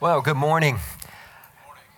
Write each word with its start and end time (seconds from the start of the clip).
Well, 0.00 0.20
good 0.20 0.36
morning. 0.36 0.78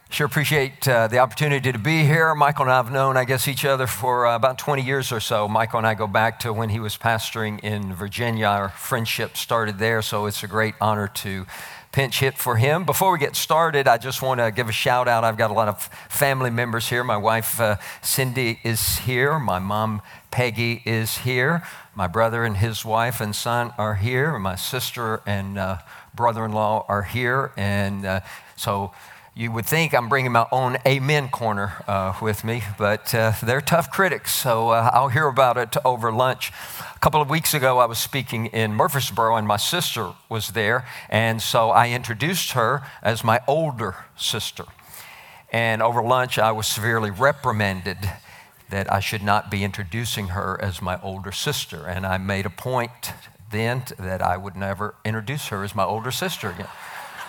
Sure 0.08 0.26
appreciate 0.26 0.88
uh, 0.88 1.06
the 1.08 1.18
opportunity 1.18 1.70
to 1.70 1.78
be 1.78 2.02
here. 2.04 2.34
Michael 2.34 2.62
and 2.62 2.72
I 2.72 2.76
have 2.76 2.90
known, 2.90 3.18
I 3.18 3.26
guess, 3.26 3.46
each 3.46 3.66
other 3.66 3.86
for 3.86 4.26
uh, 4.26 4.36
about 4.36 4.56
20 4.56 4.80
years 4.80 5.12
or 5.12 5.20
so. 5.20 5.46
Michael 5.46 5.76
and 5.76 5.86
I 5.86 5.92
go 5.92 6.06
back 6.06 6.40
to 6.40 6.52
when 6.54 6.70
he 6.70 6.80
was 6.80 6.96
pastoring 6.96 7.60
in 7.62 7.94
Virginia. 7.94 8.46
Our 8.46 8.70
friendship 8.70 9.36
started 9.36 9.78
there, 9.78 10.00
so 10.00 10.24
it's 10.24 10.42
a 10.42 10.46
great 10.46 10.76
honor 10.80 11.08
to 11.08 11.44
pinch 11.92 12.20
hit 12.20 12.38
for 12.38 12.56
him. 12.56 12.84
Before 12.84 13.12
we 13.12 13.18
get 13.18 13.36
started, 13.36 13.86
I 13.86 13.98
just 13.98 14.22
want 14.22 14.40
to 14.40 14.50
give 14.50 14.70
a 14.70 14.72
shout 14.72 15.06
out. 15.06 15.22
I've 15.22 15.36
got 15.36 15.50
a 15.50 15.54
lot 15.54 15.68
of 15.68 15.82
family 16.08 16.50
members 16.50 16.88
here. 16.88 17.04
My 17.04 17.18
wife, 17.18 17.60
uh, 17.60 17.76
Cindy, 18.00 18.60
is 18.64 19.00
here. 19.00 19.38
My 19.38 19.58
mom, 19.58 20.00
Peggy, 20.30 20.80
is 20.86 21.18
here. 21.18 21.62
My 21.94 22.06
brother 22.06 22.44
and 22.44 22.56
his 22.56 22.82
wife 22.82 23.20
and 23.20 23.36
son 23.36 23.74
are 23.76 23.96
here. 23.96 24.38
My 24.38 24.54
sister 24.54 25.20
and 25.26 25.58
uh, 25.58 25.78
brother 26.14 26.44
in 26.44 26.52
law 26.52 26.84
are 26.88 27.02
here. 27.02 27.52
And 27.56 28.04
uh, 28.04 28.20
so 28.56 28.92
you 29.34 29.52
would 29.52 29.64
think 29.64 29.94
I'm 29.94 30.08
bringing 30.08 30.32
my 30.32 30.46
own 30.50 30.76
amen 30.86 31.28
corner 31.28 31.82
uh, 31.86 32.14
with 32.20 32.44
me, 32.44 32.62
but 32.76 33.14
uh, 33.14 33.32
they're 33.42 33.60
tough 33.60 33.90
critics, 33.90 34.32
so 34.32 34.70
uh, 34.70 34.90
I'll 34.92 35.08
hear 35.08 35.28
about 35.28 35.56
it 35.56 35.76
over 35.84 36.12
lunch. 36.12 36.52
A 36.94 36.98
couple 36.98 37.22
of 37.22 37.30
weeks 37.30 37.54
ago, 37.54 37.78
I 37.78 37.86
was 37.86 37.98
speaking 37.98 38.46
in 38.46 38.74
Murfreesboro, 38.74 39.36
and 39.36 39.46
my 39.46 39.56
sister 39.56 40.14
was 40.28 40.48
there, 40.48 40.84
and 41.08 41.40
so 41.40 41.70
I 41.70 41.90
introduced 41.90 42.52
her 42.52 42.82
as 43.02 43.22
my 43.22 43.40
older 43.46 43.96
sister. 44.16 44.64
And 45.52 45.80
over 45.80 46.02
lunch, 46.02 46.38
I 46.38 46.50
was 46.50 46.66
severely 46.66 47.10
reprimanded 47.10 47.98
that 48.68 48.92
I 48.92 49.00
should 49.00 49.22
not 49.22 49.50
be 49.50 49.62
introducing 49.62 50.28
her 50.28 50.58
as 50.60 50.82
my 50.82 51.00
older 51.02 51.32
sister, 51.32 51.86
and 51.86 52.04
I 52.04 52.18
made 52.18 52.46
a 52.46 52.50
point 52.50 53.12
then 53.50 53.84
that 53.98 54.22
I 54.22 54.36
would 54.36 54.56
never 54.56 54.94
introduce 55.04 55.48
her 55.48 55.62
as 55.64 55.74
my 55.74 55.84
older 55.84 56.10
sister 56.10 56.50
again. 56.50 56.68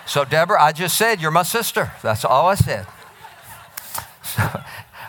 So, 0.06 0.24
Deborah, 0.24 0.60
I 0.60 0.72
just 0.72 0.96
said, 0.96 1.20
You're 1.20 1.30
my 1.30 1.42
sister. 1.42 1.92
That's 2.02 2.24
all 2.24 2.48
I 2.48 2.54
said. 2.54 2.86
So, 4.24 4.60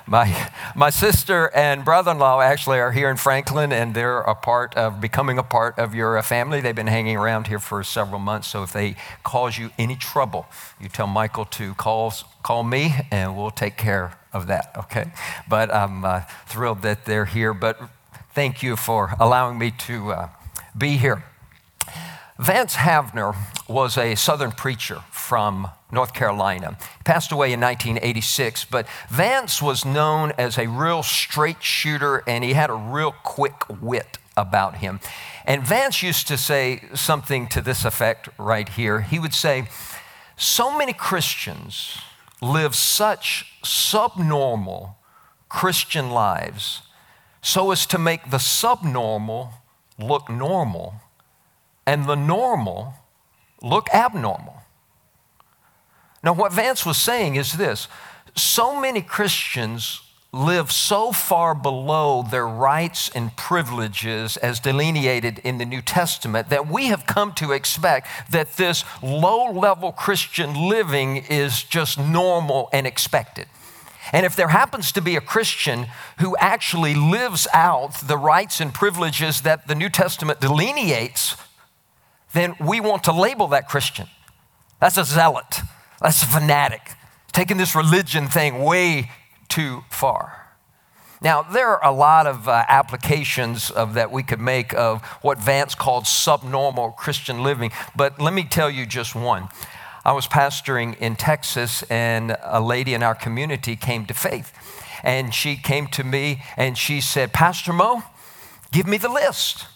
my, 0.07 0.51
my 0.75 0.89
sister 0.89 1.49
and 1.55 1.85
brother 1.85 2.11
in 2.11 2.19
law 2.19 2.41
actually 2.41 2.79
are 2.79 2.91
here 2.91 3.09
in 3.09 3.15
Franklin, 3.15 3.71
and 3.71 3.95
they're 3.95 4.19
a 4.19 4.35
part 4.35 4.75
of 4.75 4.99
becoming 4.99 5.37
a 5.37 5.43
part 5.43 5.79
of 5.79 5.95
your 5.95 6.21
family. 6.23 6.59
They've 6.59 6.75
been 6.75 6.87
hanging 6.87 7.15
around 7.15 7.47
here 7.47 7.59
for 7.59 7.83
several 7.83 8.19
months. 8.19 8.49
So, 8.49 8.63
if 8.63 8.73
they 8.73 8.95
cause 9.23 9.57
you 9.57 9.69
any 9.77 9.95
trouble, 9.95 10.47
you 10.81 10.89
tell 10.89 11.07
Michael 11.07 11.45
to 11.45 11.73
call, 11.75 12.11
call 12.41 12.63
me, 12.63 12.93
and 13.11 13.37
we'll 13.37 13.51
take 13.51 13.77
care 13.77 14.17
of 14.33 14.47
that, 14.47 14.71
okay? 14.75 15.11
But 15.47 15.73
I'm 15.73 16.03
uh, 16.03 16.21
thrilled 16.47 16.81
that 16.81 17.05
they're 17.05 17.25
here. 17.25 17.53
But 17.53 17.79
thank 18.33 18.61
you 18.61 18.75
for 18.75 19.13
allowing 19.19 19.57
me 19.57 19.71
to. 19.71 20.11
Uh, 20.11 20.29
be 20.77 20.97
here. 20.97 21.23
Vance 22.39 22.75
Havner 22.75 23.35
was 23.67 23.97
a 23.97 24.15
Southern 24.15 24.51
preacher 24.51 25.03
from 25.11 25.69
North 25.91 26.13
Carolina. 26.13 26.77
He 26.97 27.03
passed 27.03 27.31
away 27.31 27.53
in 27.53 27.61
1986, 27.61 28.65
but 28.65 28.87
Vance 29.09 29.61
was 29.61 29.85
known 29.85 30.33
as 30.37 30.57
a 30.57 30.67
real 30.67 31.03
straight 31.03 31.61
shooter 31.61 32.23
and 32.27 32.43
he 32.43 32.53
had 32.53 32.69
a 32.69 32.73
real 32.73 33.11
quick 33.23 33.63
wit 33.81 34.17
about 34.35 34.77
him. 34.77 34.99
And 35.45 35.63
Vance 35.63 36.01
used 36.01 36.27
to 36.27 36.37
say 36.37 36.83
something 36.95 37.47
to 37.49 37.61
this 37.61 37.85
effect 37.85 38.29
right 38.39 38.67
here. 38.67 39.01
He 39.01 39.19
would 39.19 39.33
say, 39.33 39.67
So 40.35 40.75
many 40.75 40.93
Christians 40.93 41.99
live 42.41 42.75
such 42.75 43.53
subnormal 43.63 44.97
Christian 45.49 46.09
lives 46.09 46.81
so 47.43 47.71
as 47.71 47.85
to 47.85 47.99
make 47.99 48.31
the 48.31 48.39
subnormal 48.39 49.53
look 49.99 50.29
normal 50.29 50.95
and 51.85 52.05
the 52.05 52.15
normal 52.15 52.95
look 53.61 53.87
abnormal. 53.93 54.57
Now, 56.23 56.33
what 56.33 56.53
Vance 56.53 56.85
was 56.85 56.97
saying 56.97 57.35
is 57.35 57.53
this 57.53 57.87
so 58.35 58.79
many 58.79 59.01
Christians 59.01 60.01
live 60.31 60.71
so 60.71 61.11
far 61.11 61.53
below 61.53 62.23
their 62.23 62.47
rights 62.47 63.09
and 63.13 63.35
privileges 63.37 64.35
as 64.37 64.59
delineated 64.59 65.39
in 65.43 65.59
the 65.59 65.65
New 65.65 65.81
Testament 65.81 66.49
that 66.49 66.67
we 66.67 66.87
have 66.87 67.05
come 67.05 67.33
to 67.33 67.51
expect 67.51 68.07
that 68.31 68.53
this 68.53 68.83
low 69.03 69.51
level 69.51 69.91
Christian 69.91 70.67
living 70.67 71.17
is 71.17 71.61
just 71.61 71.99
normal 71.99 72.67
and 72.73 72.87
expected. 72.87 73.47
And 74.11 74.25
if 74.25 74.35
there 74.35 74.49
happens 74.49 74.91
to 74.91 75.01
be 75.01 75.15
a 75.15 75.21
Christian 75.21 75.87
who 76.19 76.35
actually 76.37 76.93
lives 76.93 77.47
out 77.53 77.95
the 78.05 78.17
rights 78.17 78.59
and 78.59 78.73
privileges 78.73 79.41
that 79.41 79.67
the 79.67 79.75
New 79.75 79.89
Testament 79.89 80.41
delineates, 80.41 81.37
then 82.33 82.55
we 82.59 82.79
want 82.79 83.03
to 83.05 83.11
label 83.11 83.47
that 83.49 83.69
Christian. 83.69 84.07
That's 84.79 84.97
a 84.97 85.05
zealot, 85.05 85.61
that's 86.01 86.21
a 86.23 86.25
fanatic, 86.25 86.81
taking 87.31 87.57
this 87.57 87.75
religion 87.75 88.27
thing 88.27 88.63
way 88.63 89.09
too 89.47 89.83
far. 89.89 90.43
Now, 91.21 91.41
there 91.41 91.69
are 91.69 91.85
a 91.85 91.95
lot 91.95 92.27
of 92.27 92.49
uh, 92.49 92.65
applications 92.67 93.71
of 93.71 93.93
that 93.93 94.11
we 94.11 94.23
could 94.23 94.41
make 94.41 94.73
of 94.73 95.01
what 95.21 95.39
Vance 95.39 95.73
called 95.73 96.05
subnormal 96.05 96.91
Christian 96.91 97.43
living, 97.43 97.71
but 97.95 98.19
let 98.19 98.33
me 98.33 98.43
tell 98.43 98.69
you 98.69 98.85
just 98.85 99.15
one. 99.15 99.47
I 100.05 100.11
was 100.11 100.27
pastoring 100.27 100.97
in 100.99 101.15
Texas, 101.15 101.83
and 101.83 102.35
a 102.43 102.61
lady 102.61 102.93
in 102.93 103.03
our 103.03 103.15
community 103.15 103.75
came 103.75 104.05
to 104.05 104.13
faith. 104.13 104.51
And 105.03 105.33
she 105.33 105.55
came 105.55 105.87
to 105.87 106.03
me 106.03 106.41
and 106.55 106.77
she 106.77 107.01
said, 107.01 107.33
Pastor 107.33 107.73
Mo, 107.73 108.03
give 108.71 108.87
me 108.87 108.97
the 108.97 109.09
list. 109.09 109.67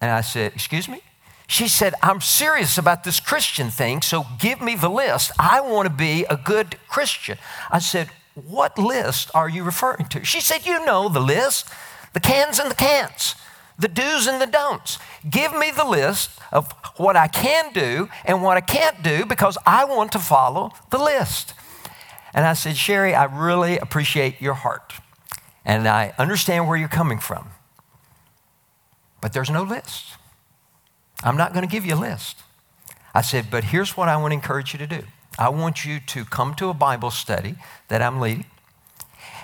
And 0.00 0.10
I 0.10 0.20
said, 0.20 0.52
Excuse 0.54 0.88
me? 0.88 1.00
She 1.46 1.68
said, 1.68 1.94
I'm 2.02 2.20
serious 2.20 2.78
about 2.78 3.04
this 3.04 3.20
Christian 3.20 3.70
thing, 3.70 4.00
so 4.02 4.24
give 4.38 4.60
me 4.60 4.76
the 4.76 4.88
list. 4.88 5.32
I 5.38 5.60
want 5.60 5.86
to 5.86 5.94
be 5.94 6.24
a 6.28 6.36
good 6.36 6.76
Christian. 6.88 7.38
I 7.70 7.78
said, 7.78 8.08
What 8.34 8.78
list 8.78 9.30
are 9.34 9.48
you 9.48 9.64
referring 9.64 10.06
to? 10.08 10.24
She 10.24 10.40
said, 10.40 10.66
You 10.66 10.84
know 10.84 11.08
the 11.08 11.20
list 11.20 11.66
the 12.12 12.20
cans 12.20 12.58
and 12.58 12.70
the 12.70 12.74
can'ts, 12.74 13.34
the 13.82 13.88
do's 13.88 14.28
and 14.28 14.40
the 14.40 14.46
don'ts. 14.46 14.98
Give 15.28 15.52
me 15.52 15.72
the 15.72 15.84
list 15.84 16.30
of 16.52 16.72
what 16.96 17.16
I 17.16 17.26
can 17.26 17.72
do 17.72 18.08
and 18.24 18.42
what 18.42 18.56
I 18.56 18.60
can't 18.60 19.02
do 19.02 19.26
because 19.26 19.58
I 19.66 19.84
want 19.84 20.12
to 20.12 20.18
follow 20.20 20.70
the 20.90 20.98
list. 20.98 21.54
And 22.32 22.46
I 22.46 22.54
said, 22.54 22.76
Sherry, 22.76 23.12
I 23.14 23.24
really 23.24 23.78
appreciate 23.78 24.40
your 24.40 24.54
heart. 24.54 24.94
And 25.64 25.88
I 25.88 26.14
understand 26.16 26.68
where 26.68 26.76
you're 26.76 26.88
coming 26.88 27.18
from. 27.18 27.48
But 29.20 29.32
there's 29.32 29.50
no 29.50 29.62
list. 29.62 30.14
I'm 31.24 31.36
not 31.36 31.52
going 31.52 31.66
to 31.66 31.70
give 31.70 31.84
you 31.84 31.94
a 31.94 31.96
list. 31.96 32.38
I 33.14 33.20
said, 33.20 33.48
but 33.50 33.64
here's 33.64 33.96
what 33.96 34.08
I 34.08 34.16
want 34.16 34.30
to 34.30 34.34
encourage 34.34 34.72
you 34.72 34.78
to 34.78 34.86
do. 34.86 35.02
I 35.38 35.48
want 35.48 35.84
you 35.84 36.00
to 36.00 36.24
come 36.24 36.54
to 36.54 36.68
a 36.68 36.74
Bible 36.74 37.10
study 37.10 37.56
that 37.88 38.00
I'm 38.00 38.20
leading. 38.20 38.46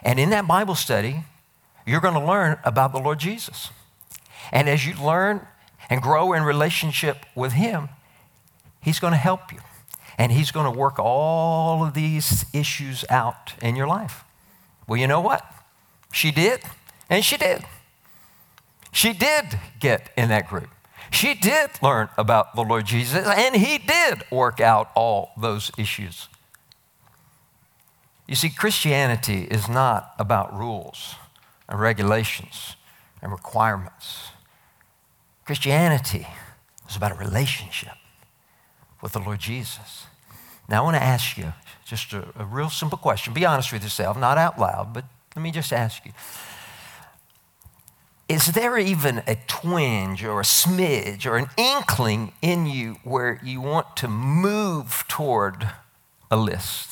And 0.03 0.19
in 0.19 0.31
that 0.31 0.47
Bible 0.47 0.75
study, 0.75 1.25
you're 1.87 2.01
going 2.01 2.15
to 2.15 2.25
learn 2.25 2.59
about 2.65 2.93
the 2.93 2.99
Lord 2.99 3.19
Jesus. 3.19 3.71
And 4.53 4.69
as 4.69 4.87
you 4.87 4.95
learn 4.95 5.47
and 5.91 6.03
grow 6.03 6.33
in 6.33 6.43
relationship 6.43 7.27
with 7.35 7.53
Him, 7.53 7.89
He's 8.81 9.01
going 9.01 9.13
to 9.13 9.19
help 9.19 9.53
you. 9.53 9.59
And 10.17 10.33
He's 10.33 10.51
going 10.51 10.73
to 10.73 10.79
work 10.79 10.99
all 10.99 11.85
of 11.85 11.95
these 11.95 12.45
issues 12.53 13.05
out 13.11 13.55
in 13.63 13.77
your 13.77 13.87
life. 13.87 14.25
Well, 14.87 14.99
you 14.99 15.07
know 15.07 15.21
what? 15.21 15.45
She 16.13 16.31
did, 16.31 16.63
and 17.11 17.25
she 17.25 17.37
did. 17.37 17.65
She 18.93 19.13
did 19.13 19.59
get 19.79 20.11
in 20.17 20.29
that 20.31 20.49
group. 20.49 20.69
She 21.11 21.35
did 21.35 21.71
learn 21.83 22.09
about 22.19 22.55
the 22.55 22.63
Lord 22.63 22.87
Jesus, 22.87 23.27
and 23.27 23.57
He 23.57 23.79
did 23.79 24.25
work 24.31 24.61
out 24.61 24.91
all 24.95 25.33
those 25.37 25.71
issues. 25.79 26.29
You 28.27 28.35
see, 28.35 28.51
Christianity 28.51 29.45
is 29.51 29.69
not 29.69 30.15
about 30.19 30.57
rules 30.57 31.15
and 31.69 31.81
regulations 31.81 32.77
and 33.23 33.33
requirements. 33.33 34.33
Christianity 35.49 36.27
is 36.91 36.95
about 36.95 37.11
a 37.11 37.15
relationship 37.15 37.95
with 39.01 39.13
the 39.13 39.19
Lord 39.19 39.39
Jesus. 39.39 40.05
Now, 40.69 40.83
I 40.83 40.85
want 40.85 40.97
to 40.97 41.03
ask 41.03 41.39
you 41.39 41.55
just 41.87 42.13
a, 42.13 42.29
a 42.39 42.45
real 42.45 42.69
simple 42.69 42.99
question. 42.99 43.33
Be 43.33 43.47
honest 43.47 43.73
with 43.73 43.83
yourself, 43.83 44.19
not 44.19 44.37
out 44.37 44.59
loud, 44.59 44.93
but 44.93 45.07
let 45.35 45.43
me 45.43 45.51
just 45.51 45.73
ask 45.73 46.05
you. 46.05 46.13
Is 48.29 48.49
there 48.49 48.77
even 48.77 49.23
a 49.27 49.39
twinge 49.47 50.23
or 50.23 50.39
a 50.39 50.43
smidge 50.43 51.25
or 51.25 51.39
an 51.39 51.47
inkling 51.57 52.33
in 52.43 52.67
you 52.67 52.97
where 53.03 53.41
you 53.43 53.63
want 53.63 53.97
to 53.97 54.07
move 54.07 55.07
toward 55.09 55.67
a 56.31 56.37
list? 56.37 56.91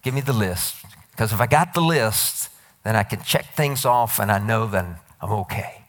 Give 0.00 0.14
me 0.14 0.22
the 0.22 0.32
list. 0.32 0.76
Because 1.10 1.30
if 1.30 1.42
I 1.42 1.46
got 1.46 1.74
the 1.74 1.82
list, 1.82 2.48
then 2.84 2.96
I 2.96 3.02
can 3.02 3.20
check 3.22 3.54
things 3.54 3.84
off 3.84 4.18
and 4.18 4.32
I 4.32 4.38
know 4.38 4.66
that 4.68 4.98
I'm 5.20 5.30
okay 5.30 5.82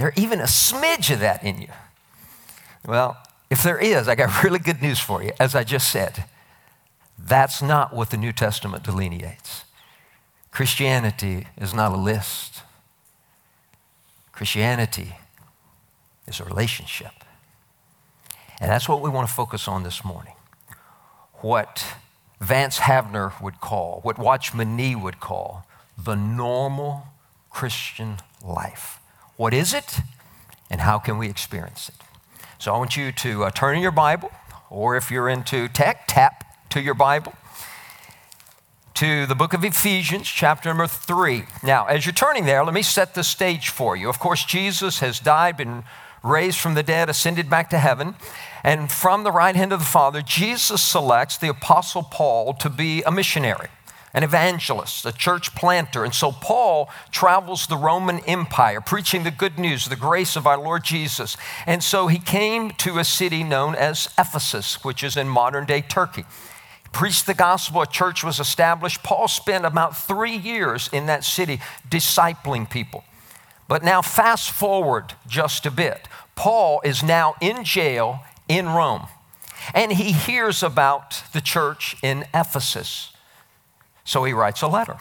there 0.00 0.12
even 0.16 0.40
a 0.40 0.44
smidge 0.44 1.12
of 1.12 1.20
that 1.20 1.44
in 1.44 1.60
you? 1.60 1.68
Well, 2.86 3.16
if 3.50 3.62
there 3.62 3.78
is, 3.78 4.08
I 4.08 4.14
got 4.14 4.42
really 4.44 4.58
good 4.58 4.80
news 4.80 4.98
for 4.98 5.22
you. 5.22 5.32
As 5.38 5.54
I 5.54 5.64
just 5.64 5.90
said, 5.90 6.24
that's 7.18 7.60
not 7.60 7.94
what 7.94 8.10
the 8.10 8.16
New 8.16 8.32
Testament 8.32 8.82
delineates. 8.82 9.64
Christianity 10.50 11.46
is 11.56 11.74
not 11.74 11.92
a 11.92 11.96
list, 11.96 12.62
Christianity 14.32 15.14
is 16.26 16.40
a 16.40 16.44
relationship. 16.44 17.12
And 18.60 18.70
that's 18.70 18.88
what 18.88 19.00
we 19.00 19.10
want 19.10 19.28
to 19.28 19.34
focus 19.34 19.68
on 19.68 19.84
this 19.84 20.04
morning. 20.04 20.34
What 21.34 21.84
Vance 22.40 22.78
Havner 22.78 23.40
would 23.40 23.60
call, 23.60 24.00
what 24.02 24.18
Watchman 24.18 24.76
Nee 24.76 24.94
would 24.94 25.20
call, 25.20 25.66
the 25.96 26.14
normal 26.14 27.06
Christian 27.50 28.16
life. 28.42 28.98
What 29.40 29.54
is 29.54 29.72
it, 29.72 30.00
and 30.68 30.82
how 30.82 30.98
can 30.98 31.16
we 31.16 31.30
experience 31.30 31.88
it? 31.88 31.94
So 32.58 32.74
I 32.74 32.76
want 32.76 32.94
you 32.94 33.10
to 33.10 33.44
uh, 33.44 33.50
turn 33.50 33.74
in 33.74 33.80
your 33.80 33.90
Bible, 33.90 34.30
or 34.68 34.98
if 34.98 35.10
you're 35.10 35.30
into 35.30 35.66
tech, 35.66 36.06
tap 36.06 36.44
to 36.68 36.78
your 36.82 36.92
Bible 36.92 37.32
to 38.92 39.24
the 39.24 39.34
book 39.34 39.54
of 39.54 39.64
Ephesians, 39.64 40.28
chapter 40.28 40.68
number 40.68 40.86
three. 40.86 41.44
Now, 41.62 41.86
as 41.86 42.04
you're 42.04 42.12
turning 42.12 42.44
there, 42.44 42.62
let 42.62 42.74
me 42.74 42.82
set 42.82 43.14
the 43.14 43.24
stage 43.24 43.70
for 43.70 43.96
you. 43.96 44.10
Of 44.10 44.18
course, 44.18 44.44
Jesus 44.44 44.98
has 44.98 45.18
died, 45.18 45.56
been 45.56 45.84
raised 46.22 46.58
from 46.58 46.74
the 46.74 46.82
dead, 46.82 47.08
ascended 47.08 47.48
back 47.48 47.70
to 47.70 47.78
heaven. 47.78 48.16
And 48.62 48.92
from 48.92 49.24
the 49.24 49.32
right 49.32 49.56
hand 49.56 49.72
of 49.72 49.78
the 49.78 49.86
Father, 49.86 50.20
Jesus 50.20 50.82
selects 50.82 51.38
the 51.38 51.48
Apostle 51.48 52.02
Paul 52.02 52.52
to 52.52 52.68
be 52.68 53.02
a 53.04 53.10
missionary, 53.10 53.68
an 54.12 54.24
evangelist, 54.24 55.06
a 55.06 55.12
church 55.12 55.54
planter. 55.54 56.04
And 56.04 56.14
so 56.14 56.32
Paul 56.32 56.90
travels 57.10 57.66
the 57.66 57.76
Roman 57.76 58.18
Empire, 58.20 58.80
preaching 58.80 59.22
the 59.22 59.30
good 59.30 59.58
news, 59.58 59.86
the 59.86 59.96
grace 59.96 60.36
of 60.36 60.46
our 60.46 60.58
Lord 60.58 60.84
Jesus. 60.84 61.36
And 61.66 61.82
so 61.82 62.08
he 62.08 62.18
came 62.18 62.70
to 62.72 62.98
a 62.98 63.04
city 63.04 63.44
known 63.44 63.74
as 63.74 64.08
Ephesus, 64.18 64.82
which 64.84 65.04
is 65.04 65.16
in 65.16 65.28
modern 65.28 65.64
day 65.64 65.80
Turkey 65.80 66.22
He 66.82 66.88
preached 66.92 67.26
the 67.26 67.34
gospel, 67.34 67.82
a 67.82 67.86
church 67.86 68.24
was 68.24 68.40
established. 68.40 69.02
Paul 69.02 69.28
spent 69.28 69.64
about 69.64 69.96
three 69.96 70.36
years 70.36 70.88
in 70.92 71.06
that 71.06 71.24
city 71.24 71.60
discipling 71.88 72.68
people. 72.68 73.04
But 73.68 73.84
now, 73.84 74.02
fast 74.02 74.50
forward 74.50 75.14
just 75.28 75.64
a 75.64 75.70
bit. 75.70 76.08
Paul 76.34 76.80
is 76.84 77.04
now 77.04 77.36
in 77.40 77.62
jail 77.62 78.24
in 78.48 78.66
Rome, 78.66 79.06
and 79.72 79.92
he 79.92 80.10
hears 80.10 80.64
about 80.64 81.22
the 81.32 81.40
church 81.40 81.94
in 82.02 82.24
Ephesus. 82.34 83.12
So 84.04 84.24
he 84.24 84.32
writes 84.32 84.62
a 84.62 84.68
letter. 84.68 84.96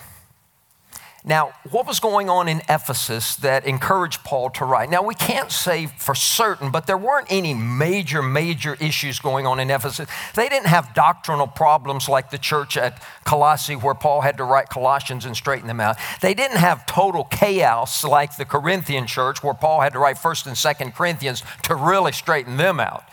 Now, 1.26 1.52
what 1.70 1.86
was 1.86 2.00
going 2.00 2.30
on 2.30 2.48
in 2.48 2.62
Ephesus 2.70 3.36
that 3.38 3.66
encouraged 3.66 4.24
Paul 4.24 4.50
to 4.52 4.64
write? 4.64 4.90
Now, 4.90 5.04
we 5.04 5.14
can't 5.14 5.52
say 5.52 5.88
for 5.88 6.16
certain, 6.16 6.72
but 6.72 6.88
there 6.88 6.98
weren't 6.98 7.28
any 7.30 7.54
major, 7.54 8.22
major 8.22 8.78
issues 8.80 9.20
going 9.20 9.46
on 9.46 9.60
in 9.60 9.70
Ephesus. 9.70 10.08
They 10.36 10.48
didn't 10.48 10.68
have 10.68 10.94
doctrinal 10.94 11.46
problems 11.46 12.08
like 12.08 12.32
the 12.32 12.38
church 12.38 12.78
at 12.78 13.04
Colossae, 13.26 13.76
where 13.76 13.96
Paul 13.96 14.22
had 14.22 14.38
to 14.38 14.46
write 14.46 14.70
Colossians 14.70 15.26
and 15.26 15.36
straighten 15.36 15.68
them 15.68 15.82
out. 15.82 15.98
They 16.22 16.34
didn't 16.34 16.58
have 16.58 16.86
total 16.86 17.26
chaos 17.26 18.06
like 18.06 18.38
the 18.38 18.46
Corinthian 18.46 19.06
church, 19.06 19.44
where 19.44 19.54
Paul 19.54 19.82
had 19.82 19.94
to 19.94 20.00
write 20.00 20.16
1st 20.16 20.48
and 20.48 20.56
2nd 20.56 20.96
Corinthians 20.96 21.44
to 21.64 21.76
really 21.76 22.14
straighten 22.14 22.56
them 22.56 22.80
out. 22.80 23.04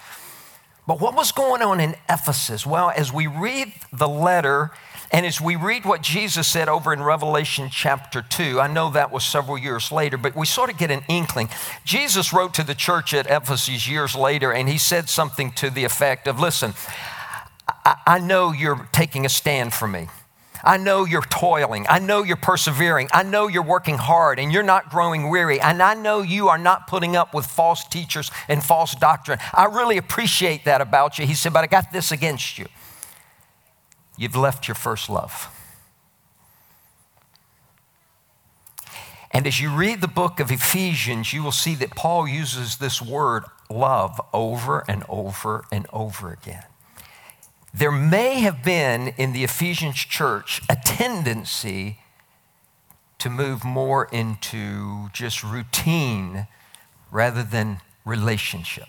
But 0.86 1.00
what 1.00 1.16
was 1.16 1.32
going 1.32 1.62
on 1.62 1.80
in 1.80 1.96
Ephesus? 2.08 2.64
Well, 2.64 2.92
as 2.94 3.12
we 3.12 3.26
read 3.26 3.72
the 3.92 4.06
letter, 4.06 4.70
and 5.10 5.26
as 5.26 5.40
we 5.40 5.56
read 5.56 5.84
what 5.84 6.00
Jesus 6.00 6.46
said 6.46 6.68
over 6.68 6.92
in 6.92 7.02
Revelation 7.02 7.68
chapter 7.70 8.22
2, 8.22 8.60
I 8.60 8.68
know 8.68 8.90
that 8.90 9.10
was 9.10 9.24
several 9.24 9.58
years 9.58 9.90
later, 9.90 10.16
but 10.16 10.36
we 10.36 10.46
sort 10.46 10.70
of 10.70 10.78
get 10.78 10.92
an 10.92 11.02
inkling. 11.08 11.48
Jesus 11.84 12.32
wrote 12.32 12.54
to 12.54 12.62
the 12.62 12.74
church 12.74 13.12
at 13.14 13.26
Ephesus 13.26 13.88
years 13.88 14.14
later, 14.14 14.52
and 14.52 14.68
he 14.68 14.78
said 14.78 15.08
something 15.08 15.50
to 15.52 15.70
the 15.70 15.82
effect 15.82 16.28
of 16.28 16.38
Listen, 16.38 16.74
I, 17.68 17.96
I 18.06 18.18
know 18.20 18.52
you're 18.52 18.88
taking 18.92 19.26
a 19.26 19.28
stand 19.28 19.72
for 19.74 19.88
me. 19.88 20.08
I 20.66 20.76
know 20.76 21.04
you're 21.04 21.22
toiling. 21.22 21.86
I 21.88 22.00
know 22.00 22.24
you're 22.24 22.36
persevering. 22.36 23.08
I 23.12 23.22
know 23.22 23.46
you're 23.46 23.62
working 23.62 23.96
hard 23.96 24.38
and 24.38 24.52
you're 24.52 24.62
not 24.62 24.90
growing 24.90 25.30
weary. 25.30 25.60
And 25.60 25.82
I 25.82 25.94
know 25.94 26.22
you 26.22 26.48
are 26.48 26.58
not 26.58 26.88
putting 26.88 27.16
up 27.16 27.32
with 27.32 27.46
false 27.46 27.84
teachers 27.84 28.30
and 28.48 28.62
false 28.62 28.94
doctrine. 28.94 29.38
I 29.54 29.66
really 29.66 29.96
appreciate 29.96 30.64
that 30.64 30.80
about 30.80 31.18
you. 31.18 31.26
He 31.26 31.34
said, 31.34 31.52
But 31.52 31.64
I 31.64 31.68
got 31.68 31.92
this 31.92 32.12
against 32.12 32.58
you 32.58 32.66
you've 34.18 34.36
left 34.36 34.66
your 34.66 34.74
first 34.74 35.10
love. 35.10 35.52
And 39.30 39.46
as 39.46 39.60
you 39.60 39.70
read 39.70 40.00
the 40.00 40.08
book 40.08 40.40
of 40.40 40.50
Ephesians, 40.50 41.32
you 41.34 41.42
will 41.42 41.52
see 41.52 41.74
that 41.76 41.90
Paul 41.90 42.26
uses 42.26 42.76
this 42.76 43.02
word 43.02 43.44
love 43.68 44.18
over 44.32 44.82
and 44.88 45.04
over 45.08 45.64
and 45.70 45.86
over 45.92 46.32
again. 46.32 46.64
There 47.76 47.92
may 47.92 48.40
have 48.40 48.64
been 48.64 49.08
in 49.18 49.34
the 49.34 49.44
Ephesians 49.44 49.96
church 49.96 50.62
a 50.66 50.76
tendency 50.82 51.98
to 53.18 53.28
move 53.28 53.64
more 53.64 54.08
into 54.10 55.10
just 55.12 55.44
routine 55.44 56.46
rather 57.10 57.42
than 57.42 57.80
relationship. 58.06 58.86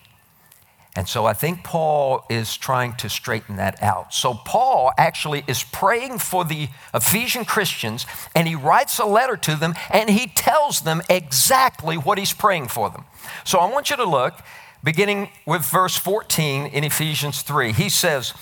And 0.96 1.10
so 1.10 1.26
I 1.26 1.34
think 1.34 1.66
Paul 1.66 2.26
is 2.30 2.56
trying 2.56 2.96
to 2.96 3.10
straighten 3.10 3.58
that 3.58 3.84
out. 3.84 4.14
So 4.14 4.34
Paul 4.34 4.94
actually 4.98 5.44
is 5.48 5.64
praying 5.64 6.20
for 6.20 6.46
the 6.46 6.70
Ephesian 6.94 7.44
Christians 7.44 8.06
and 8.34 8.48
he 8.48 8.56
writes 8.56 9.00
a 9.00 9.06
letter 9.06 9.36
to 9.36 9.58
them 9.58 9.74
and 9.90 10.10
he 10.10 10.28
tells 10.28 10.80
them 10.80 11.02
exactly 11.10 11.98
what 11.98 12.18
he's 12.18 12.34
praying 12.34 12.70
for 12.70 12.90
them. 12.90 13.04
So 13.44 13.60
I 13.60 13.70
want 13.70 13.90
you 13.90 13.98
to 13.98 14.06
look, 14.06 14.40
beginning 14.82 15.28
with 15.46 15.66
verse 15.66 15.98
14 15.98 16.68
in 16.68 16.86
Ephesians 16.86 17.42
3. 17.42 17.74
He 17.74 17.90
says, 17.90 18.34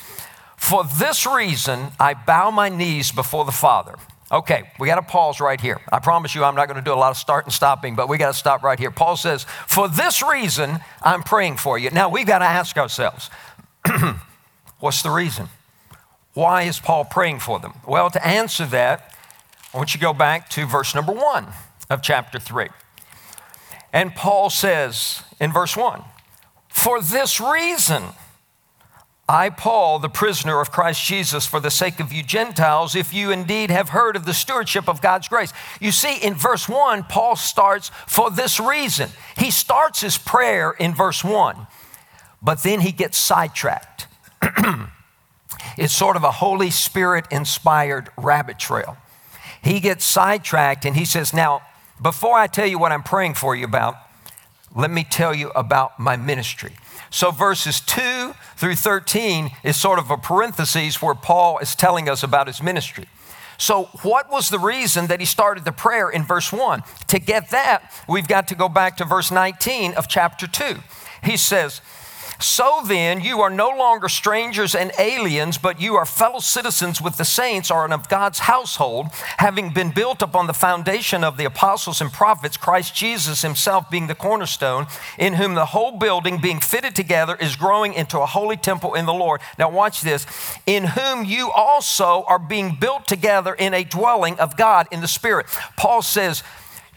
For 0.57 0.83
this 0.83 1.25
reason 1.25 1.91
I 1.99 2.13
bow 2.13 2.51
my 2.51 2.69
knees 2.69 3.11
before 3.11 3.45
the 3.45 3.51
Father 3.51 3.95
Okay, 4.31 4.63
we 4.79 4.87
got 4.87 4.95
to 4.95 5.03
pause 5.03 5.39
right 5.39 5.61
here. 5.61 5.79
I 5.91 5.99
promise 5.99 6.33
you, 6.33 6.43
I'm 6.43 6.55
not 6.55 6.67
going 6.67 6.77
to 6.77 6.83
do 6.83 6.93
a 6.93 6.95
lot 6.95 7.11
of 7.11 7.17
start 7.17 7.45
and 7.45 7.53
stopping, 7.53 7.95
but 7.95 8.09
we 8.09 8.17
got 8.17 8.31
to 8.31 8.37
stop 8.37 8.63
right 8.63 8.79
here. 8.79 8.89
Paul 8.89 9.17
says, 9.17 9.43
For 9.67 9.87
this 9.87 10.23
reason, 10.23 10.79
I'm 11.03 11.21
praying 11.21 11.57
for 11.57 11.77
you. 11.77 11.91
Now, 11.91 12.09
we've 12.09 12.25
got 12.25 12.39
to 12.39 12.45
ask 12.45 12.75
ourselves, 12.75 13.29
what's 14.79 15.03
the 15.03 15.11
reason? 15.11 15.49
Why 16.33 16.63
is 16.63 16.79
Paul 16.79 17.05
praying 17.05 17.39
for 17.39 17.59
them? 17.59 17.75
Well, 17.87 18.09
to 18.09 18.25
answer 18.25 18.65
that, 18.65 19.13
I 19.73 19.77
want 19.77 19.93
you 19.93 19.99
to 19.99 20.03
go 20.05 20.13
back 20.13 20.49
to 20.51 20.65
verse 20.65 20.95
number 20.95 21.11
one 21.11 21.47
of 21.91 22.01
chapter 22.01 22.39
three. 22.39 22.69
And 23.93 24.15
Paul 24.15 24.49
says 24.49 25.21
in 25.39 25.53
verse 25.53 25.77
one, 25.77 26.03
For 26.67 26.99
this 26.99 27.39
reason, 27.39 28.05
I, 29.27 29.50
Paul, 29.50 29.98
the 29.98 30.10
prisoner 30.10 30.62
of 30.62 30.72
Christ 30.72 31.04
Jesus, 31.04 31.48
for 31.48 31.60
the 31.60 31.72
sake 31.72 32.00
of 32.00 32.13
you 32.13 32.22
Gentiles, 32.22 32.95
if 32.95 33.12
you 33.12 33.31
indeed 33.31 33.72
have 33.72 33.89
heard 33.89 34.16
of 34.16 34.25
the 34.25 34.36
stewardship 34.36 34.88
of 34.88 35.01
God's 35.01 35.27
grace. 35.27 35.51
You 35.81 35.92
see, 35.92 36.18
in 36.18 36.36
verse 36.36 36.69
1, 36.69 37.06
Paul 37.06 37.36
starts 37.36 37.89
for 38.06 38.30
this 38.30 38.60
reason. 38.60 39.10
He 39.36 39.50
starts 39.50 40.01
his 40.01 40.19
prayer 40.19 40.72
in 40.72 40.94
verse 40.94 41.24
1, 41.24 41.66
but 42.44 42.62
then 42.62 42.81
he 42.81 42.92
gets 42.92 43.18
sidetracked. 43.18 44.06
it's 45.77 45.94
sort 45.94 46.17
of 46.17 46.24
a 46.24 46.32
Holy 46.32 46.70
Spirit 46.70 47.25
inspired 47.32 48.10
rabbit 48.17 48.60
trail. 48.60 48.96
He 49.63 49.79
gets 49.79 50.05
sidetracked 50.05 50.86
and 50.86 50.96
he 50.96 51.05
says, 51.05 51.34
Now, 51.34 51.63
before 52.00 52.38
I 52.38 52.46
tell 52.46 52.67
you 52.67 52.77
what 52.77 52.91
I'm 52.91 53.01
praying 53.01 53.34
for 53.34 53.55
you 53.55 53.65
about, 53.65 53.96
let 54.75 54.91
me 54.91 55.03
tell 55.03 55.34
you 55.34 55.50
about 55.55 56.00
my 56.00 56.15
ministry. 56.15 56.74
So, 57.09 57.31
verses 57.31 57.79
2 57.81 58.33
through 58.57 58.75
13 58.75 59.51
is 59.63 59.75
sort 59.75 60.00
of 60.00 60.12
a 60.12 60.17
parenthesis 60.17 61.01
where 61.01 61.15
Paul 61.15 61.59
is 61.59 61.75
telling 61.75 62.09
us 62.09 62.24
about 62.24 62.47
his 62.47 62.62
ministry. 62.62 63.05
So, 63.57 63.85
what 64.01 64.29
was 64.31 64.50
the 64.50 64.59
reason 64.59 65.07
that 65.07 65.19
he 65.19 65.25
started 65.25 65.65
the 65.65 65.71
prayer 65.71 66.09
in 66.09 66.24
verse 66.24 66.51
1? 66.51 66.83
To 67.07 67.19
get 67.19 67.51
that, 67.51 67.91
we've 68.07 68.27
got 68.27 68.47
to 68.50 68.55
go 68.55 68.67
back 68.67 68.97
to 68.97 69.05
verse 69.05 69.31
19 69.31 69.93
of 69.93 70.07
chapter 70.07 70.47
2. 70.47 70.75
He 71.24 71.38
says, 71.38 71.81
so 72.39 72.82
then, 72.86 73.22
you 73.22 73.42
are 73.42 73.50
no 73.50 73.70
longer 73.70 74.10
strangers 74.10 74.75
and 74.75 74.92
aliens, 75.00 75.58
but 75.58 75.80
you 75.80 75.96
are 75.96 76.06
fellow 76.06 76.39
citizens 76.39 77.01
with 77.01 77.18
the 77.18 77.25
saints, 77.25 77.72
or 77.72 77.86
of 77.86 78.10
God's 78.10 78.39
household, 78.39 79.08
having 79.38 79.72
been 79.72 79.92
built 79.92 80.22
upon 80.22 80.48
the 80.48 80.54
foundation 80.54 81.24
of 81.24 81.38
the 81.38 81.46
apostles 81.46 82.01
and 82.01 82.12
prophets, 82.12 82.58
Christ 82.58 82.96
Jesus 82.96 83.42
himself 83.42 83.89
being 83.89 84.08
the 84.08 84.15
cornerstone, 84.15 84.88
in 85.18 85.34
whom 85.34 85.54
the 85.54 85.68
whole 85.68 85.98
building, 85.98 86.39
being 86.42 86.60
fitted 86.60 86.96
together, 86.96 87.36
is 87.36 87.56
growing 87.56 87.94
into 87.94 88.20
a 88.20 88.25
holy 88.25 88.58
temple 88.58 88.96
in 88.96 89.06
the 89.06 89.13
Lord. 89.13 89.42
Now, 89.60 89.70
watch 89.70 90.01
this. 90.01 90.25
In 90.65 90.84
whom 90.86 91.25
you 91.25 91.51
also 91.51 92.24
are 92.27 92.39
being 92.39 92.75
built 92.80 93.08
together 93.08 93.54
in 93.54 93.74
a 93.74 93.84
dwelling 93.84 94.39
of 94.39 94.58
God 94.58 94.88
in 94.92 95.01
the 95.01 95.08
Spirit. 95.08 95.46
Paul 95.77 96.01
says, 96.01 96.44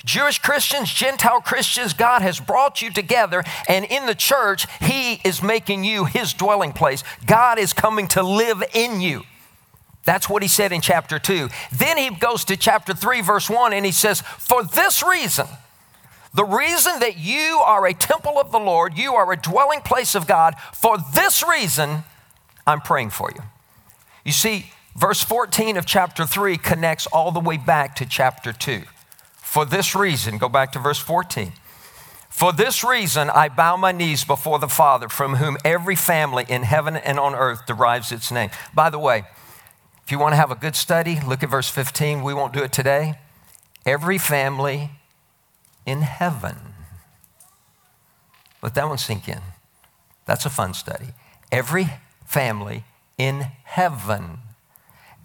Jewish 0.08 0.38
Christians, 0.38 0.90
Gentile 0.90 1.42
Christians, 1.42 1.92
God 1.92 2.22
has 2.22 2.40
brought 2.40 2.80
you 2.80 2.90
together, 2.90 3.44
and 3.68 3.84
in 3.84 4.06
the 4.06 4.14
church, 4.14 4.66
He 4.80 5.20
is 5.22 5.42
making 5.42 5.84
you 5.84 6.06
His 6.06 6.32
dwelling 6.32 6.72
place. 6.72 7.04
God 7.26 7.58
is 7.58 7.74
coming 7.74 8.08
to 8.08 8.22
live 8.22 8.62
in 8.72 9.02
you. 9.02 9.24
That's 10.06 10.26
what 10.26 10.42
he 10.42 10.48
said 10.48 10.72
in 10.72 10.80
chapter 10.80 11.18
2. 11.18 11.50
Then 11.70 11.98
he 11.98 12.08
goes 12.08 12.42
to 12.46 12.56
chapter 12.56 12.94
3, 12.94 13.20
verse 13.20 13.50
1, 13.50 13.74
and 13.74 13.84
he 13.84 13.92
says, 13.92 14.22
For 14.22 14.64
this 14.64 15.02
reason, 15.02 15.46
the 16.32 16.46
reason 16.46 17.00
that 17.00 17.18
you 17.18 17.60
are 17.62 17.86
a 17.86 17.92
temple 17.92 18.40
of 18.40 18.50
the 18.50 18.58
Lord, 18.58 18.96
you 18.96 19.12
are 19.12 19.30
a 19.30 19.36
dwelling 19.36 19.82
place 19.82 20.14
of 20.14 20.26
God, 20.26 20.54
for 20.72 20.96
this 21.12 21.46
reason, 21.46 22.04
I'm 22.66 22.80
praying 22.80 23.10
for 23.10 23.30
you. 23.34 23.42
You 24.24 24.32
see, 24.32 24.72
verse 24.96 25.22
14 25.22 25.76
of 25.76 25.84
chapter 25.84 26.24
3 26.24 26.56
connects 26.56 27.06
all 27.08 27.30
the 27.30 27.40
way 27.40 27.58
back 27.58 27.94
to 27.96 28.06
chapter 28.06 28.54
2. 28.54 28.84
For 29.58 29.66
this 29.66 29.96
reason, 29.96 30.38
go 30.38 30.48
back 30.48 30.70
to 30.70 30.78
verse 30.78 31.00
14. 31.00 31.52
For 32.30 32.52
this 32.52 32.84
reason, 32.84 33.28
I 33.28 33.48
bow 33.48 33.76
my 33.76 33.90
knees 33.90 34.22
before 34.22 34.60
the 34.60 34.68
Father, 34.68 35.08
from 35.08 35.34
whom 35.34 35.56
every 35.64 35.96
family 35.96 36.44
in 36.48 36.62
heaven 36.62 36.94
and 36.94 37.18
on 37.18 37.34
earth 37.34 37.66
derives 37.66 38.12
its 38.12 38.30
name. 38.30 38.50
By 38.72 38.88
the 38.88 39.00
way, 39.00 39.24
if 40.04 40.12
you 40.12 40.20
want 40.20 40.34
to 40.34 40.36
have 40.36 40.52
a 40.52 40.54
good 40.54 40.76
study, 40.76 41.18
look 41.26 41.42
at 41.42 41.50
verse 41.50 41.68
15. 41.68 42.22
We 42.22 42.34
won't 42.34 42.52
do 42.52 42.62
it 42.62 42.72
today. 42.72 43.18
Every 43.84 44.16
family 44.16 44.92
in 45.84 46.02
heaven. 46.02 46.54
Let 48.62 48.76
that 48.76 48.88
one 48.88 48.98
sink 48.98 49.28
in. 49.28 49.40
That's 50.24 50.46
a 50.46 50.50
fun 50.50 50.72
study. 50.72 51.08
Every 51.50 51.88
family 52.24 52.84
in 53.18 53.40
heaven 53.64 54.38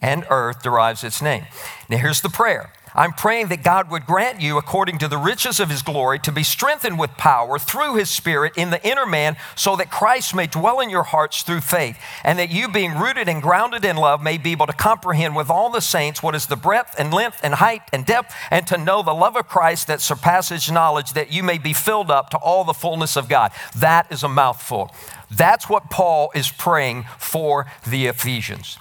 and 0.01 0.25
earth 0.31 0.63
derives 0.63 1.03
its 1.03 1.21
name. 1.21 1.45
Now, 1.87 1.97
here's 1.97 2.21
the 2.21 2.29
prayer 2.29 2.73
I'm 2.95 3.13
praying 3.13 3.47
that 3.47 3.63
God 3.63 3.89
would 3.89 4.05
grant 4.05 4.41
you, 4.41 4.57
according 4.57 4.99
to 4.99 5.07
the 5.07 5.17
riches 5.17 5.59
of 5.59 5.69
his 5.69 5.81
glory, 5.81 6.19
to 6.19 6.31
be 6.31 6.43
strengthened 6.43 6.99
with 6.99 7.11
power 7.11 7.57
through 7.57 7.95
his 7.95 8.09
spirit 8.09 8.53
in 8.55 8.69
the 8.69 8.85
inner 8.87 9.05
man, 9.05 9.35
so 9.55 9.75
that 9.75 9.89
Christ 9.89 10.35
may 10.35 10.47
dwell 10.47 10.79
in 10.79 10.89
your 10.89 11.03
hearts 11.03 11.41
through 11.41 11.61
faith, 11.61 11.97
and 12.23 12.37
that 12.37 12.51
you, 12.51 12.67
being 12.67 12.97
rooted 12.97 13.27
and 13.27 13.41
grounded 13.41 13.83
in 13.83 13.97
love, 13.97 14.21
may 14.21 14.37
be 14.37 14.51
able 14.51 14.67
to 14.67 14.73
comprehend 14.73 15.35
with 15.35 15.49
all 15.49 15.69
the 15.69 15.81
saints 15.81 16.21
what 16.21 16.35
is 16.35 16.45
the 16.45 16.55
breadth 16.55 16.95
and 16.99 17.13
length 17.13 17.39
and 17.43 17.55
height 17.55 17.81
and 17.91 18.05
depth, 18.05 18.33
and 18.51 18.67
to 18.67 18.77
know 18.77 19.01
the 19.01 19.13
love 19.13 19.35
of 19.35 19.47
Christ 19.47 19.87
that 19.87 20.01
surpasses 20.01 20.71
knowledge, 20.71 21.13
that 21.13 21.31
you 21.31 21.43
may 21.43 21.57
be 21.57 21.73
filled 21.73 22.11
up 22.11 22.29
to 22.29 22.37
all 22.37 22.63
the 22.63 22.73
fullness 22.73 23.15
of 23.15 23.27
God. 23.27 23.51
That 23.75 24.11
is 24.11 24.23
a 24.23 24.29
mouthful. 24.29 24.93
That's 25.31 25.67
what 25.67 25.89
Paul 25.89 26.31
is 26.35 26.51
praying 26.51 27.05
for 27.17 27.65
the 27.87 28.05
Ephesians. 28.05 28.77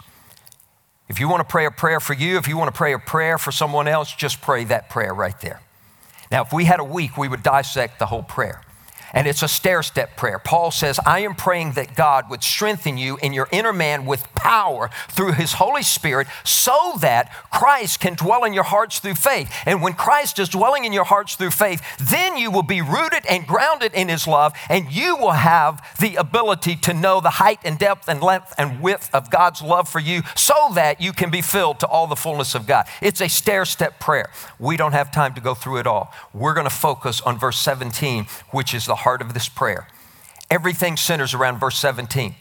If 1.13 1.21
you 1.21 1.29
want 1.29 1.41
to 1.41 1.45
pray 1.45 1.67
a 1.67 1.71
prayer 1.71 2.01
for 2.01 2.15
you, 2.15 2.39
if 2.39 2.49
you 2.49 2.57
want 2.57 2.73
to 2.73 2.77
pray 2.77 2.95
a 2.95 2.99
prayer 2.99 3.37
for 3.37 3.53
someone 3.53 3.87
else, 3.87 4.11
just 4.15 4.41
pray 4.41 4.65
that 4.65 4.89
prayer 4.89 5.13
right 5.13 5.39
there. 5.43 5.61
Now, 6.31 6.43
if 6.43 6.55
we 6.55 6.65
had 6.65 6.81
a 6.81 6.85
week, 6.85 7.19
we 7.19 7.29
would 7.29 7.43
dissect 7.43 7.99
the 7.99 8.07
whole 8.07 8.23
prayer 8.23 8.63
and 9.13 9.27
it's 9.27 9.43
a 9.43 9.49
stair 9.49 9.83
step 9.83 10.17
prayer. 10.17 10.39
Paul 10.39 10.71
says, 10.71 10.99
I 11.05 11.21
am 11.21 11.35
praying 11.35 11.73
that 11.73 11.95
God 11.95 12.31
would 12.31 12.43
strengthen 12.43 12.99
you 12.99 13.19
in 13.23 13.33
your 13.33 13.49
inner 13.53 13.73
man 13.73 14.07
with 14.07 14.33
power 14.35 14.91
through 15.09 15.33
his 15.33 15.55
Holy 15.55 15.83
Spirit 15.83 16.27
so 16.45 16.95
that 17.01 17.33
Christ 17.51 18.01
can 18.01 18.15
dwell 18.15 18.45
in 18.45 18.53
your 18.53 18.65
hearts 18.65 18.99
through 18.99 19.15
faith. 19.15 19.53
And 19.67 19.83
when 19.83 19.95
Christ 19.95 20.39
is 20.39 20.49
dwelling 20.49 20.85
in 20.85 20.93
your 20.93 21.05
hearts 21.05 21.37
through 21.37 21.51
faith, 21.51 21.83
then 22.01 22.37
you 22.37 22.51
will 22.51 22.63
be 22.63 22.81
rooted 22.81 23.25
and 23.29 23.47
grounded 23.47 23.93
in 23.95 24.09
his 24.09 24.27
love, 24.27 24.53
and 24.69 24.91
you 24.91 25.17
will 25.17 25.33
have 25.33 25.85
the 26.01 26.17
ability 26.17 26.77
to 26.77 26.95
know 26.95 27.21
the 27.21 27.31
height 27.31 27.59
and 27.65 27.79
depth 27.79 28.09
and 28.09 28.23
length 28.23 28.55
and 28.59 28.81
width 28.81 29.11
of 29.15 29.31
God's 29.31 29.63
love 29.63 29.89
for 29.89 30.01
you 30.01 30.23
so 30.35 30.71
that 30.75 31.01
you 31.01 31.13
can 31.13 31.31
be 31.31 31.43
filled 31.43 31.81
to 31.81 31.87
all 31.87 32.07
the 32.07 32.17
fullness 32.17 32.55
of 32.55 32.67
God. 32.67 32.87
It's 33.01 33.21
a 33.21 33.29
stair 33.29 33.65
step 33.65 34.01
prayer. 34.01 34.31
We 34.59 34.77
don't 34.77 34.93
have 34.93 35.11
time 35.11 35.35
to 35.35 35.41
go 35.41 35.55
through 35.55 35.79
it 35.79 35.87
all. 35.87 36.13
We're 36.33 36.55
going 36.55 36.69
to 36.69 36.75
focus 36.75 37.21
on 37.21 37.39
verse 37.39 37.59
17, 37.59 38.27
which 38.51 38.75
is 38.75 38.87
the 38.87 39.02
heart 39.03 39.23
of 39.23 39.35
this 39.35 39.49
prayer. 39.49 39.89
Everything 40.51 40.97
centers 40.97 41.35
around 41.35 41.59
verse 41.59 41.79
17. 41.79 42.35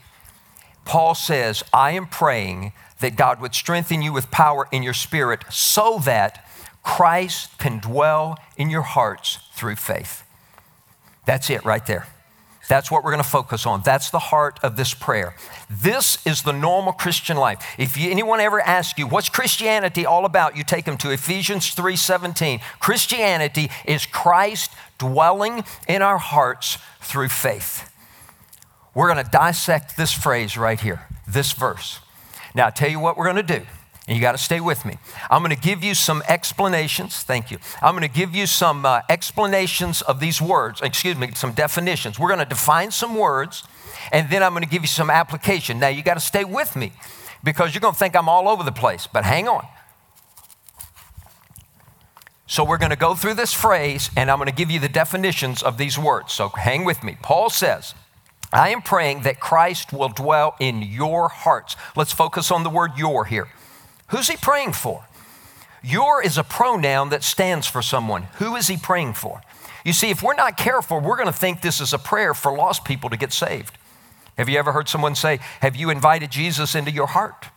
Paul 0.85 1.15
says, 1.15 1.63
I 1.73 1.91
am 1.91 2.07
praying 2.07 2.73
that 2.99 3.15
God 3.15 3.39
would 3.41 3.53
strengthen 3.53 4.01
you 4.01 4.13
with 4.13 4.31
power 4.31 4.67
in 4.71 4.83
your 4.83 4.93
spirit 4.93 5.43
so 5.49 5.99
that 6.05 6.47
Christ 6.83 7.57
can 7.57 7.79
dwell 7.79 8.37
in 8.57 8.69
your 8.69 8.81
hearts 8.81 9.39
through 9.53 9.75
faith. 9.75 10.23
That's 11.25 11.49
it 11.49 11.63
right 11.63 11.85
there. 11.85 12.07
That's 12.71 12.89
what 12.89 13.03
we're 13.03 13.11
going 13.11 13.21
to 13.21 13.29
focus 13.29 13.65
on. 13.65 13.81
That's 13.83 14.11
the 14.11 14.19
heart 14.19 14.57
of 14.63 14.77
this 14.77 14.93
prayer. 14.93 15.35
This 15.69 16.25
is 16.25 16.43
the 16.43 16.53
normal 16.53 16.93
Christian 16.93 17.35
life. 17.35 17.61
If 17.77 17.97
you, 17.97 18.09
anyone 18.09 18.39
ever 18.39 18.61
asks 18.61 18.97
you, 18.97 19.07
what's 19.07 19.27
Christianity 19.27 20.05
all 20.05 20.23
about? 20.23 20.55
You 20.55 20.63
take 20.63 20.85
them 20.85 20.95
to 20.99 21.11
Ephesians 21.11 21.75
3:17. 21.75 22.61
Christianity 22.79 23.69
is 23.83 24.05
Christ 24.05 24.71
dwelling 24.97 25.65
in 25.85 26.01
our 26.01 26.17
hearts 26.17 26.77
through 27.01 27.27
faith. 27.27 27.91
We're 28.95 29.11
going 29.11 29.25
to 29.25 29.29
dissect 29.29 29.97
this 29.97 30.13
phrase 30.13 30.55
right 30.55 30.79
here, 30.79 31.01
this 31.27 31.51
verse. 31.51 31.99
Now, 32.55 32.67
I'll 32.67 32.71
tell 32.71 32.89
you 32.89 33.01
what 33.01 33.17
we're 33.17 33.29
going 33.29 33.45
to 33.45 33.59
do. 33.59 33.65
And 34.11 34.17
you 34.17 34.21
got 34.21 34.33
to 34.33 34.37
stay 34.37 34.59
with 34.59 34.83
me. 34.83 34.97
I'm 35.29 35.41
going 35.41 35.55
to 35.55 35.61
give 35.61 35.85
you 35.85 35.95
some 35.95 36.21
explanations. 36.27 37.23
Thank 37.23 37.49
you. 37.49 37.59
I'm 37.81 37.93
going 37.93 38.01
to 38.01 38.13
give 38.13 38.35
you 38.35 38.45
some 38.45 38.85
uh, 38.85 39.03
explanations 39.07 40.01
of 40.01 40.19
these 40.19 40.41
words, 40.41 40.81
excuse 40.81 41.15
me, 41.15 41.31
some 41.33 41.53
definitions. 41.53 42.19
We're 42.19 42.27
going 42.27 42.39
to 42.41 42.45
define 42.45 42.91
some 42.91 43.15
words, 43.15 43.63
and 44.11 44.29
then 44.29 44.43
I'm 44.43 44.51
going 44.51 44.65
to 44.65 44.69
give 44.69 44.81
you 44.81 44.89
some 44.89 45.09
application. 45.09 45.79
Now, 45.79 45.87
you 45.87 46.03
got 46.03 46.15
to 46.15 46.19
stay 46.19 46.43
with 46.43 46.75
me 46.75 46.91
because 47.41 47.73
you're 47.73 47.79
going 47.79 47.93
to 47.93 47.97
think 47.97 48.17
I'm 48.17 48.27
all 48.27 48.49
over 48.49 48.63
the 48.63 48.73
place, 48.73 49.07
but 49.07 49.23
hang 49.23 49.47
on. 49.47 49.65
So, 52.47 52.65
we're 52.65 52.79
going 52.79 52.89
to 52.89 52.97
go 52.97 53.15
through 53.15 53.35
this 53.35 53.53
phrase, 53.53 54.09
and 54.17 54.29
I'm 54.29 54.39
going 54.39 54.49
to 54.49 54.53
give 54.53 54.69
you 54.69 54.81
the 54.81 54.89
definitions 54.89 55.63
of 55.63 55.77
these 55.77 55.97
words. 55.97 56.33
So, 56.33 56.49
hang 56.49 56.83
with 56.83 57.01
me. 57.01 57.15
Paul 57.21 57.49
says, 57.49 57.95
I 58.51 58.71
am 58.71 58.81
praying 58.81 59.21
that 59.21 59.39
Christ 59.39 59.93
will 59.93 60.09
dwell 60.09 60.57
in 60.59 60.81
your 60.81 61.29
hearts. 61.29 61.77
Let's 61.95 62.11
focus 62.11 62.51
on 62.51 62.63
the 62.63 62.69
word 62.69 62.97
your 62.97 63.23
here. 63.23 63.47
Who's 64.11 64.29
he 64.29 64.37
praying 64.37 64.73
for? 64.73 65.05
Your 65.83 66.23
is 66.23 66.37
a 66.37 66.43
pronoun 66.43 67.09
that 67.09 67.23
stands 67.23 67.65
for 67.67 67.81
someone. 67.81 68.23
Who 68.35 68.55
is 68.55 68.67
he 68.67 68.77
praying 68.77 69.13
for? 69.13 69.41
You 69.83 69.93
see, 69.93 70.11
if 70.11 70.21
we're 70.21 70.35
not 70.35 70.57
careful, 70.57 70.99
we're 70.99 71.15
going 71.15 71.27
to 71.27 71.33
think 71.33 71.61
this 71.61 71.81
is 71.81 71.91
a 71.91 71.97
prayer 71.97 72.33
for 72.33 72.55
lost 72.55 72.85
people 72.85 73.09
to 73.09 73.17
get 73.17 73.33
saved. 73.33 73.77
Have 74.37 74.47
you 74.47 74.59
ever 74.59 74.71
heard 74.71 74.87
someone 74.87 75.15
say, 75.15 75.39
Have 75.61 75.75
you 75.75 75.89
invited 75.89 76.29
Jesus 76.29 76.75
into 76.75 76.91
your 76.91 77.07
heart? 77.07 77.47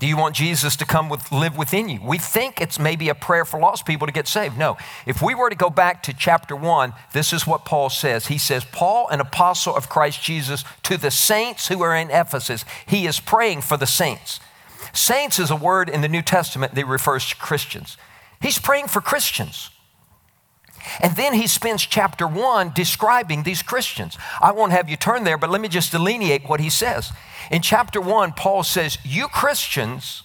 Do 0.00 0.06
you 0.06 0.16
want 0.16 0.36
Jesus 0.36 0.76
to 0.76 0.86
come 0.86 1.08
with, 1.08 1.32
live 1.32 1.58
within 1.58 1.88
you? 1.88 2.00
We 2.04 2.18
think 2.18 2.60
it's 2.60 2.78
maybe 2.78 3.08
a 3.08 3.16
prayer 3.16 3.44
for 3.44 3.58
lost 3.58 3.84
people 3.84 4.06
to 4.06 4.12
get 4.12 4.28
saved. 4.28 4.56
No. 4.56 4.76
If 5.06 5.20
we 5.20 5.34
were 5.34 5.50
to 5.50 5.56
go 5.56 5.70
back 5.70 6.04
to 6.04 6.14
chapter 6.14 6.54
one, 6.54 6.92
this 7.12 7.32
is 7.32 7.48
what 7.48 7.64
Paul 7.64 7.90
says. 7.90 8.28
He 8.28 8.38
says, 8.38 8.64
Paul, 8.64 9.08
an 9.08 9.20
apostle 9.20 9.74
of 9.74 9.88
Christ 9.88 10.22
Jesus, 10.22 10.62
to 10.84 10.96
the 10.96 11.10
saints 11.10 11.66
who 11.66 11.82
are 11.82 11.96
in 11.96 12.10
Ephesus, 12.10 12.64
he 12.86 13.06
is 13.06 13.18
praying 13.18 13.62
for 13.62 13.76
the 13.76 13.86
saints. 13.86 14.38
Saints 14.92 15.38
is 15.38 15.50
a 15.50 15.56
word 15.56 15.88
in 15.88 16.00
the 16.00 16.08
New 16.08 16.22
Testament 16.22 16.74
that 16.74 16.86
refers 16.86 17.28
to 17.28 17.36
Christians. 17.36 17.96
He's 18.40 18.58
praying 18.58 18.88
for 18.88 19.00
Christians. 19.00 19.70
And 21.00 21.16
then 21.16 21.34
he 21.34 21.46
spends 21.46 21.82
chapter 21.84 22.26
one 22.26 22.72
describing 22.74 23.42
these 23.42 23.62
Christians. 23.62 24.16
I 24.40 24.52
won't 24.52 24.72
have 24.72 24.88
you 24.88 24.96
turn 24.96 25.24
there, 25.24 25.38
but 25.38 25.50
let 25.50 25.60
me 25.60 25.68
just 25.68 25.90
delineate 25.90 26.48
what 26.48 26.60
he 26.60 26.70
says. 26.70 27.12
In 27.50 27.62
chapter 27.62 28.00
one, 28.00 28.32
Paul 28.32 28.62
says, 28.62 28.98
You 29.04 29.28
Christians 29.28 30.22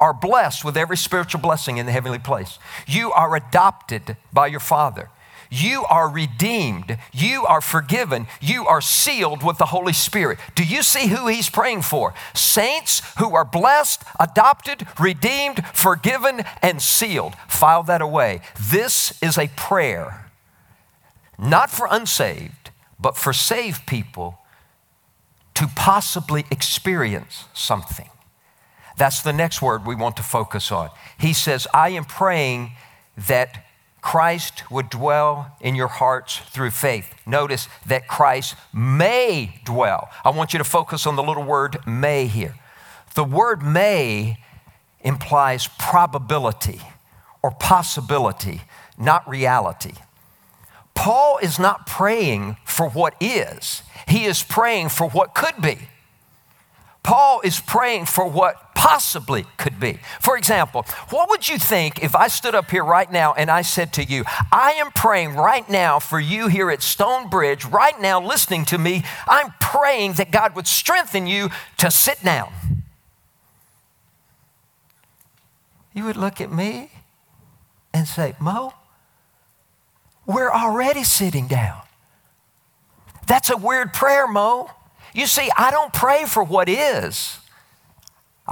are 0.00 0.14
blessed 0.14 0.64
with 0.64 0.76
every 0.76 0.96
spiritual 0.96 1.40
blessing 1.40 1.76
in 1.76 1.86
the 1.86 1.92
heavenly 1.92 2.18
place. 2.18 2.58
You 2.86 3.12
are 3.12 3.36
adopted 3.36 4.16
by 4.32 4.48
your 4.48 4.60
Father. 4.60 5.10
You 5.52 5.84
are 5.90 6.08
redeemed. 6.08 6.96
You 7.12 7.44
are 7.44 7.60
forgiven. 7.60 8.26
You 8.40 8.66
are 8.66 8.80
sealed 8.80 9.42
with 9.42 9.58
the 9.58 9.66
Holy 9.66 9.92
Spirit. 9.92 10.38
Do 10.54 10.64
you 10.64 10.82
see 10.82 11.08
who 11.08 11.26
he's 11.26 11.50
praying 11.50 11.82
for? 11.82 12.14
Saints 12.32 13.02
who 13.18 13.34
are 13.34 13.44
blessed, 13.44 14.02
adopted, 14.18 14.86
redeemed, 14.98 15.66
forgiven, 15.74 16.42
and 16.62 16.80
sealed. 16.80 17.34
File 17.48 17.82
that 17.82 18.00
away. 18.00 18.40
This 18.58 19.22
is 19.22 19.36
a 19.36 19.48
prayer, 19.48 20.30
not 21.38 21.68
for 21.68 21.86
unsaved, 21.90 22.70
but 22.98 23.18
for 23.18 23.34
saved 23.34 23.86
people 23.86 24.38
to 25.52 25.66
possibly 25.76 26.46
experience 26.50 27.44
something. 27.52 28.08
That's 28.96 29.20
the 29.20 29.34
next 29.34 29.60
word 29.60 29.84
we 29.84 29.96
want 29.96 30.16
to 30.16 30.22
focus 30.22 30.72
on. 30.72 30.88
He 31.18 31.34
says, 31.34 31.66
I 31.74 31.90
am 31.90 32.06
praying 32.06 32.72
that 33.28 33.66
Christ 34.02 34.68
would 34.70 34.90
dwell 34.90 35.56
in 35.60 35.76
your 35.76 35.88
hearts 35.88 36.38
through 36.50 36.72
faith. 36.72 37.14
Notice 37.24 37.68
that 37.86 38.08
Christ 38.08 38.56
may 38.74 39.60
dwell. 39.64 40.10
I 40.24 40.30
want 40.30 40.52
you 40.52 40.58
to 40.58 40.64
focus 40.64 41.06
on 41.06 41.16
the 41.16 41.22
little 41.22 41.44
word 41.44 41.78
may 41.86 42.26
here. 42.26 42.56
The 43.14 43.24
word 43.24 43.62
may 43.62 44.38
implies 45.00 45.68
probability 45.78 46.80
or 47.42 47.52
possibility, 47.52 48.62
not 48.98 49.26
reality. 49.28 49.94
Paul 50.94 51.38
is 51.38 51.58
not 51.58 51.86
praying 51.86 52.56
for 52.64 52.88
what 52.88 53.14
is, 53.20 53.82
he 54.08 54.24
is 54.24 54.42
praying 54.42 54.88
for 54.88 55.08
what 55.08 55.34
could 55.34 55.62
be. 55.62 55.78
Paul 57.02 57.40
is 57.42 57.60
praying 57.60 58.06
for 58.06 58.28
what 58.28 58.71
possibly 58.82 59.46
could 59.58 59.78
be. 59.78 60.00
For 60.20 60.36
example, 60.36 60.84
what 61.10 61.28
would 61.28 61.48
you 61.48 61.56
think 61.56 62.02
if 62.02 62.16
I 62.16 62.26
stood 62.26 62.56
up 62.56 62.68
here 62.68 62.84
right 62.84 63.10
now 63.10 63.32
and 63.32 63.48
I 63.48 63.62
said 63.62 63.92
to 63.92 64.02
you, 64.02 64.24
I 64.50 64.72
am 64.72 64.90
praying 64.90 65.36
right 65.36 65.68
now 65.70 66.00
for 66.00 66.18
you 66.18 66.48
here 66.48 66.68
at 66.68 66.82
Stonebridge, 66.82 67.64
right 67.64 67.98
now 68.00 68.20
listening 68.20 68.64
to 68.66 68.78
me, 68.78 69.04
I'm 69.28 69.54
praying 69.60 70.14
that 70.14 70.32
God 70.32 70.56
would 70.56 70.66
strengthen 70.66 71.28
you 71.28 71.50
to 71.78 71.92
sit 71.92 72.24
down. 72.24 72.52
You 75.94 76.04
would 76.06 76.16
look 76.16 76.40
at 76.40 76.50
me 76.50 76.90
and 77.94 78.08
say, 78.08 78.34
Mo, 78.40 78.72
we're 80.26 80.50
already 80.50 81.04
sitting 81.04 81.46
down. 81.46 81.82
That's 83.28 83.48
a 83.48 83.56
weird 83.56 83.92
prayer, 83.92 84.26
Mo. 84.26 84.70
You 85.14 85.26
see, 85.26 85.50
I 85.56 85.70
don't 85.70 85.92
pray 85.92 86.24
for 86.24 86.42
what 86.42 86.68
is, 86.68 87.38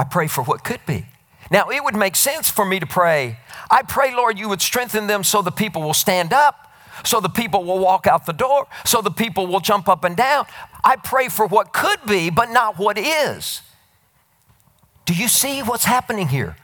I 0.00 0.04
pray 0.04 0.28
for 0.28 0.42
what 0.42 0.64
could 0.64 0.80
be. 0.86 1.04
Now, 1.50 1.68
it 1.68 1.84
would 1.84 1.94
make 1.94 2.16
sense 2.16 2.48
for 2.48 2.64
me 2.64 2.80
to 2.80 2.86
pray, 2.86 3.36
I 3.70 3.82
pray, 3.82 4.14
Lord, 4.14 4.38
you 4.38 4.48
would 4.48 4.62
strengthen 4.62 5.08
them 5.08 5.22
so 5.22 5.42
the 5.42 5.50
people 5.50 5.82
will 5.82 5.92
stand 5.92 6.32
up. 6.32 6.72
so 7.04 7.20
the 7.20 7.28
people 7.28 7.64
will 7.64 7.78
walk 7.78 8.06
out 8.06 8.24
the 8.26 8.32
door, 8.32 8.66
so 8.84 9.02
the 9.02 9.10
people 9.10 9.46
will 9.46 9.60
jump 9.60 9.88
up 9.88 10.04
and 10.04 10.16
down. 10.16 10.46
I 10.82 10.96
pray 10.96 11.28
for 11.28 11.46
what 11.46 11.72
could 11.72 11.98
be, 12.06 12.30
but 12.30 12.50
not 12.50 12.78
what 12.78 12.96
is. 12.98 13.60
Do 15.04 15.14
you 15.14 15.28
see 15.28 15.62
what's 15.62 15.84
happening 15.84 16.28
here? 16.28 16.56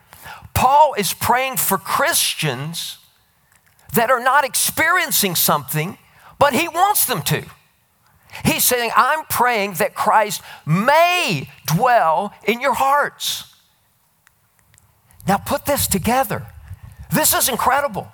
Paul 0.54 0.94
is 0.96 1.12
praying 1.12 1.56
for 1.58 1.78
Christians 1.78 2.98
that 3.94 4.10
are 4.10 4.20
not 4.20 4.44
experiencing 4.44 5.34
something, 5.34 5.98
but 6.38 6.54
he 6.54 6.68
wants 6.68 7.04
them 7.04 7.22
to. 7.22 7.44
He's 8.44 8.64
saying, 8.64 8.90
I'm 8.96 9.24
praying 9.26 9.74
that 9.74 9.94
Christ 9.94 10.42
may 10.64 11.48
dwell 11.66 12.34
in 12.44 12.60
your 12.60 12.74
hearts. 12.74 13.54
Now 15.26 15.38
put 15.38 15.66
this 15.66 15.86
together. 15.86 16.46
This 17.12 17.32
is 17.32 17.48
incredible. 17.48 18.08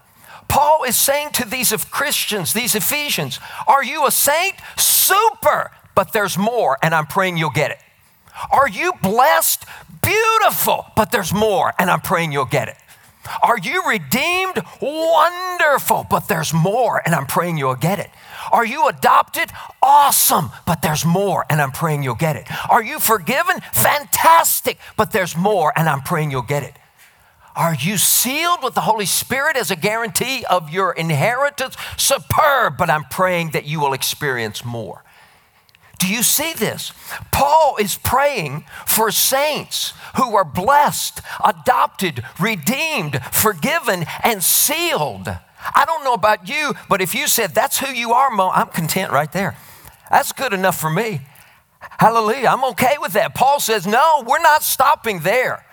Paul 0.48 0.84
is 0.84 0.96
saying 0.96 1.30
to 1.32 1.48
these 1.48 1.72
of 1.72 1.90
Christians, 1.90 2.52
these 2.52 2.74
Ephesians, 2.74 3.40
Are 3.66 3.82
you 3.82 4.06
a 4.06 4.10
saint? 4.10 4.56
Super, 4.76 5.70
but 5.94 6.12
there's 6.12 6.36
more, 6.36 6.78
and 6.82 6.94
I'm 6.94 7.06
praying 7.06 7.36
you'll 7.38 7.50
get 7.50 7.70
it. 7.70 7.78
Are 8.50 8.68
you 8.68 8.92
blessed? 9.02 9.64
Beautiful, 10.02 10.86
but 10.96 11.10
there's 11.10 11.32
more, 11.32 11.72
and 11.78 11.90
I'm 11.90 12.00
praying 12.00 12.32
you'll 12.32 12.44
get 12.44 12.68
it. 12.68 12.76
Are 13.42 13.58
you 13.58 13.82
redeemed? 13.88 14.62
Wonderful, 14.80 16.06
but 16.10 16.28
there's 16.28 16.52
more, 16.52 17.00
and 17.04 17.14
I'm 17.14 17.26
praying 17.26 17.56
you'll 17.56 17.74
get 17.74 17.98
it. 17.98 18.10
Are 18.50 18.64
you 18.64 18.88
adopted? 18.88 19.50
Awesome, 19.82 20.50
but 20.66 20.82
there's 20.82 21.04
more, 21.04 21.44
and 21.48 21.60
I'm 21.60 21.72
praying 21.72 22.02
you'll 22.02 22.14
get 22.14 22.36
it. 22.36 22.48
Are 22.70 22.82
you 22.82 22.98
forgiven? 22.98 23.60
Fantastic, 23.72 24.78
but 24.96 25.12
there's 25.12 25.36
more, 25.36 25.72
and 25.76 25.88
I'm 25.88 26.02
praying 26.02 26.30
you'll 26.30 26.42
get 26.42 26.62
it. 26.62 26.74
Are 27.54 27.74
you 27.74 27.98
sealed 27.98 28.62
with 28.62 28.74
the 28.74 28.80
Holy 28.82 29.04
Spirit 29.04 29.56
as 29.56 29.70
a 29.70 29.76
guarantee 29.76 30.44
of 30.48 30.70
your 30.70 30.92
inheritance? 30.92 31.76
Superb, 31.96 32.78
but 32.78 32.88
I'm 32.88 33.04
praying 33.04 33.50
that 33.50 33.66
you 33.66 33.78
will 33.78 33.92
experience 33.92 34.64
more. 34.64 35.04
Do 35.98 36.12
you 36.12 36.22
see 36.24 36.52
this? 36.52 36.92
Paul 37.30 37.76
is 37.78 37.96
praying 37.96 38.64
for 38.86 39.12
saints 39.12 39.92
who 40.16 40.34
are 40.34 40.44
blessed, 40.44 41.20
adopted, 41.44 42.24
redeemed, 42.40 43.20
forgiven, 43.30 44.06
and 44.24 44.42
sealed. 44.42 45.28
I 45.74 45.84
don't 45.84 46.04
know 46.04 46.14
about 46.14 46.48
you, 46.48 46.74
but 46.88 47.00
if 47.00 47.14
you 47.14 47.26
said 47.26 47.54
that's 47.54 47.78
who 47.78 47.92
you 47.92 48.12
are, 48.12 48.30
Mo, 48.30 48.50
I'm 48.50 48.68
content 48.68 49.12
right 49.12 49.30
there. 49.30 49.56
That's 50.10 50.32
good 50.32 50.52
enough 50.52 50.78
for 50.78 50.90
me. 50.90 51.22
Hallelujah. 51.98 52.48
I'm 52.48 52.64
okay 52.70 52.96
with 53.00 53.12
that. 53.12 53.34
Paul 53.34 53.60
says, 53.60 53.86
no, 53.86 54.24
we're 54.26 54.42
not 54.42 54.62
stopping 54.62 55.20
there. 55.20 55.64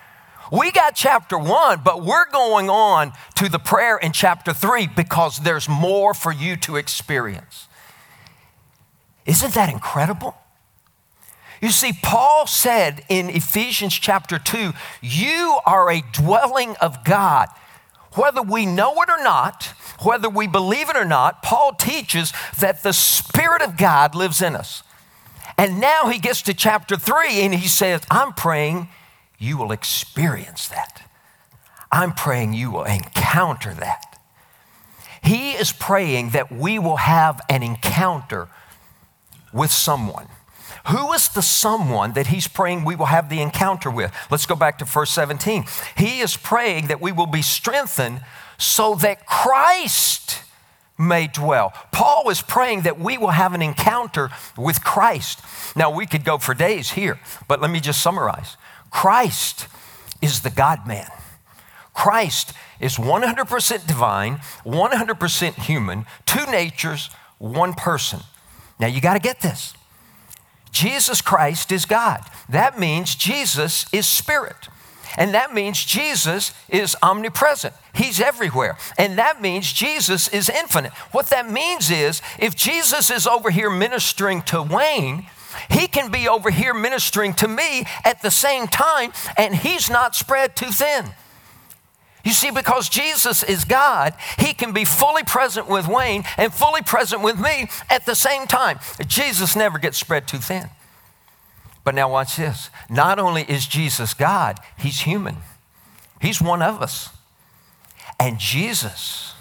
We 0.52 0.72
got 0.72 0.96
chapter 0.96 1.38
one, 1.38 1.82
but 1.84 2.04
we're 2.04 2.30
going 2.32 2.70
on 2.70 3.14
to 3.36 3.50
the 3.50 3.60
prayer 3.60 3.98
in 3.98 4.12
chapter 4.14 4.52
three 4.52 4.88
because 4.88 5.40
there's 5.40 5.70
more 5.70 6.14
for 6.14 6.32
you 6.32 6.56
to 6.58 6.76
experience. 6.76 7.68
Isn't 9.26 9.54
that 9.54 9.72
incredible? 9.72 10.36
You 11.62 11.70
see, 11.70 11.92
Paul 12.02 12.48
said 12.48 13.04
in 13.10 13.30
Ephesians 13.30 13.94
chapter 13.94 14.40
2, 14.40 14.72
you 15.02 15.60
are 15.66 15.92
a 15.92 16.02
dwelling 16.14 16.76
of 16.78 17.04
God. 17.04 17.50
Whether 18.20 18.42
we 18.42 18.66
know 18.66 19.02
it 19.02 19.10
or 19.10 19.24
not, 19.24 19.64
whether 20.02 20.28
we 20.28 20.46
believe 20.46 20.90
it 20.90 20.98
or 20.98 21.06
not, 21.06 21.42
Paul 21.42 21.72
teaches 21.72 22.34
that 22.60 22.84
the 22.84 22.92
Spirit 22.92 23.62
of 23.62 23.78
God 23.78 24.14
lives 24.14 24.42
in 24.42 24.58
us. 24.58 24.84
And 25.58 25.80
now 25.80 26.10
he 26.10 26.20
gets 26.20 26.42
to 26.42 26.54
chapter 26.54 26.98
3 26.98 27.40
and 27.40 27.56
he 27.56 27.70
says, 27.70 28.02
I'm 28.12 28.34
praying 28.34 28.90
you 29.38 29.58
will 29.58 29.72
experience 29.72 30.68
that. 30.68 31.02
I'm 31.94 32.12
praying 32.12 32.52
you 32.52 32.72
will 32.72 32.84
encounter 32.84 33.74
that. 33.76 34.20
He 35.24 35.54
is 35.54 35.72
praying 35.72 36.32
that 36.32 36.52
we 36.52 36.78
will 36.78 36.98
have 36.98 37.40
an 37.48 37.64
encounter 37.64 38.50
with 39.54 39.72
someone. 39.72 40.28
Who 40.88 41.12
is 41.14 41.28
the 41.30 41.42
someone 41.42 42.14
that 42.14 42.28
he's 42.28 42.48
praying 42.48 42.86
we 42.86 42.96
will 42.96 43.08
have 43.08 43.30
the 43.30 43.42
encounter 43.42 43.90
with? 43.90 44.14
Let's 44.32 44.46
go 44.46 44.56
back 44.56 44.78
to 44.80 44.86
verse 44.86 45.12
17. 45.12 45.66
He 45.98 46.20
is 46.20 46.38
praying 46.38 46.88
that 46.88 47.02
we 47.02 47.12
will 47.12 47.28
be 47.28 47.42
strengthened 47.42 48.22
so 48.58 48.96
that 48.96 49.26
Christ 49.26 50.44
may 50.98 51.28
dwell. 51.28 51.74
Paul 51.92 52.30
is 52.30 52.42
praying 52.42 52.82
that 52.82 53.00
we 53.00 53.18
will 53.18 53.30
have 53.30 53.54
an 53.54 53.62
encounter 53.62 54.30
with 54.58 54.84
Christ. 54.84 55.40
Now, 55.76 55.90
we 55.90 56.06
could 56.06 56.26
go 56.26 56.38
for 56.38 56.54
days 56.54 56.92
here, 56.92 57.20
but 57.48 57.62
let 57.62 57.72
me 57.72 57.80
just 57.80 58.02
summarize. 58.02 58.58
Christ 58.92 59.68
is 60.22 60.42
the 60.42 60.50
God 60.50 60.86
man. 60.86 61.10
Christ 61.94 62.54
is 62.80 62.96
100% 62.96 63.88
divine, 63.88 64.38
100% 64.66 65.54
human, 65.56 66.06
two 66.26 66.46
natures, 66.46 67.10
one 67.38 67.74
person. 67.74 68.22
Now 68.80 68.88
you 68.88 69.02
got 69.02 69.14
to 69.14 69.20
get 69.20 69.42
this. 69.42 69.74
Jesus 70.72 71.22
Christ 71.22 71.72
is 71.72 71.86
God. 71.86 72.22
That 72.48 72.80
means 72.80 73.16
Jesus 73.16 73.86
is 73.92 74.08
spirit. 74.08 74.70
And 75.18 75.34
that 75.34 75.54
means 75.54 75.84
Jesus 75.84 76.54
is 76.70 76.96
omnipresent. 77.02 77.74
He's 77.94 78.22
everywhere. 78.22 78.78
And 78.98 79.18
that 79.18 79.42
means 79.42 79.74
Jesus 79.74 80.28
is 80.28 80.50
infinite. 80.50 80.94
What 81.12 81.28
that 81.28 81.50
means 81.52 81.90
is 81.90 82.22
if 82.38 82.56
Jesus 82.56 83.10
is 83.10 83.26
over 83.26 83.50
here 83.50 83.70
ministering 83.70 84.44
to 84.44 84.62
Wayne, 84.62 85.26
he 85.70 85.88
can 85.88 86.12
be 86.12 86.28
over 86.28 86.52
here 86.52 86.74
ministering 86.74 87.34
to 87.36 87.48
me 87.48 87.86
at 88.06 88.22
the 88.22 88.32
same 88.32 88.68
time, 88.68 89.12
and 89.38 89.56
he's 89.56 89.90
not 89.90 90.16
spread 90.16 90.56
too 90.56 90.72
thin. 90.72 91.06
You 92.24 92.34
see, 92.34 92.52
because 92.52 92.90
Jesus 92.90 93.44
is 93.44 93.64
God, 93.64 94.14
He 94.38 94.54
can 94.54 94.74
be 94.74 94.84
fully 94.84 95.24
present 95.24 95.68
with 95.68 95.88
Wayne 95.88 96.24
and 96.38 96.54
fully 96.54 96.82
present 96.82 97.22
with 97.22 97.40
me 97.40 97.70
at 97.90 98.06
the 98.06 98.16
same 98.16 98.46
time. 98.46 98.80
Jesus 99.08 99.56
never 99.56 99.80
gets 99.80 99.98
spread 99.98 100.28
too 100.28 100.38
thin. 100.38 100.70
But 101.84 101.96
now, 101.96 102.12
watch 102.12 102.36
this. 102.36 102.70
Not 102.90 103.20
only 103.20 103.44
is 103.44 103.66
Jesus 103.66 104.14
God, 104.14 104.60
He's 104.78 105.02
human, 105.02 105.38
He's 106.22 106.42
one 106.42 106.62
of 106.62 106.82
us. 106.82 107.10
And 108.20 108.38
Jesus 108.38 109.34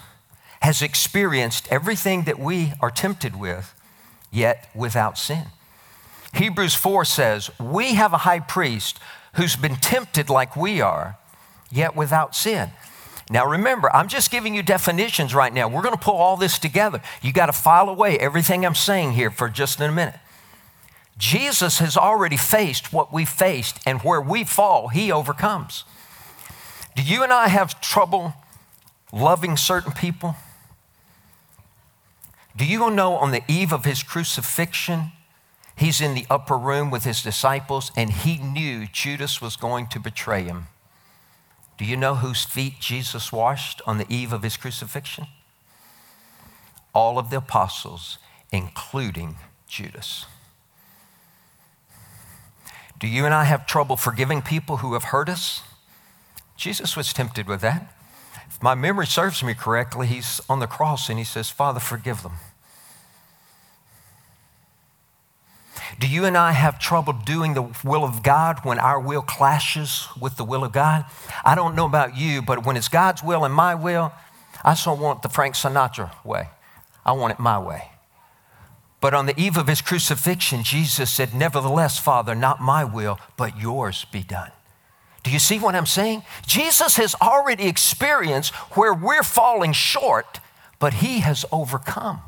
has 0.61 0.81
experienced 0.81 1.67
everything 1.69 2.23
that 2.23 2.39
we 2.39 2.73
are 2.81 2.91
tempted 2.91 3.37
with, 3.37 3.73
yet 4.31 4.69
without 4.73 5.17
sin. 5.17 5.47
Hebrews 6.33 6.75
4 6.75 7.05
says, 7.05 7.49
We 7.59 7.95
have 7.95 8.13
a 8.13 8.19
high 8.19 8.39
priest 8.39 8.99
who's 9.33 9.55
been 9.55 9.75
tempted 9.75 10.29
like 10.29 10.55
we 10.55 10.79
are 10.79 11.17
yet 11.71 11.95
without 11.95 12.35
sin. 12.35 12.71
Now 13.29 13.45
remember, 13.45 13.93
I'm 13.95 14.07
just 14.07 14.31
giving 14.31 14.55
you 14.55 14.63
definitions 14.63 15.35
right 15.35 15.53
now. 15.53 15.67
We're 15.67 15.83
going 15.83 15.93
to 15.93 16.03
pull 16.03 16.15
all 16.15 16.35
this 16.35 16.57
together. 16.57 17.01
You 17.21 17.31
got 17.31 17.45
to 17.45 17.53
file 17.53 17.87
away 17.87 18.17
everything 18.17 18.65
I'm 18.65 18.75
saying 18.75 19.13
here 19.13 19.29
for 19.29 19.49
just 19.49 19.79
in 19.79 19.89
a 19.89 19.93
minute. 19.93 20.19
Jesus 21.17 21.79
has 21.79 21.97
already 21.97 22.37
faced 22.37 22.93
what 22.93 23.13
we 23.13 23.25
faced, 23.25 23.79
and 23.85 24.01
where 24.01 24.21
we 24.21 24.45
fall, 24.45 24.87
he 24.87 25.11
overcomes. 25.11 25.83
Do 26.95 27.03
you 27.03 27.23
and 27.23 27.31
I 27.31 27.49
have 27.49 27.81
trouble 27.81 28.33
loving 29.11 29.57
certain 29.57 29.91
people? 29.91 30.37
Do 32.55 32.65
you 32.65 32.89
know 32.89 33.15
on 33.15 33.31
the 33.31 33.43
eve 33.49 33.73
of 33.73 33.85
his 33.85 34.01
crucifixion, 34.01 35.11
he's 35.75 36.01
in 36.01 36.15
the 36.15 36.25
upper 36.29 36.57
room 36.57 36.89
with 36.89 37.03
his 37.03 37.21
disciples, 37.21 37.91
and 37.97 38.09
he 38.09 38.37
knew 38.37 38.87
Judas 38.87 39.41
was 39.41 39.55
going 39.55 39.87
to 39.87 39.99
betray 39.99 40.43
him? 40.43 40.67
Do 41.79 41.85
you 41.85 41.95
know 41.95 42.15
whose 42.15 42.43
feet 42.43 42.81
Jesus 42.81 43.31
washed 43.31 43.81
on 43.87 43.97
the 43.97 44.05
eve 44.13 44.33
of 44.33 44.43
his 44.43 44.57
crucifixion? 44.57 45.27
All 46.93 47.17
of 47.17 47.29
the 47.29 47.37
apostles, 47.37 48.17
including 48.51 49.37
Judas. 49.65 50.25
Do 52.99 53.07
you 53.07 53.23
and 53.23 53.33
I 53.33 53.45
have 53.45 53.65
trouble 53.65 53.95
forgiving 53.95 54.41
people 54.41 54.77
who 54.77 54.91
have 54.91 55.05
hurt 55.05 55.29
us? 55.29 55.61
Jesus 56.57 56.97
was 56.97 57.13
tempted 57.13 57.47
with 57.47 57.61
that. 57.61 57.95
If 58.49 58.61
my 58.61 58.75
memory 58.75 59.07
serves 59.07 59.41
me 59.41 59.53
correctly, 59.53 60.05
he's 60.05 60.41
on 60.49 60.59
the 60.59 60.67
cross 60.67 61.07
and 61.07 61.17
he 61.17 61.23
says, 61.23 61.49
Father, 61.49 61.79
forgive 61.79 62.23
them. 62.23 62.33
Do 65.97 66.07
you 66.07 66.25
and 66.25 66.37
I 66.37 66.51
have 66.51 66.77
trouble 66.77 67.13
doing 67.13 67.53
the 67.53 67.67
will 67.83 68.03
of 68.03 68.21
God 68.21 68.59
when 68.63 68.77
our 68.77 68.99
will 68.99 69.21
clashes 69.21 70.07
with 70.19 70.37
the 70.37 70.43
will 70.43 70.63
of 70.63 70.71
God? 70.71 71.05
I 71.43 71.55
don't 71.55 71.75
know 71.75 71.85
about 71.85 72.15
you, 72.15 72.41
but 72.41 72.65
when 72.65 72.77
it's 72.77 72.87
God's 72.87 73.23
will 73.23 73.43
and 73.43 73.53
my 73.53 73.73
will, 73.73 74.11
I 74.63 74.71
just 74.71 74.85
don't 74.85 74.99
want 74.99 75.23
the 75.23 75.29
Frank 75.29 75.55
Sinatra 75.55 76.11
way. 76.23 76.49
I 77.05 77.13
want 77.13 77.33
it 77.33 77.39
my 77.39 77.57
way. 77.57 77.91
But 79.01 79.13
on 79.13 79.25
the 79.25 79.39
eve 79.39 79.57
of 79.57 79.67
his 79.67 79.81
crucifixion, 79.81 80.63
Jesus 80.63 81.09
said, 81.09 81.33
Nevertheless, 81.33 81.97
Father, 81.97 82.35
not 82.35 82.61
my 82.61 82.83
will, 82.83 83.17
but 83.37 83.57
yours 83.57 84.05
be 84.11 84.21
done. 84.21 84.51
Do 85.23 85.31
you 85.31 85.39
see 85.39 85.59
what 85.59 85.75
I'm 85.75 85.85
saying? 85.85 86.23
Jesus 86.45 86.97
has 86.97 87.15
already 87.21 87.67
experienced 87.67 88.53
where 88.75 88.93
we're 88.93 89.23
falling 89.23 89.73
short, 89.73 90.39
but 90.79 90.95
he 90.95 91.19
has 91.19 91.45
overcome. 91.51 92.21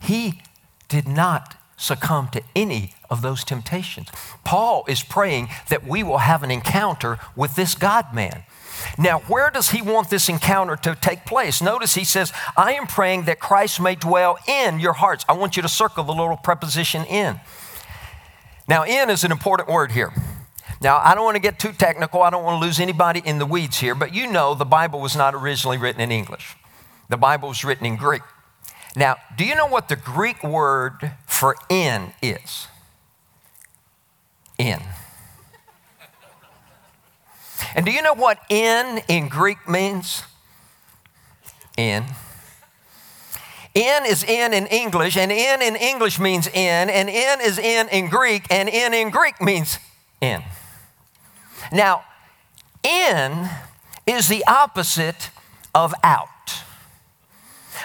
He 0.00 0.42
did 0.88 1.08
not 1.08 1.56
succumb 1.76 2.28
to 2.28 2.42
any 2.54 2.92
of 3.10 3.22
those 3.22 3.44
temptations. 3.44 4.08
Paul 4.44 4.84
is 4.88 5.02
praying 5.02 5.48
that 5.68 5.86
we 5.86 6.02
will 6.02 6.18
have 6.18 6.42
an 6.42 6.50
encounter 6.50 7.18
with 7.34 7.54
this 7.54 7.74
God 7.74 8.14
man. 8.14 8.44
Now, 8.98 9.20
where 9.20 9.50
does 9.50 9.70
he 9.70 9.82
want 9.82 10.10
this 10.10 10.28
encounter 10.28 10.76
to 10.76 10.94
take 10.94 11.24
place? 11.24 11.62
Notice 11.62 11.94
he 11.94 12.04
says, 12.04 12.32
I 12.56 12.74
am 12.74 12.86
praying 12.86 13.24
that 13.24 13.40
Christ 13.40 13.80
may 13.80 13.94
dwell 13.94 14.38
in 14.46 14.80
your 14.80 14.94
hearts. 14.94 15.24
I 15.28 15.32
want 15.32 15.56
you 15.56 15.62
to 15.62 15.68
circle 15.68 16.04
the 16.04 16.12
little 16.12 16.36
preposition 16.36 17.04
in. 17.04 17.40
Now, 18.68 18.84
in 18.84 19.10
is 19.10 19.24
an 19.24 19.32
important 19.32 19.68
word 19.68 19.92
here. 19.92 20.12
Now, 20.82 20.98
I 20.98 21.14
don't 21.14 21.24
want 21.24 21.36
to 21.36 21.42
get 21.42 21.58
too 21.58 21.72
technical. 21.72 22.22
I 22.22 22.30
don't 22.30 22.44
want 22.44 22.60
to 22.60 22.66
lose 22.66 22.80
anybody 22.80 23.22
in 23.24 23.38
the 23.38 23.46
weeds 23.46 23.78
here, 23.78 23.94
but 23.94 24.14
you 24.14 24.30
know 24.30 24.54
the 24.54 24.64
Bible 24.64 25.00
was 25.00 25.16
not 25.16 25.34
originally 25.34 25.78
written 25.78 26.00
in 26.00 26.12
English. 26.12 26.56
The 27.08 27.16
Bible 27.16 27.48
was 27.48 27.64
written 27.64 27.86
in 27.86 27.96
Greek. 27.96 28.22
Now, 28.96 29.16
do 29.36 29.44
you 29.44 29.54
know 29.54 29.66
what 29.66 29.90
the 29.90 29.96
Greek 29.96 30.42
word 30.42 31.12
for 31.26 31.54
in 31.68 32.14
is? 32.22 32.66
In. 34.56 34.80
And 37.74 37.84
do 37.84 37.92
you 37.92 38.00
know 38.00 38.14
what 38.14 38.38
in 38.48 39.02
in 39.06 39.28
Greek 39.28 39.68
means? 39.68 40.22
In. 41.76 42.04
In 43.74 44.06
is 44.06 44.24
in 44.24 44.54
in 44.54 44.66
English, 44.68 45.18
and 45.18 45.30
in 45.30 45.60
in 45.60 45.76
English 45.76 46.18
means 46.18 46.46
in, 46.46 46.88
and 46.88 47.10
in 47.10 47.40
is 47.42 47.58
in 47.58 47.88
in 47.90 48.08
Greek, 48.08 48.46
and 48.50 48.66
in 48.70 48.94
in 48.94 49.10
Greek 49.10 49.42
means 49.42 49.78
in. 50.22 50.42
Now, 51.70 52.02
in 52.82 53.50
is 54.06 54.28
the 54.28 54.42
opposite 54.46 55.28
of 55.74 55.92
out. 56.02 56.28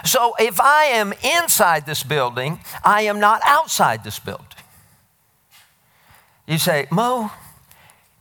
So 0.06 0.34
if 0.39 0.60
I 0.60 0.86
am 0.86 1.13
inside 1.23 1.86
this 1.86 2.04
building, 2.04 2.60
I 2.84 3.04
am 3.04 3.19
not 3.19 3.41
outside 3.45 4.04
this 4.04 4.19
building. 4.19 4.45
You 6.47 6.58
say, 6.58 6.88
Mo, 6.91 7.32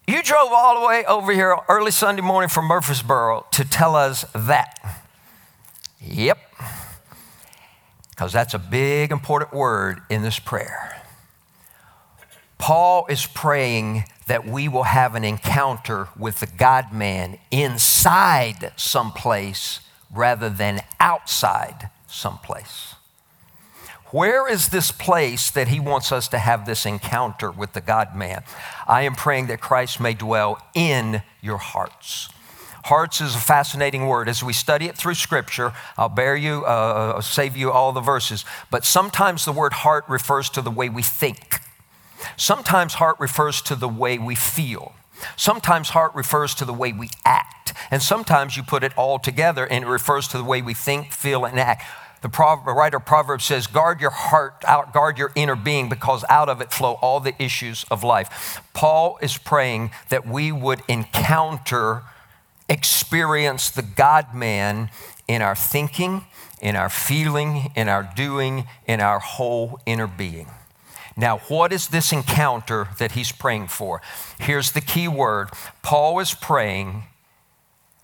you 0.06 0.22
drove 0.22 0.50
all 0.52 0.80
the 0.80 0.86
way 0.86 1.04
over 1.04 1.32
here 1.32 1.56
early 1.68 1.90
Sunday 1.90 2.22
morning 2.22 2.48
from 2.48 2.66
Murfreesboro 2.66 3.46
to 3.52 3.64
tell 3.64 3.94
us 3.94 4.24
that. 4.34 4.78
Yep. 6.00 6.38
Because 8.10 8.32
that's 8.32 8.54
a 8.54 8.58
big, 8.58 9.12
important 9.12 9.52
word 9.52 10.00
in 10.10 10.22
this 10.22 10.38
prayer. 10.38 11.00
Paul 12.58 13.06
is 13.08 13.24
praying 13.24 14.04
that 14.26 14.46
we 14.46 14.68
will 14.68 14.82
have 14.82 15.14
an 15.14 15.24
encounter 15.24 16.08
with 16.16 16.40
the 16.40 16.46
God 16.46 16.92
man 16.92 17.38
inside 17.50 18.72
someplace 18.76 19.80
rather 20.12 20.48
than 20.48 20.80
outside 20.98 21.90
someplace. 22.06 22.94
Where 24.12 24.48
is 24.48 24.70
this 24.70 24.90
place 24.90 25.50
that 25.52 25.68
he 25.68 25.78
wants 25.78 26.10
us 26.10 26.26
to 26.28 26.38
have 26.38 26.66
this 26.66 26.84
encounter 26.84 27.50
with 27.50 27.74
the 27.74 27.80
God 27.80 28.16
man? 28.16 28.42
I 28.88 29.02
am 29.02 29.14
praying 29.14 29.46
that 29.46 29.60
Christ 29.60 30.00
may 30.00 30.14
dwell 30.14 30.60
in 30.74 31.22
your 31.40 31.58
hearts. 31.58 32.28
Hearts 32.84 33.20
is 33.20 33.36
a 33.36 33.38
fascinating 33.38 34.06
word. 34.06 34.28
As 34.28 34.42
we 34.42 34.52
study 34.52 34.86
it 34.86 34.96
through 34.96 35.14
Scripture, 35.14 35.72
I'll 35.96 36.08
bear 36.08 36.34
you, 36.34 36.64
uh, 36.64 37.14
uh 37.16 37.20
save 37.20 37.56
you 37.56 37.70
all 37.70 37.92
the 37.92 38.00
verses. 38.00 38.44
But 38.70 38.84
sometimes 38.84 39.44
the 39.44 39.52
word 39.52 39.72
heart 39.72 40.04
refers 40.08 40.50
to 40.50 40.62
the 40.62 40.70
way 40.70 40.88
we 40.88 41.02
think. 41.02 41.60
Sometimes 42.36 42.94
heart 42.94 43.16
refers 43.20 43.62
to 43.62 43.76
the 43.76 43.88
way 43.88 44.18
we 44.18 44.34
feel. 44.34 44.94
Sometimes 45.36 45.90
heart 45.90 46.14
refers 46.14 46.54
to 46.56 46.64
the 46.64 46.72
way 46.72 46.92
we 46.92 47.10
act. 47.24 47.72
And 47.90 48.02
sometimes 48.02 48.56
you 48.56 48.62
put 48.62 48.82
it 48.84 48.96
all 48.96 49.18
together 49.18 49.66
and 49.66 49.84
it 49.84 49.88
refers 49.88 50.28
to 50.28 50.38
the 50.38 50.44
way 50.44 50.62
we 50.62 50.74
think, 50.74 51.12
feel, 51.12 51.44
and 51.44 51.58
act. 51.58 51.84
The 52.22 52.28
writer 52.28 52.98
of 52.98 53.06
Proverbs 53.06 53.46
says, 53.46 53.66
guard 53.66 54.00
your 54.00 54.10
heart, 54.10 54.62
out, 54.66 54.92
guard 54.92 55.16
your 55.16 55.32
inner 55.34 55.56
being, 55.56 55.88
because 55.88 56.22
out 56.28 56.50
of 56.50 56.60
it 56.60 56.70
flow 56.70 56.98
all 57.00 57.18
the 57.18 57.40
issues 57.42 57.86
of 57.90 58.04
life. 58.04 58.62
Paul 58.74 59.18
is 59.22 59.38
praying 59.38 59.90
that 60.10 60.26
we 60.26 60.52
would 60.52 60.82
encounter, 60.86 62.02
experience 62.68 63.70
the 63.70 63.82
God 63.82 64.34
man 64.34 64.90
in 65.26 65.40
our 65.40 65.56
thinking, 65.56 66.26
in 66.60 66.76
our 66.76 66.90
feeling, 66.90 67.72
in 67.74 67.88
our 67.88 68.12
doing, 68.14 68.66
in 68.86 69.00
our 69.00 69.18
whole 69.18 69.80
inner 69.86 70.06
being. 70.06 70.48
Now, 71.20 71.36
what 71.48 71.70
is 71.70 71.88
this 71.88 72.14
encounter 72.14 72.88
that 72.98 73.12
he's 73.12 73.30
praying 73.30 73.68
for? 73.68 74.00
Here's 74.38 74.72
the 74.72 74.80
key 74.80 75.06
word 75.06 75.50
Paul 75.82 76.18
is 76.18 76.32
praying 76.32 77.02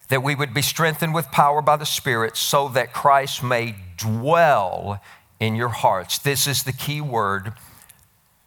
that 0.09 0.23
we 0.23 0.35
would 0.35 0.53
be 0.53 0.61
strengthened 0.61 1.15
with 1.15 1.31
power 1.33 1.63
by 1.63 1.77
the 1.77 1.87
Spirit 1.87 2.37
so 2.37 2.69
that 2.69 2.93
Christ 2.93 3.43
may 3.43 3.75
dwell 3.97 5.03
in 5.41 5.57
your 5.57 5.71
hearts. 5.71 6.19
This 6.19 6.47
is 6.47 6.65
the 6.65 6.75
key 6.75 7.01
word 7.01 7.55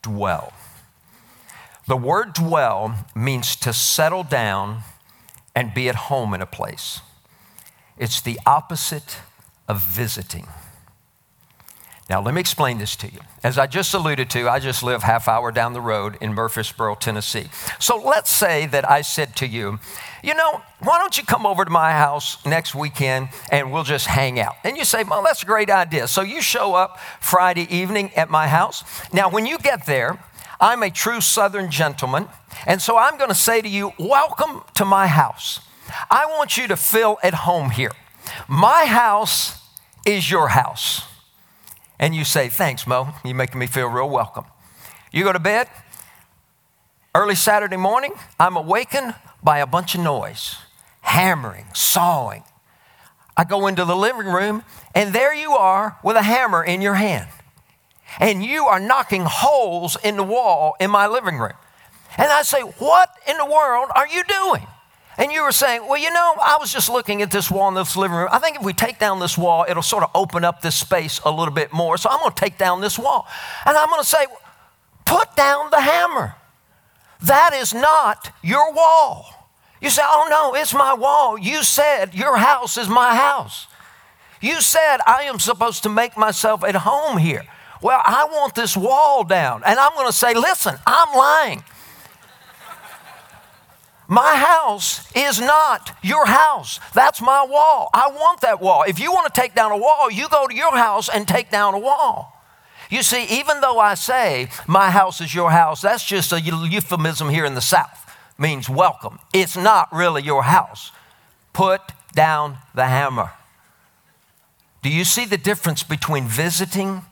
dwell. 0.02 0.52
The 1.88 1.96
word 1.96 2.32
dwell 2.32 2.94
means 3.12 3.56
to 3.56 3.72
settle 3.72 4.22
down 4.22 4.82
and 5.52 5.74
be 5.74 5.88
at 5.88 5.96
home 5.96 6.32
in 6.32 6.40
a 6.40 6.46
place. 6.46 7.00
It's 7.98 8.20
the 8.20 8.38
opposite 8.46 9.16
of 9.66 9.82
visiting. 9.82 10.46
Now, 12.10 12.20
let 12.20 12.34
me 12.34 12.40
explain 12.40 12.78
this 12.78 12.96
to 12.96 13.06
you. 13.06 13.20
As 13.44 13.56
I 13.56 13.68
just 13.68 13.94
alluded 13.94 14.30
to, 14.30 14.48
I 14.48 14.58
just 14.58 14.82
live 14.82 15.04
half 15.04 15.28
hour 15.28 15.52
down 15.52 15.74
the 15.74 15.80
road 15.80 16.18
in 16.20 16.34
Murfreesboro, 16.34 16.96
Tennessee. 16.96 17.48
So 17.78 17.98
let's 17.98 18.32
say 18.32 18.66
that 18.66 18.90
I 18.90 19.02
said 19.02 19.36
to 19.36 19.46
you, 19.46 19.78
you 20.20 20.34
know, 20.34 20.60
why 20.80 20.98
don't 20.98 21.16
you 21.16 21.22
come 21.22 21.46
over 21.46 21.64
to 21.64 21.70
my 21.70 21.92
house 21.92 22.44
next 22.44 22.74
weekend 22.74 23.28
and 23.52 23.72
we'll 23.72 23.84
just 23.84 24.08
hang 24.08 24.40
out? 24.40 24.56
And 24.64 24.76
you 24.76 24.84
say, 24.84 25.04
well, 25.04 25.22
that's 25.22 25.44
a 25.44 25.46
great 25.46 25.70
idea. 25.70 26.08
So 26.08 26.22
you 26.22 26.42
show 26.42 26.74
up 26.74 26.98
Friday 27.20 27.72
evening 27.72 28.10
at 28.16 28.28
my 28.28 28.48
house. 28.48 28.82
Now, 29.12 29.30
when 29.30 29.46
you 29.46 29.56
get 29.58 29.86
there, 29.86 30.18
I'm 30.60 30.82
a 30.82 30.90
true 30.90 31.20
Southern 31.20 31.70
gentleman. 31.70 32.26
And 32.66 32.82
so 32.82 32.98
I'm 32.98 33.18
going 33.18 33.30
to 33.30 33.36
say 33.36 33.60
to 33.60 33.68
you, 33.68 33.92
welcome 34.00 34.62
to 34.74 34.84
my 34.84 35.06
house. 35.06 35.60
I 36.10 36.26
want 36.26 36.58
you 36.58 36.66
to 36.66 36.76
feel 36.76 37.18
at 37.22 37.34
home 37.34 37.70
here. 37.70 37.92
My 38.48 38.86
house 38.86 39.64
is 40.04 40.28
your 40.28 40.48
house 40.48 41.04
and 42.00 42.14
you 42.14 42.24
say, 42.24 42.48
Thanks, 42.48 42.86
Mo. 42.86 43.14
You're 43.24 43.36
making 43.36 43.60
me 43.60 43.68
feel 43.68 43.86
real 43.86 44.10
welcome. 44.10 44.46
You 45.12 45.22
go 45.22 45.32
to 45.32 45.38
bed, 45.38 45.68
early 47.14 47.36
Saturday 47.36 47.76
morning, 47.76 48.14
I'm 48.40 48.56
awakened 48.56 49.14
by 49.44 49.58
a 49.58 49.66
bunch 49.66 49.94
of 49.94 50.00
noise 50.00 50.56
hammering, 51.02 51.66
sawing. 51.74 52.44
I 53.36 53.44
go 53.44 53.66
into 53.66 53.84
the 53.84 53.96
living 53.96 54.26
room, 54.26 54.62
and 54.94 55.12
there 55.14 55.34
you 55.34 55.52
are 55.52 55.98
with 56.04 56.16
a 56.16 56.22
hammer 56.22 56.62
in 56.62 56.82
your 56.82 56.94
hand. 56.94 57.28
And 58.18 58.44
you 58.44 58.66
are 58.66 58.80
knocking 58.80 59.24
holes 59.24 59.96
in 60.02 60.16
the 60.16 60.22
wall 60.22 60.74
in 60.80 60.90
my 60.90 61.06
living 61.06 61.38
room. 61.38 61.54
And 62.16 62.30
I 62.30 62.42
say, 62.42 62.60
What 62.60 63.10
in 63.28 63.36
the 63.36 63.46
world 63.46 63.90
are 63.94 64.08
you 64.08 64.22
doing? 64.24 64.66
And 65.20 65.30
you 65.30 65.44
were 65.44 65.52
saying, 65.52 65.86
well, 65.86 65.98
you 65.98 66.10
know, 66.10 66.34
I 66.42 66.56
was 66.58 66.72
just 66.72 66.88
looking 66.88 67.20
at 67.20 67.30
this 67.30 67.50
wall 67.50 67.68
in 67.68 67.74
this 67.74 67.94
living 67.94 68.16
room. 68.16 68.30
I 68.32 68.38
think 68.38 68.56
if 68.56 68.62
we 68.62 68.72
take 68.72 68.98
down 68.98 69.20
this 69.20 69.36
wall, 69.36 69.66
it'll 69.68 69.82
sort 69.82 70.02
of 70.02 70.10
open 70.14 70.46
up 70.46 70.62
this 70.62 70.74
space 70.74 71.20
a 71.26 71.30
little 71.30 71.52
bit 71.52 71.74
more. 71.74 71.98
So 71.98 72.08
I'm 72.08 72.20
going 72.20 72.32
to 72.32 72.40
take 72.40 72.56
down 72.56 72.80
this 72.80 72.98
wall. 72.98 73.28
And 73.66 73.76
I'm 73.76 73.88
going 73.90 74.00
to 74.00 74.08
say, 74.08 74.24
put 75.04 75.36
down 75.36 75.68
the 75.70 75.80
hammer. 75.82 76.36
That 77.20 77.52
is 77.52 77.74
not 77.74 78.32
your 78.42 78.72
wall. 78.72 79.26
You 79.82 79.90
say, 79.90 80.02
oh 80.02 80.26
no, 80.30 80.58
it's 80.58 80.72
my 80.72 80.94
wall. 80.94 81.38
You 81.38 81.64
said 81.64 82.14
your 82.14 82.38
house 82.38 82.78
is 82.78 82.88
my 82.88 83.14
house. 83.14 83.66
You 84.40 84.62
said 84.62 84.98
I 85.06 85.24
am 85.24 85.38
supposed 85.38 85.82
to 85.82 85.90
make 85.90 86.16
myself 86.16 86.64
at 86.64 86.76
home 86.76 87.18
here. 87.18 87.44
Well, 87.82 88.00
I 88.02 88.24
want 88.24 88.54
this 88.54 88.74
wall 88.74 89.24
down. 89.24 89.62
And 89.66 89.78
I'm 89.78 89.92
going 89.92 90.06
to 90.06 90.14
say, 90.14 90.32
listen, 90.32 90.76
I'm 90.86 91.14
lying. 91.14 91.62
My 94.10 94.34
house 94.34 95.08
is 95.14 95.40
not 95.40 95.96
your 96.02 96.26
house. 96.26 96.80
That's 96.94 97.22
my 97.22 97.46
wall. 97.48 97.90
I 97.94 98.08
want 98.08 98.40
that 98.40 98.60
wall. 98.60 98.82
If 98.82 98.98
you 98.98 99.12
want 99.12 99.32
to 99.32 99.40
take 99.40 99.54
down 99.54 99.70
a 99.70 99.76
wall, 99.76 100.10
you 100.10 100.28
go 100.28 100.48
to 100.48 100.54
your 100.54 100.76
house 100.76 101.08
and 101.08 101.28
take 101.28 101.48
down 101.48 101.74
a 101.74 101.78
wall. 101.78 102.36
You 102.90 103.04
see, 103.04 103.24
even 103.38 103.60
though 103.60 103.78
I 103.78 103.94
say 103.94 104.48
my 104.66 104.90
house 104.90 105.20
is 105.20 105.32
your 105.32 105.52
house, 105.52 105.82
that's 105.82 106.04
just 106.04 106.32
a 106.32 106.40
euphemism 106.40 107.28
here 107.28 107.44
in 107.44 107.54
the 107.54 107.60
South, 107.60 108.12
means 108.36 108.68
welcome. 108.68 109.20
It's 109.32 109.56
not 109.56 109.92
really 109.92 110.22
your 110.24 110.42
house. 110.42 110.90
Put 111.52 111.80
down 112.12 112.58
the 112.74 112.86
hammer. 112.86 113.30
Do 114.82 114.90
you 114.90 115.04
see 115.04 115.24
the 115.24 115.38
difference 115.38 115.84
between 115.84 116.26
visiting 116.26 117.02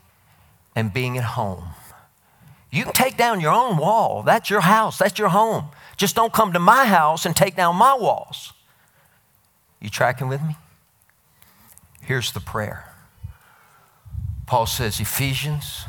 and 0.75 0.91
being 0.91 1.17
at 1.17 1.23
home? 1.23 1.63
You 2.71 2.83
can 2.83 2.93
take 2.93 3.15
down 3.15 3.39
your 3.39 3.53
own 3.53 3.77
wall. 3.77 4.21
That's 4.21 4.49
your 4.49 4.61
house, 4.61 4.97
that's 4.97 5.17
your 5.17 5.29
home. 5.29 5.69
Just 5.99 6.15
don't 6.15 6.31
come 6.31 6.53
to 6.53 6.59
my 6.59 6.85
house 6.85 7.25
and 7.25 7.35
take 7.35 7.57
down 7.57 7.75
my 7.75 7.93
walls. 7.93 8.53
You 9.81 9.89
tracking 9.89 10.29
with 10.29 10.41
me? 10.41 10.55
Here's 12.01 12.31
the 12.31 12.39
prayer. 12.39 12.85
Paul 14.45 14.65
says, 14.65 15.01
Ephesians, 15.01 15.83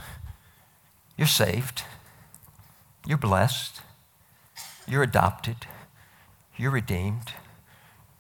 you're 1.17 1.29
saved, 1.29 1.85
you're 3.07 3.19
blessed, 3.19 3.83
you're 4.89 5.05
adopted, 5.05 5.59
you're 6.57 6.73
redeemed, 6.73 7.31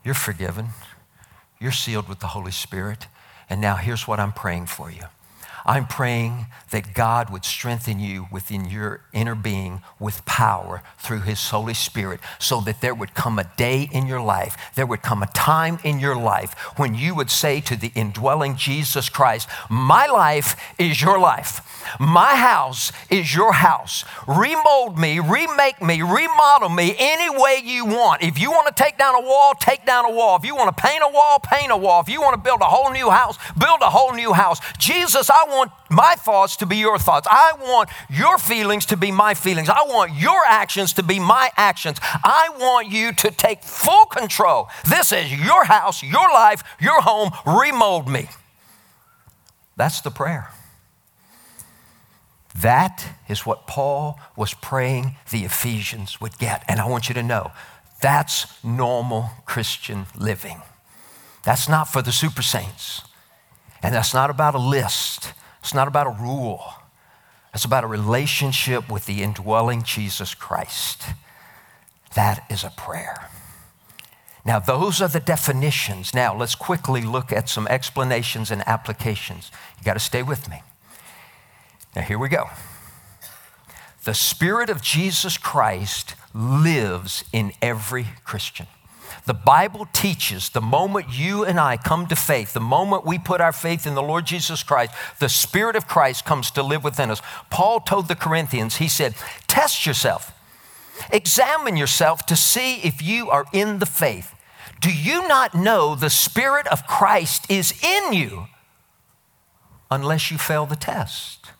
you're 0.05 0.15
forgiven, 0.15 0.69
you're 1.59 1.73
sealed 1.73 2.09
with 2.09 2.21
the 2.21 2.29
Holy 2.29 2.53
Spirit. 2.53 3.09
And 3.49 3.61
now 3.61 3.75
here's 3.75 4.07
what 4.07 4.21
I'm 4.21 4.33
praying 4.33 4.67
for 4.67 4.93
you 4.93 5.07
I'm 5.65 5.87
praying 5.87 6.47
that 6.71 6.95
God 6.95 7.31
would 7.31 7.45
strengthen 7.45 8.01
you 8.01 8.27
within 8.31 8.71
your 8.71 9.03
inner 9.13 9.35
being 9.35 9.83
with 9.99 10.25
power 10.25 10.83
through 10.99 11.21
His 11.21 11.51
Holy 11.51 11.75
Spirit 11.75 12.21
so 12.39 12.61
that 12.63 12.81
there 12.81 12.95
would 12.95 13.15
come 13.15 13.39
a 13.39 13.51
day 13.57 13.89
in 13.93 14.07
your 14.07 14.21
life, 14.21 14.57
there 14.75 14.87
would 14.87 15.03
come 15.03 15.23
a 15.23 15.27
time 15.29 15.79
in 15.85 15.99
your 15.99 16.17
life 16.17 16.55
when 16.77 16.95
you 16.95 17.15
would 17.15 17.31
say 17.31 17.61
to 17.61 17.77
the 17.77 17.93
indwelling 17.95 18.57
Jesus 18.57 19.09
Christ, 19.09 19.49
My 19.69 20.07
life 20.07 20.57
is 20.79 21.01
your 21.03 21.19
life. 21.19 21.67
My 21.99 22.37
house 22.37 22.93
is 23.09 23.35
your 23.35 23.53
house. 23.53 24.05
Remold 24.27 24.99
me, 24.99 25.19
remake 25.19 25.83
me, 25.83 26.03
remodel 26.03 26.69
me 26.69 26.95
any 26.99 27.31
way 27.31 27.61
you 27.65 27.85
want. 27.85 28.23
If 28.23 28.39
you 28.39 28.51
want 28.51 28.75
to 28.75 28.83
take 28.83 28.99
down 28.99 29.15
a 29.15 29.21
wall, 29.21 29.55
take 29.59 29.87
down 29.87 30.05
a 30.05 30.13
wall. 30.13 30.37
If 30.37 30.45
you 30.45 30.55
want 30.55 30.77
to 30.77 30.83
paint 30.83 31.03
a 31.03 31.09
wall, 31.09 31.39
paint 31.41 31.73
a 31.73 31.77
wall. 31.77 32.01
If 32.01 32.09
you 32.09 32.21
want 32.21 32.35
to 32.35 32.41
build 32.41 32.61
a 32.61 32.67
whole 32.67 32.91
new 32.93 33.11
house, 33.11 33.39
build 33.59 33.81
a 33.81 33.91
whole 33.91 34.13
new 34.13 34.33
house. 34.33 34.61
Jesus, 34.79 35.31
I 35.31 35.45
want 35.51 35.73
my 35.91 36.15
thoughts 36.17 36.57
to 36.57 36.67
be 36.67 36.77
your 36.77 36.99
thoughts. 36.99 37.27
I 37.31 37.53
want 37.61 37.91
your 38.09 38.39
feelings 38.39 38.87
to 38.87 38.97
be 38.97 39.13
my 39.13 39.35
feelings. 39.35 39.69
I 39.69 39.83
want 39.83 40.15
your 40.15 40.41
actions 40.47 40.93
to 40.95 41.03
be 41.03 41.19
my 41.19 41.51
actions. 41.57 41.99
I 42.03 42.49
want 42.59 42.89
you 42.91 43.13
to 43.13 43.31
take 43.31 43.63
full 43.63 44.07
control. 44.07 44.69
This 44.89 45.13
is 45.13 45.33
your 45.33 45.65
house, 45.65 46.03
your 46.03 46.29
life, 46.33 46.63
your 46.81 47.03
home. 47.03 47.31
Remold 47.47 48.09
me. 48.09 48.29
That's 49.77 50.01
the 50.01 50.11
prayer. 50.11 50.51
That 52.55 53.07
is 53.29 53.47
what 53.47 53.67
Paul 53.67 54.19
was 54.37 54.55
praying 54.55 55.17
the 55.31 55.45
Ephesians 55.45 56.21
would 56.21 56.39
get. 56.39 56.65
And 56.69 56.81
I 56.81 56.87
want 56.87 57.09
you 57.09 57.15
to 57.15 57.23
know 57.23 57.53
that's 58.01 58.63
normal 58.65 59.31
Christian 59.47 60.07
living. 60.19 60.63
That's 61.45 61.69
not 61.69 61.89
for 61.89 62.03
the 62.03 62.13
super 62.13 62.43
saints. 62.43 63.03
And 63.83 63.95
that's 63.95 64.13
not 64.13 64.31
about 64.31 64.55
a 64.55 64.59
list, 64.59 65.33
it's 65.61 65.75
not 65.75 65.89
about 65.89 66.07
a 66.07 66.23
rule. 66.23 66.63
It's 67.55 67.65
about 67.65 67.85
a 67.85 67.89
relationship 67.89 68.91
with 68.91 69.07
the 69.07 69.23
indwelling 69.23 69.83
Jesus 69.83 70.35
Christ. 70.35 71.03
That 72.15 72.45
is 72.51 72.65
a 72.65 72.71
prayer. 72.71 73.29
Now, 74.45 74.59
those 74.59 75.03
are 75.03 75.09
the 75.09 75.21
definitions. 75.21 76.15
Now, 76.15 76.35
let's 76.35 76.55
quickly 76.55 77.03
look 77.03 77.33
at 77.33 77.49
some 77.49 77.67
explanations 77.69 78.51
and 78.51 78.67
applications. 78.67 79.51
You 79.79 79.85
got 79.85 79.95
to 79.95 80.01
stay 80.01 80.23
with 80.23 80.49
me. 80.49 80.63
Now, 81.95 82.03
here 82.03 82.19
we 82.19 82.29
go. 82.29 82.49
The 84.05 84.15
Spirit 84.15 84.71
of 84.71 84.81
Jesus 84.81 85.37
Christ 85.37 86.15
lives 86.35 87.25
in 87.33 87.53
every 87.61 88.07
Christian. 88.25 88.67
The 89.27 89.35
Bible 89.35 89.87
teaches 89.93 90.51
the 90.51 90.61
moment 90.61 91.07
you 91.11 91.45
and 91.45 91.59
I 91.59 91.77
come 91.77 92.07
to 92.07 92.17
faith, 92.17 92.53
the 92.53 92.61
moment 92.61 93.07
we 93.07 93.19
put 93.19 93.41
our 93.41 93.53
faith 93.53 93.87
in 93.87 93.95
the 93.95 94.03
Lord 94.03 94.27
Jesus 94.27 94.63
Christ, 94.63 94.93
the 95.19 95.29
Spirit 95.29 95.77
of 95.77 95.87
Christ 95.87 96.25
comes 96.25 96.51
to 96.53 96.63
live 96.63 96.85
within 96.85 97.11
us. 97.11 97.23
Paul 97.51 97.81
told 97.81 98.09
the 98.09 98.15
Corinthians, 98.15 98.77
he 98.77 98.89
said, 98.89 99.15
Test 99.47 99.87
yourself, 99.87 100.33
examine 101.13 101.77
yourself 101.77 102.27
to 102.27 102.37
see 102.37 102.77
if 102.77 103.03
you 103.03 103.31
are 103.31 103.47
in 103.53 103.79
the 103.79 103.87
faith. 103.87 104.35
Do 104.81 104.93
you 104.93 105.29
not 105.29 105.55
know 105.55 105.95
the 105.95 106.11
Spirit 106.11 106.67
of 106.69 106.87
Christ 106.87 107.51
is 107.51 107.75
in 107.85 108.13
you 108.13 108.47
unless 109.91 110.31
you 110.31 110.39
fail 110.39 110.67
the 110.67 110.77
test? 110.77 111.53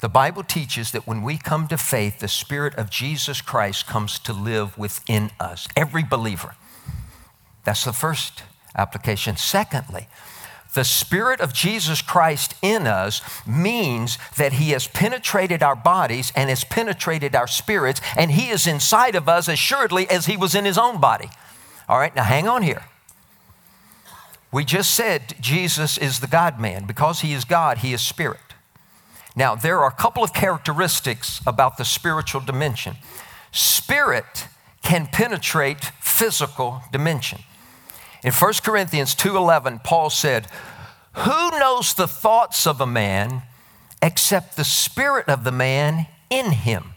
The 0.00 0.08
Bible 0.08 0.42
teaches 0.42 0.92
that 0.92 1.06
when 1.06 1.22
we 1.22 1.36
come 1.36 1.68
to 1.68 1.76
faith, 1.76 2.20
the 2.20 2.28
Spirit 2.28 2.74
of 2.76 2.88
Jesus 2.88 3.42
Christ 3.42 3.86
comes 3.86 4.18
to 4.20 4.32
live 4.32 4.78
within 4.78 5.30
us, 5.38 5.68
every 5.76 6.02
believer. 6.02 6.54
That's 7.64 7.84
the 7.84 7.92
first 7.92 8.42
application. 8.74 9.36
Secondly, 9.36 10.08
the 10.74 10.84
Spirit 10.84 11.40
of 11.40 11.52
Jesus 11.52 12.00
Christ 12.00 12.54
in 12.62 12.86
us 12.86 13.20
means 13.46 14.16
that 14.36 14.54
He 14.54 14.70
has 14.70 14.86
penetrated 14.86 15.62
our 15.62 15.76
bodies 15.76 16.32
and 16.34 16.48
has 16.48 16.64
penetrated 16.64 17.34
our 17.34 17.48
spirits, 17.48 18.00
and 18.16 18.30
He 18.30 18.48
is 18.48 18.66
inside 18.66 19.14
of 19.14 19.28
us 19.28 19.48
assuredly 19.48 20.08
as 20.08 20.26
He 20.26 20.36
was 20.36 20.54
in 20.54 20.64
His 20.64 20.78
own 20.78 21.00
body. 21.00 21.28
All 21.88 21.98
right, 21.98 22.14
now 22.14 22.22
hang 22.22 22.48
on 22.48 22.62
here. 22.62 22.84
We 24.52 24.64
just 24.64 24.94
said 24.94 25.34
Jesus 25.40 25.98
is 25.98 26.20
the 26.20 26.26
God 26.26 26.58
man. 26.58 26.86
Because 26.86 27.20
He 27.20 27.34
is 27.34 27.44
God, 27.44 27.78
He 27.78 27.92
is 27.92 28.00
Spirit. 28.00 28.49
Now, 29.36 29.54
there 29.54 29.78
are 29.80 29.88
a 29.88 29.92
couple 29.92 30.24
of 30.24 30.32
characteristics 30.32 31.40
about 31.46 31.76
the 31.76 31.84
spiritual 31.84 32.40
dimension. 32.40 32.96
Spirit 33.52 34.46
can 34.82 35.06
penetrate 35.06 35.84
physical 36.00 36.82
dimension. 36.92 37.40
In 38.22 38.32
1 38.32 38.62
Corinthians 38.62 39.14
2:11, 39.14 39.78
Paul 39.78 40.10
said, 40.10 40.48
"Who 41.12 41.50
knows 41.58 41.94
the 41.94 42.08
thoughts 42.08 42.66
of 42.66 42.80
a 42.80 42.86
man 42.86 43.42
except 44.02 44.56
the 44.56 44.64
spirit 44.64 45.28
of 45.28 45.44
the 45.44 45.52
man 45.52 46.06
in 46.28 46.52
him?" 46.52 46.94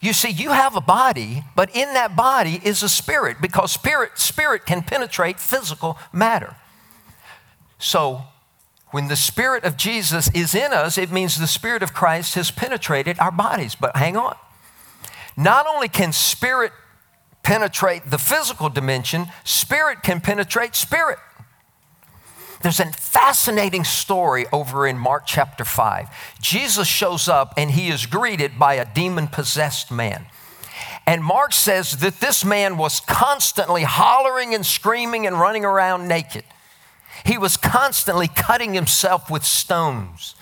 You 0.00 0.12
see, 0.12 0.30
you 0.30 0.50
have 0.50 0.74
a 0.74 0.80
body, 0.80 1.44
but 1.54 1.70
in 1.70 1.94
that 1.94 2.16
body 2.16 2.60
is 2.64 2.82
a 2.82 2.88
spirit 2.88 3.40
because 3.40 3.70
spirit 3.70 4.18
spirit 4.18 4.66
can 4.66 4.82
penetrate 4.82 5.38
physical 5.38 5.96
matter. 6.12 6.56
So, 7.78 8.24
when 8.92 9.08
the 9.08 9.16
Spirit 9.16 9.64
of 9.64 9.76
Jesus 9.76 10.30
is 10.34 10.54
in 10.54 10.72
us, 10.72 10.96
it 10.96 11.10
means 11.10 11.38
the 11.38 11.46
Spirit 11.46 11.82
of 11.82 11.92
Christ 11.92 12.34
has 12.36 12.50
penetrated 12.50 13.18
our 13.18 13.32
bodies. 13.32 13.74
But 13.74 13.96
hang 13.96 14.16
on. 14.16 14.36
Not 15.36 15.66
only 15.66 15.88
can 15.88 16.12
Spirit 16.12 16.72
penetrate 17.42 18.08
the 18.08 18.18
physical 18.18 18.68
dimension, 18.68 19.26
Spirit 19.44 20.02
can 20.02 20.20
penetrate 20.20 20.74
Spirit. 20.76 21.18
There's 22.62 22.80
a 22.80 22.86
fascinating 22.92 23.82
story 23.82 24.46
over 24.52 24.86
in 24.86 24.96
Mark 24.96 25.24
chapter 25.26 25.64
5. 25.64 26.08
Jesus 26.40 26.86
shows 26.86 27.28
up 27.28 27.54
and 27.56 27.72
he 27.72 27.88
is 27.88 28.06
greeted 28.06 28.58
by 28.58 28.74
a 28.74 28.84
demon 28.84 29.26
possessed 29.26 29.90
man. 29.90 30.26
And 31.06 31.24
Mark 31.24 31.52
says 31.52 31.98
that 31.98 32.20
this 32.20 32.44
man 32.44 32.76
was 32.76 33.00
constantly 33.00 33.82
hollering 33.82 34.54
and 34.54 34.64
screaming 34.64 35.26
and 35.26 35.40
running 35.40 35.64
around 35.64 36.06
naked. 36.06 36.44
He 37.24 37.38
was 37.38 37.56
constantly 37.56 38.28
cutting 38.28 38.74
himself 38.74 39.30
with 39.30 39.44
stones. 39.44 40.34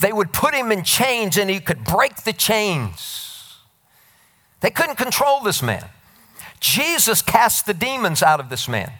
They 0.00 0.12
would 0.12 0.32
put 0.32 0.54
him 0.54 0.72
in 0.72 0.82
chains 0.82 1.36
and 1.36 1.48
he 1.48 1.60
could 1.60 1.84
break 1.84 2.24
the 2.24 2.32
chains. 2.32 3.58
They 4.60 4.70
couldn't 4.70 4.96
control 4.96 5.40
this 5.40 5.62
man. 5.62 5.84
Jesus 6.60 7.22
cast 7.22 7.66
the 7.66 7.74
demons 7.74 8.22
out 8.22 8.40
of 8.40 8.48
this 8.48 8.68
man. 8.68 8.92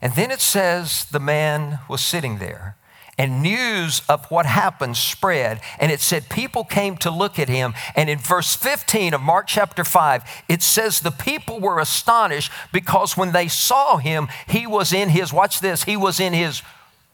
And 0.00 0.14
then 0.14 0.30
it 0.30 0.40
says 0.40 1.04
the 1.06 1.20
man 1.20 1.80
was 1.88 2.00
sitting 2.00 2.38
there 2.38 2.76
and 3.18 3.42
news 3.42 4.00
of 4.08 4.24
what 4.30 4.46
happened 4.46 4.96
spread. 4.96 5.60
And 5.78 5.90
it 5.90 6.00
said 6.00 6.28
people 6.28 6.64
came 6.64 6.96
to 6.98 7.10
look 7.10 7.38
at 7.38 7.48
him. 7.48 7.74
And 7.96 8.08
in 8.08 8.18
verse 8.18 8.54
15 8.54 9.12
of 9.12 9.20
Mark 9.20 9.48
chapter 9.48 9.84
5, 9.84 10.22
it 10.48 10.62
says 10.62 11.00
the 11.00 11.10
people 11.10 11.58
were 11.58 11.80
astonished 11.80 12.52
because 12.72 13.16
when 13.16 13.32
they 13.32 13.48
saw 13.48 13.96
him, 13.96 14.28
he 14.46 14.66
was 14.66 14.92
in 14.92 15.08
his, 15.08 15.32
watch 15.32 15.60
this, 15.60 15.84
he 15.84 15.96
was 15.96 16.20
in 16.20 16.32
his 16.32 16.62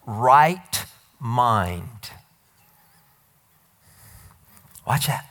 right 0.06 0.84
mind. 1.18 2.10
Watch 4.86 5.06
that. 5.06 5.30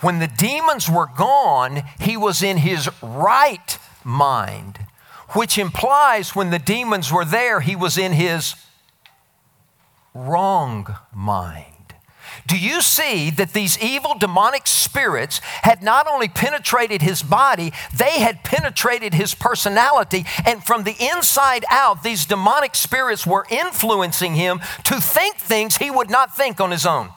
When 0.00 0.18
the 0.18 0.26
demons 0.26 0.90
were 0.90 1.08
gone, 1.16 1.82
he 1.98 2.18
was 2.18 2.42
in 2.42 2.58
his 2.58 2.90
right 3.02 3.78
mind, 4.04 4.80
which 5.30 5.56
implies 5.56 6.36
when 6.36 6.50
the 6.50 6.58
demons 6.58 7.10
were 7.10 7.24
there, 7.24 7.60
he 7.60 7.74
was 7.74 7.96
in 7.96 8.12
his 8.12 8.54
wrong 10.14 10.94
mind. 11.12 11.74
Do 12.46 12.58
you 12.58 12.82
see 12.82 13.30
that 13.30 13.52
these 13.52 13.78
evil 13.82 14.14
demonic 14.18 14.66
spirits 14.66 15.38
had 15.62 15.82
not 15.82 16.06
only 16.06 16.28
penetrated 16.28 17.00
his 17.00 17.22
body, 17.22 17.72
they 17.96 18.20
had 18.20 18.44
penetrated 18.44 19.14
his 19.14 19.34
personality, 19.34 20.24
and 20.44 20.62
from 20.62 20.84
the 20.84 20.96
inside 21.00 21.64
out, 21.70 22.02
these 22.02 22.26
demonic 22.26 22.74
spirits 22.74 23.26
were 23.26 23.46
influencing 23.50 24.34
him 24.34 24.60
to 24.84 25.00
think 25.00 25.36
things 25.36 25.78
he 25.78 25.90
would 25.90 26.10
not 26.10 26.36
think 26.36 26.60
on 26.60 26.70
his 26.70 26.84
own, 26.84 27.10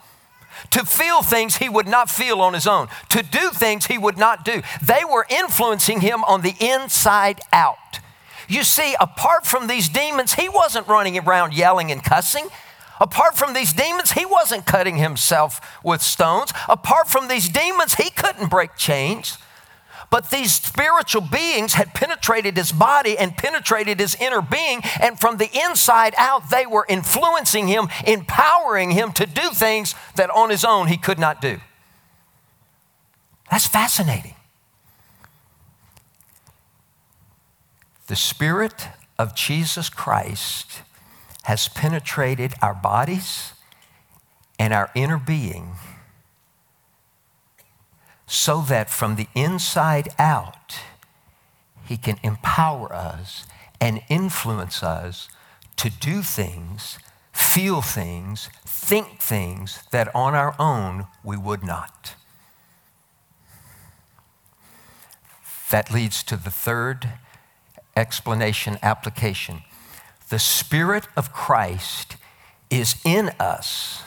to 0.71 0.85
feel 0.85 1.21
things 1.21 1.57
he 1.57 1.67
would 1.67 1.87
not 1.87 2.09
feel 2.09 2.39
on 2.41 2.53
his 2.53 2.67
own, 2.67 2.87
to 3.09 3.21
do 3.21 3.49
things 3.49 3.87
he 3.87 3.97
would 3.97 4.17
not 4.17 4.45
do. 4.45 4.61
They 4.81 5.03
were 5.03 5.25
influencing 5.29 6.01
him 6.01 6.23
on 6.23 6.41
the 6.41 6.55
inside 6.59 7.41
out. 7.51 7.99
You 8.47 8.63
see, 8.63 8.95
apart 8.99 9.45
from 9.45 9.67
these 9.67 9.89
demons, 9.89 10.35
he 10.35 10.47
wasn't 10.47 10.87
running 10.87 11.17
around 11.19 11.53
yelling 11.53 11.91
and 11.91 12.01
cussing. 12.01 12.47
Apart 12.99 13.37
from 13.37 13.53
these 13.53 13.73
demons, 13.73 14.11
he 14.11 14.25
wasn't 14.25 14.65
cutting 14.65 14.97
himself 14.97 15.79
with 15.83 16.01
stones. 16.01 16.51
Apart 16.67 17.07
from 17.07 17.27
these 17.27 17.49
demons, 17.49 17.95
he 17.95 18.09
couldn't 18.09 18.49
break 18.49 18.75
chains. 18.75 19.37
But 20.09 20.29
these 20.29 20.55
spiritual 20.55 21.21
beings 21.21 21.73
had 21.73 21.93
penetrated 21.93 22.55
his 22.55 22.71
body 22.71 23.17
and 23.17 23.35
penetrated 23.35 23.99
his 23.99 24.15
inner 24.15 24.41
being, 24.41 24.81
and 25.01 25.19
from 25.19 25.37
the 25.37 25.49
inside 25.65 26.13
out, 26.17 26.49
they 26.49 26.65
were 26.65 26.85
influencing 26.87 27.67
him, 27.67 27.89
empowering 28.05 28.91
him 28.91 29.11
to 29.13 29.25
do 29.25 29.49
things 29.49 29.95
that 30.15 30.29
on 30.29 30.49
his 30.49 30.63
own 30.63 30.87
he 30.87 30.97
could 30.97 31.19
not 31.19 31.41
do. 31.41 31.59
That's 33.51 33.67
fascinating. 33.67 34.35
The 38.07 38.15
Spirit 38.15 38.87
of 39.19 39.35
Jesus 39.35 39.89
Christ 39.89 40.83
has 41.47 41.69
penetrated 41.69 42.53
our 42.61 42.73
bodies 42.73 43.53
and 44.59 44.73
our 44.73 44.91
inner 44.93 45.17
being 45.17 45.71
so 48.25 48.59
that 48.59 48.89
from 48.89 49.15
the 49.15 49.27
inside 49.33 50.09
out, 50.19 50.79
He 51.85 51.95
can 51.95 52.19
empower 52.21 52.91
us 52.91 53.45
and 53.79 54.01
influence 54.09 54.83
us 54.83 55.29
to 55.77 55.89
do 55.89 56.21
things, 56.21 56.99
feel 57.31 57.81
things, 57.81 58.49
think 58.65 59.21
things 59.21 59.83
that 59.91 60.13
on 60.13 60.35
our 60.35 60.53
own 60.59 61.07
we 61.23 61.37
would 61.37 61.63
not. 61.63 62.15
That 65.71 65.93
leads 65.93 66.23
to 66.23 66.35
the 66.35 66.51
third 66.51 67.07
explanation 67.95 68.77
application. 68.83 69.61
The 70.29 70.39
Spirit 70.39 71.07
of 71.15 71.31
Christ 71.31 72.17
is 72.69 72.95
in 73.05 73.31
us 73.39 74.03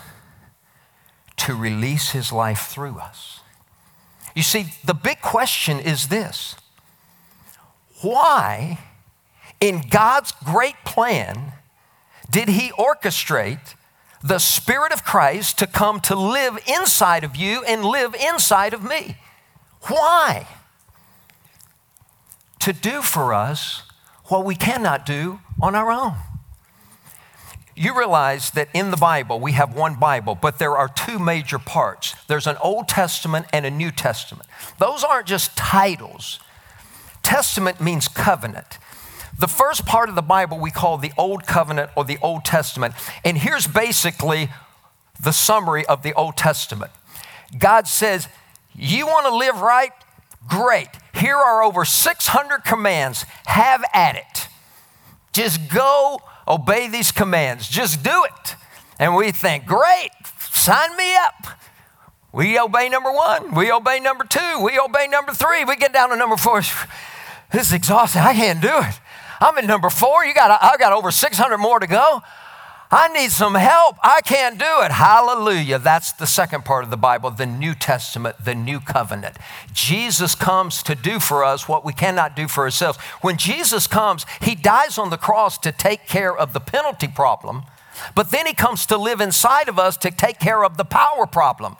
to 1.39 1.55
release 1.55 2.11
His 2.11 2.31
life 2.31 2.67
through 2.67 2.99
us. 2.99 3.41
You 4.35 4.43
see, 4.43 4.75
the 4.85 4.95
big 4.95 5.21
question 5.21 5.81
is 5.81 6.09
this 6.09 6.57
why, 8.03 8.79
in 9.61 9.83
God's 9.91 10.33
great 10.45 10.77
plan, 10.85 11.53
did 12.31 12.49
He 12.49 12.71
orchestrate 12.73 13.75
the 14.23 14.39
Spirit 14.39 14.93
of 14.93 15.05
Christ 15.05 15.59
to 15.59 15.67
come 15.67 16.01
to 16.01 16.15
live 16.15 16.59
inside 16.67 17.25
of 17.25 17.37
you 17.37 17.65
and 17.65 17.85
live 17.85 18.15
inside 18.15 18.75
of 18.75 18.85
me? 18.85 19.17
Why? 19.83 20.47
To 22.61 22.75
do 22.75 23.01
for 23.01 23.33
us 23.33 23.83
what 24.31 24.45
we 24.45 24.55
cannot 24.55 25.05
do 25.05 25.41
on 25.61 25.75
our 25.75 25.91
own. 25.91 26.15
You 27.75 27.97
realize 27.97 28.51
that 28.51 28.69
in 28.75 28.91
the 28.91 28.97
Bible, 28.97 29.41
we 29.41 29.53
have 29.53 29.75
one 29.75 29.99
Bible, 29.99 30.35
but 30.35 30.59
there 30.59 30.77
are 30.77 30.89
two 30.89 31.19
major 31.19 31.59
parts 31.59 32.15
there's 32.29 32.47
an 32.47 32.57
Old 32.63 32.89
Testament 32.89 33.47
and 33.53 33.65
a 33.65 33.71
New 33.71 33.91
Testament. 33.91 34.49
Those 34.79 35.03
aren't 35.03 35.27
just 35.27 35.57
titles, 35.57 36.41
Testament 37.23 37.81
means 37.81 38.09
covenant. 38.09 38.79
The 39.39 39.49
first 39.49 39.87
part 39.87 40.09
of 40.11 40.15
the 40.15 40.23
Bible 40.23 40.59
we 40.59 40.71
call 40.71 40.99
the 40.99 41.13
Old 41.17 41.47
Covenant 41.47 41.91
or 41.97 42.05
the 42.05 42.19
Old 42.21 42.45
Testament. 42.45 42.95
And 43.25 43.39
here's 43.39 43.67
basically 43.67 44.51
the 45.23 45.33
summary 45.33 45.87
of 45.87 46.03
the 46.03 46.13
Old 46.13 46.37
Testament 46.37 46.91
God 47.59 47.87
says, 47.87 48.29
You 48.75 49.07
want 49.07 49.27
to 49.27 49.35
live 49.35 49.61
right? 49.61 49.93
Great. 50.47 50.89
Here 51.15 51.37
are 51.37 51.63
over 51.63 51.85
600 51.85 52.65
commands. 52.65 53.25
Have 53.47 53.85
at 53.93 54.17
it. 54.17 54.49
Just 55.33 55.73
go 55.73 56.21
obey 56.47 56.89
these 56.89 57.13
commands. 57.13 57.69
Just 57.69 58.03
do 58.03 58.25
it. 58.25 58.57
And 58.99 59.15
we 59.15 59.33
think, 59.33 59.65
great, 59.65 60.11
sign 60.53 60.97
me 60.97 61.15
up. 61.17 61.47
We 62.33 62.59
obey 62.59 62.89
number 62.89 63.11
one. 63.11 63.55
We 63.55 63.73
obey 63.73 63.99
number 63.99 64.25
two. 64.25 64.61
We 64.63 64.79
obey 64.79 65.09
number 65.09 65.33
three. 65.33 65.65
We 65.65 65.77
get 65.77 65.93
down 65.93 66.11
to 66.11 66.17
number 66.17 66.37
four. 66.37 66.61
This 67.51 67.69
is 67.69 67.73
exhausting. 67.73 68.23
I 68.23 68.35
can't 68.35 68.61
do 68.61 68.69
it. 68.73 69.01
I'm 69.41 69.57
at 69.59 69.65
number 69.65 69.91
four. 69.91 70.25
You 70.25 70.35
got, 70.35 70.63
I 70.63 70.77
got 70.77 70.93
over 70.93 71.11
600 71.11 71.59
more 71.59 71.81
to 71.81 71.87
go. 71.87 72.23
I 72.93 73.07
need 73.09 73.31
some 73.31 73.55
help. 73.55 73.97
I 74.03 74.21
can't 74.21 74.59
do 74.59 74.83
it. 74.83 74.91
Hallelujah. 74.91 75.79
That's 75.79 76.11
the 76.11 76.27
second 76.27 76.65
part 76.65 76.83
of 76.83 76.91
the 76.91 76.97
Bible, 76.97 77.31
the 77.31 77.47
New 77.47 77.75
Testament, 77.75 78.45
the 78.45 78.55
New 78.55 78.81
Covenant. 78.81 79.37
Jesus 79.73 80.35
comes 80.35 80.83
to 80.83 80.97
do 80.97 81.21
for 81.21 81.45
us 81.45 81.69
what 81.69 81.85
we 81.85 81.93
cannot 81.93 82.35
do 82.35 82.49
for 82.49 82.65
ourselves. 82.65 82.99
When 83.21 83.37
Jesus 83.37 83.87
comes, 83.87 84.27
he 84.41 84.57
dies 84.57 84.99
on 84.99 85.11
the 85.11 85.17
cross 85.17 85.57
to 85.59 85.71
take 85.71 86.09
care 86.09 86.37
of 86.37 86.53
the 86.53 86.59
penalty 86.59 87.07
problem, 87.07 87.63
but 88.17 88.33
then 88.33 88.47
he 88.47 88.55
comes 88.55 88.87
to 88.87 88.97
live 88.97 89.21
inside 89.21 89.69
of 89.69 89.79
us 89.79 89.97
to 89.99 90.11
take 90.11 90.41
care 90.41 90.65
of 90.65 90.77
the 90.77 90.85
power 90.85 91.27
problem. 91.27 91.77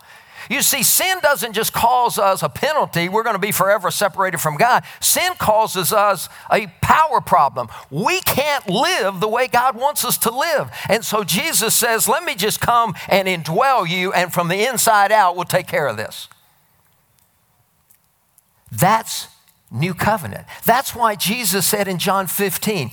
You 0.51 0.63
see, 0.63 0.83
sin 0.83 1.19
doesn't 1.23 1.53
just 1.53 1.73
cause 1.73 2.19
us 2.19 2.43
a 2.43 2.49
penalty, 2.49 3.09
we're 3.09 3.23
going 3.23 3.37
to 3.37 3.41
be 3.41 3.53
forever 3.53 3.89
separated 3.93 4.39
from 4.39 4.57
God. 4.57 4.83
Sin 4.99 5.35
causes 5.39 5.93
us 5.93 6.29
a 6.53 6.67
power 6.83 7.21
problem. 7.21 7.69
We 7.89 8.21
can't 8.23 8.69
live 8.69 9.21
the 9.21 9.29
way 9.29 9.47
God 9.47 9.77
wants 9.77 10.05
us 10.05 10.19
to 10.19 10.31
live. 10.31 10.69
And 10.89 11.05
so 11.05 11.23
Jesus 11.23 11.77
says, 11.77 12.09
Let 12.09 12.25
me 12.25 12.35
just 12.35 12.61
come 12.61 12.97
and 13.09 13.29
indwell 13.29 13.89
you, 13.89 14.13
and 14.13 14.33
from 14.33 14.49
the 14.49 14.69
inside 14.69 15.13
out, 15.13 15.37
we'll 15.37 15.45
take 15.45 15.69
care 15.69 15.87
of 15.87 15.97
this. 15.97 16.29
That's 18.73 19.29
new 19.71 19.95
covenant. 19.95 20.47
That's 20.65 20.97
why 20.97 21.15
Jesus 21.15 21.65
said 21.65 21.87
in 21.87 21.99
John 21.99 22.27
15, 22.27 22.91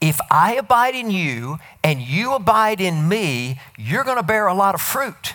if 0.00 0.18
I 0.30 0.54
abide 0.54 0.94
in 0.94 1.10
you 1.10 1.58
and 1.84 2.00
you 2.00 2.32
abide 2.32 2.80
in 2.80 3.06
me, 3.06 3.60
you're 3.76 4.04
going 4.04 4.16
to 4.16 4.22
bear 4.22 4.46
a 4.46 4.54
lot 4.54 4.74
of 4.74 4.80
fruit. 4.80 5.34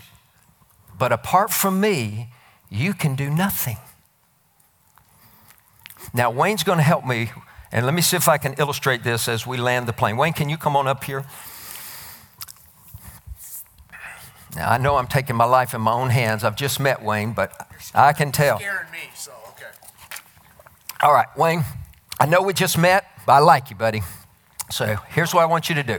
But 1.02 1.12
apart 1.12 1.50
from 1.50 1.82
me, 1.82 2.30
you 2.70 2.94
can 2.94 3.16
do 3.16 3.32
nothing. 3.32 3.78
Now, 6.14 6.30
Wayne's 6.30 6.62
going 6.62 6.78
to 6.78 6.84
help 6.84 7.08
me, 7.08 7.32
and 7.72 7.88
let 7.88 7.96
me 7.96 8.04
see 8.04 8.18
if 8.18 8.30
I 8.30 8.38
can 8.38 8.54
illustrate 8.60 9.04
this 9.04 9.28
as 9.28 9.48
we 9.48 9.58
land 9.58 9.88
the 9.88 9.94
plane. 9.94 10.16
Wayne, 10.16 10.34
can 10.34 10.48
you 10.48 10.58
come 10.58 10.76
on 10.76 10.88
up 10.88 11.04
here? 11.04 11.26
Now, 14.56 14.70
I 14.70 14.78
know 14.78 14.98
I'm 14.98 15.08
taking 15.08 15.36
my 15.36 15.46
life 15.46 15.74
in 15.74 15.82
my 15.82 15.92
own 15.92 16.12
hands. 16.12 16.44
I've 16.44 16.56
just 16.56 16.80
met 16.80 17.02
Wayne, 17.02 17.34
but 17.34 17.52
I 17.96 18.14
can 18.14 18.32
tell. 18.32 18.60
Scaring 18.60 18.92
me, 18.92 19.10
so 19.16 19.32
okay. 19.54 19.72
All 21.02 21.14
right, 21.14 21.36
Wayne, 21.36 21.64
I 22.20 22.28
know 22.28 22.44
we 22.44 22.54
just 22.54 22.78
met, 22.78 23.06
but 23.26 23.34
I 23.34 23.40
like 23.40 23.72
you, 23.72 23.76
buddy. 23.76 24.04
So 24.70 24.98
here's 25.10 25.34
what 25.34 25.42
I 25.42 25.48
want 25.48 25.68
you 25.68 25.74
to 25.74 25.84
do. 25.84 25.98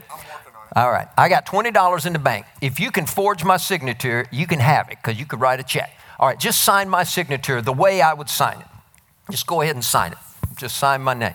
All 0.74 0.90
right. 0.90 1.08
I 1.18 1.28
got 1.28 1.44
$20 1.44 2.06
in 2.06 2.12
the 2.12 2.18
bank. 2.18 2.46
If 2.60 2.80
you 2.80 2.90
can 2.90 3.06
forge 3.06 3.44
my 3.44 3.58
signature, 3.58 4.26
you 4.30 4.46
can 4.46 4.58
have 4.60 4.88
it 4.88 4.98
because 5.02 5.18
you 5.18 5.26
could 5.26 5.40
write 5.40 5.60
a 5.60 5.62
check. 5.62 5.98
All 6.18 6.28
right, 6.28 6.38
just 6.38 6.62
sign 6.62 6.88
my 6.88 7.02
signature 7.02 7.60
the 7.60 7.72
way 7.72 8.00
I 8.00 8.14
would 8.14 8.28
sign 8.28 8.60
it. 8.60 8.66
Just 9.30 9.46
go 9.46 9.60
ahead 9.60 9.74
and 9.74 9.84
sign 9.84 10.12
it. 10.12 10.18
Just 10.56 10.76
sign 10.76 11.02
my 11.02 11.14
name. 11.14 11.34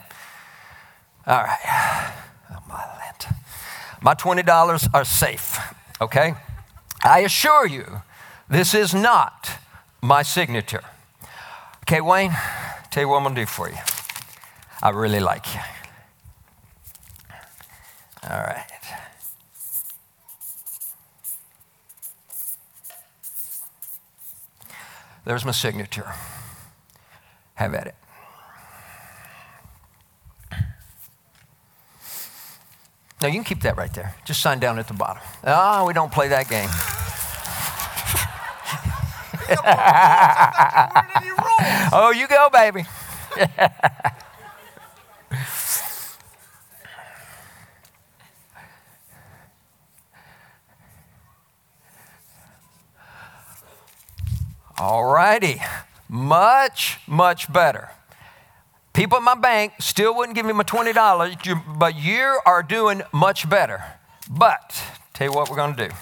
All 1.25 1.43
right. 1.43 2.13
Oh, 2.49 2.63
my 2.69 2.75
land. 2.77 3.35
My 4.01 4.13
$20 4.13 4.89
are 4.93 5.03
safe, 5.03 5.59
okay? 5.99 6.33
I 7.03 7.19
assure 7.19 7.67
you, 7.67 8.01
this 8.49 8.73
is 8.73 8.93
not 8.93 9.49
my 10.01 10.21
signature. 10.21 10.83
Okay, 11.83 11.99
Wayne, 11.99 12.31
tell 12.89 13.03
you 13.03 13.09
what 13.09 13.17
I'm 13.17 13.23
gonna 13.23 13.35
do 13.35 13.45
for 13.45 13.69
you. 13.69 13.75
I 14.81 14.91
really 14.91 15.19
like 15.19 15.53
you. 15.53 15.59
All 18.29 18.39
right. 18.39 18.76
There's 25.27 25.43
my 25.43 25.51
signature. 25.51 26.13
Have 27.55 27.73
at 27.73 27.87
it. 27.87 27.95
Now, 33.21 33.27
you 33.27 33.33
can 33.33 33.43
keep 33.43 33.59
that 33.63 33.75
right 33.75 33.93
there. 33.93 34.15
Just 34.23 34.41
sign 34.41 34.59
down 34.59 34.79
at 34.79 34.87
the 34.87 34.93
bottom. 34.93 35.21
Oh, 35.43 35.85
we 35.85 35.91
don't 35.91 36.13
play 36.13 36.29
that 36.29 36.47
game. 36.47 36.69
oh, 41.91 42.13
you 42.15 42.25
go, 42.29 42.49
baby. 42.49 42.85
Much, 56.09 56.99
much 57.07 57.51
better. 57.51 57.89
People 58.93 59.17
at 59.17 59.23
my 59.23 59.35
bank 59.35 59.73
still 59.79 60.15
wouldn't 60.15 60.35
give 60.35 60.45
me 60.45 60.53
my 60.53 60.63
$20, 60.63 61.77
but 61.77 61.95
you 61.95 62.39
are 62.45 62.63
doing 62.63 63.01
much 63.11 63.47
better. 63.49 63.83
But, 64.29 64.81
tell 65.13 65.27
you 65.27 65.33
what 65.33 65.49
we're 65.49 65.55
going 65.55 65.75
to 65.75 65.87
do. 65.89 65.93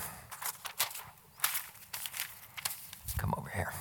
Come 3.18 3.34
over 3.38 3.50
here. 3.50 3.74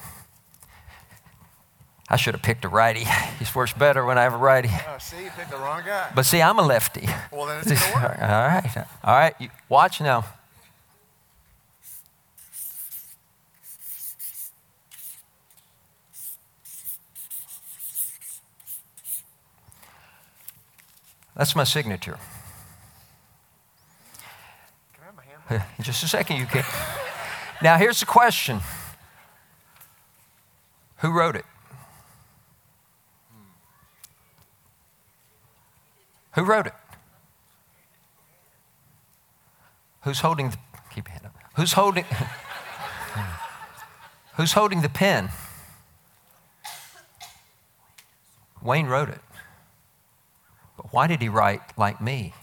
I 2.09 2.17
should 2.17 2.35
have 2.35 2.43
picked 2.43 2.65
a 2.65 2.69
righty. 2.69 3.05
He's 3.39 3.55
works 3.55 3.73
better 3.73 4.05
when 4.05 4.19
I 4.19 4.23
have 4.23 4.35
a 4.35 4.39
righty. 4.39 4.69
Oh, 4.73 4.99
see, 4.99 5.25
you 5.25 5.31
picked 5.37 5.51
the 5.51 5.57
wrong 5.57 5.83
guy. 5.87 6.11
But 6.15 6.25
see, 6.27 6.43
I'm 6.43 6.59
a 6.59 6.63
lefty. 6.63 7.09
Well, 7.33 7.47
then 7.47 7.59
it's 7.61 7.69
going 7.69 7.93
to 7.93 8.09
work. 8.09 8.19
All 8.23 8.29
right. 8.29 8.77
All 9.05 9.15
right. 9.15 9.35
You- 9.39 9.51
Watch 9.69 10.01
now. 10.01 10.25
That's 21.37 21.57
my 21.57 21.65
signature. 21.65 22.19
Can 24.93 25.03
I 25.03 25.07
have 25.07 25.17
my 25.17 25.57
hand? 25.57 25.69
Just 25.81 26.05
a 26.05 26.09
second, 26.09 26.37
you 26.37 26.47
can. 26.47 26.65
Now, 27.63 27.77
here's 27.77 28.01
the 28.01 28.07
question 28.07 28.61
Who 30.99 31.11
wrote 31.11 31.37
it? 31.37 31.45
Who 36.35 36.45
wrote 36.45 36.67
it? 36.67 36.75
Who's 40.03 40.21
holding 40.21 40.51
the, 40.51 40.59
keep 40.93 41.09
your 41.09 41.13
hand 41.13 41.27
up. 41.27 41.35
Who's 41.55 41.73
holding, 41.73 42.05
who's 44.37 44.53
holding 44.53 44.83
the 44.83 44.89
pen? 44.89 45.31
Wayne 48.61 48.87
wrote 48.87 49.09
it. 49.09 49.21
Why 50.91 51.07
did 51.07 51.21
he 51.21 51.29
write 51.29 51.61
like 51.77 52.01
me? 52.01 52.35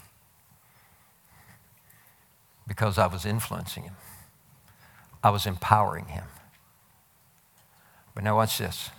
Because 2.66 2.98
I 2.98 3.06
was 3.06 3.24
influencing 3.24 3.84
him. 3.84 3.96
I 5.22 5.30
was 5.30 5.46
empowering 5.46 6.06
him. 6.06 6.24
But 8.14 8.24
now 8.24 8.36
watch 8.36 8.58
this. 8.58 8.90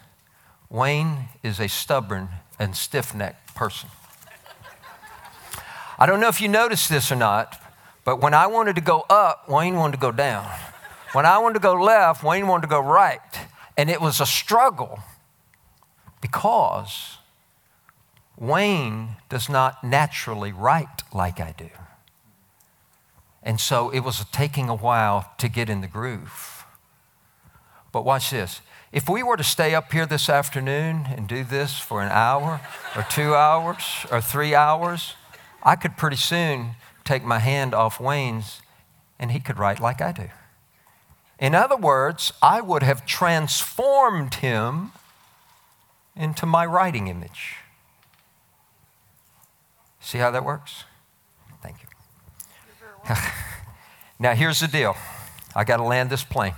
Wayne 0.70 1.30
is 1.44 1.60
a 1.60 1.68
stubborn 1.68 2.30
and 2.60 2.76
stiff 2.76 3.14
necked 3.14 3.56
person. 3.56 3.90
I 6.00 6.06
don't 6.06 6.20
know 6.20 6.30
if 6.30 6.42
you 6.42 6.48
noticed 6.48 6.90
this 6.90 7.12
or 7.12 7.16
not, 7.16 7.62
but 8.04 8.22
when 8.22 8.34
I 8.34 8.48
wanted 8.48 8.76
to 8.76 8.82
go 8.82 9.06
up, 9.10 9.48
Wayne 9.48 9.76
wanted 9.76 9.94
to 9.94 10.02
go 10.02 10.12
down. 10.12 10.50
When 11.14 11.26
I 11.26 11.38
wanted 11.38 11.56
to 11.56 11.60
go 11.60 11.74
left, 11.74 12.24
Wayne 12.24 12.48
wanted 12.48 12.64
to 12.64 12.68
go 12.68 12.80
right. 12.80 13.20
And 13.78 13.90
it 13.90 14.02
was 14.02 14.20
a 14.20 14.26
struggle 14.26 15.00
because 16.22 17.18
Wayne 18.38 19.18
does 19.30 19.50
not 19.50 19.84
naturally 19.84 20.52
write 20.52 21.04
like 21.14 21.40
I 21.40 21.54
do. 21.58 21.70
And 23.44 23.60
so 23.60 23.90
it 23.90 24.00
was 24.00 24.26
taking 24.32 24.70
a 24.70 24.76
while 24.76 25.32
to 25.38 25.48
get 25.48 25.70
in 25.70 25.82
the 25.82 25.88
groove. 25.88 26.66
But 27.92 28.06
watch 28.06 28.32
this. 28.32 28.62
If 28.92 29.10
we 29.10 29.24
were 29.24 29.38
to 29.38 29.44
stay 29.44 29.76
up 29.76 29.92
here 29.92 30.06
this 30.06 30.30
afternoon 30.30 31.08
and 31.16 31.28
do 31.28 31.44
this 31.44 31.80
for 31.80 32.02
an 32.02 32.12
hour 32.12 32.62
or 32.96 33.06
two 33.10 33.36
hours 33.36 34.06
or 34.12 34.22
three 34.22 34.56
hours, 34.56 35.16
I 35.64 35.76
could 35.76 35.98
pretty 35.98 36.16
soon 36.16 36.76
take 37.04 37.24
my 37.24 37.40
hand 37.40 37.74
off 37.74 38.00
Wayne's 38.00 38.62
and 39.20 39.32
he 39.32 39.40
could 39.40 39.58
write 39.58 39.80
like 39.80 40.02
I 40.02 40.12
do. 40.12 40.30
In 41.40 41.56
other 41.56 41.76
words, 41.76 42.34
I 42.42 42.62
would 42.62 42.84
have 42.84 43.06
transformed 43.06 44.36
him 44.36 44.92
into 46.16 46.46
my 46.46 46.66
writing 46.66 47.08
image. 47.08 47.58
See 50.04 50.18
how 50.18 50.30
that 50.32 50.44
works? 50.44 50.84
Thank 51.64 51.78
you. 51.82 53.16
now, 54.20 54.36
here's 54.36 54.60
the 54.60 54.68
deal 54.68 54.96
I 55.56 55.64
got 55.64 55.78
to 55.78 55.84
land 55.84 56.10
this 56.10 56.24
plane. 56.24 56.54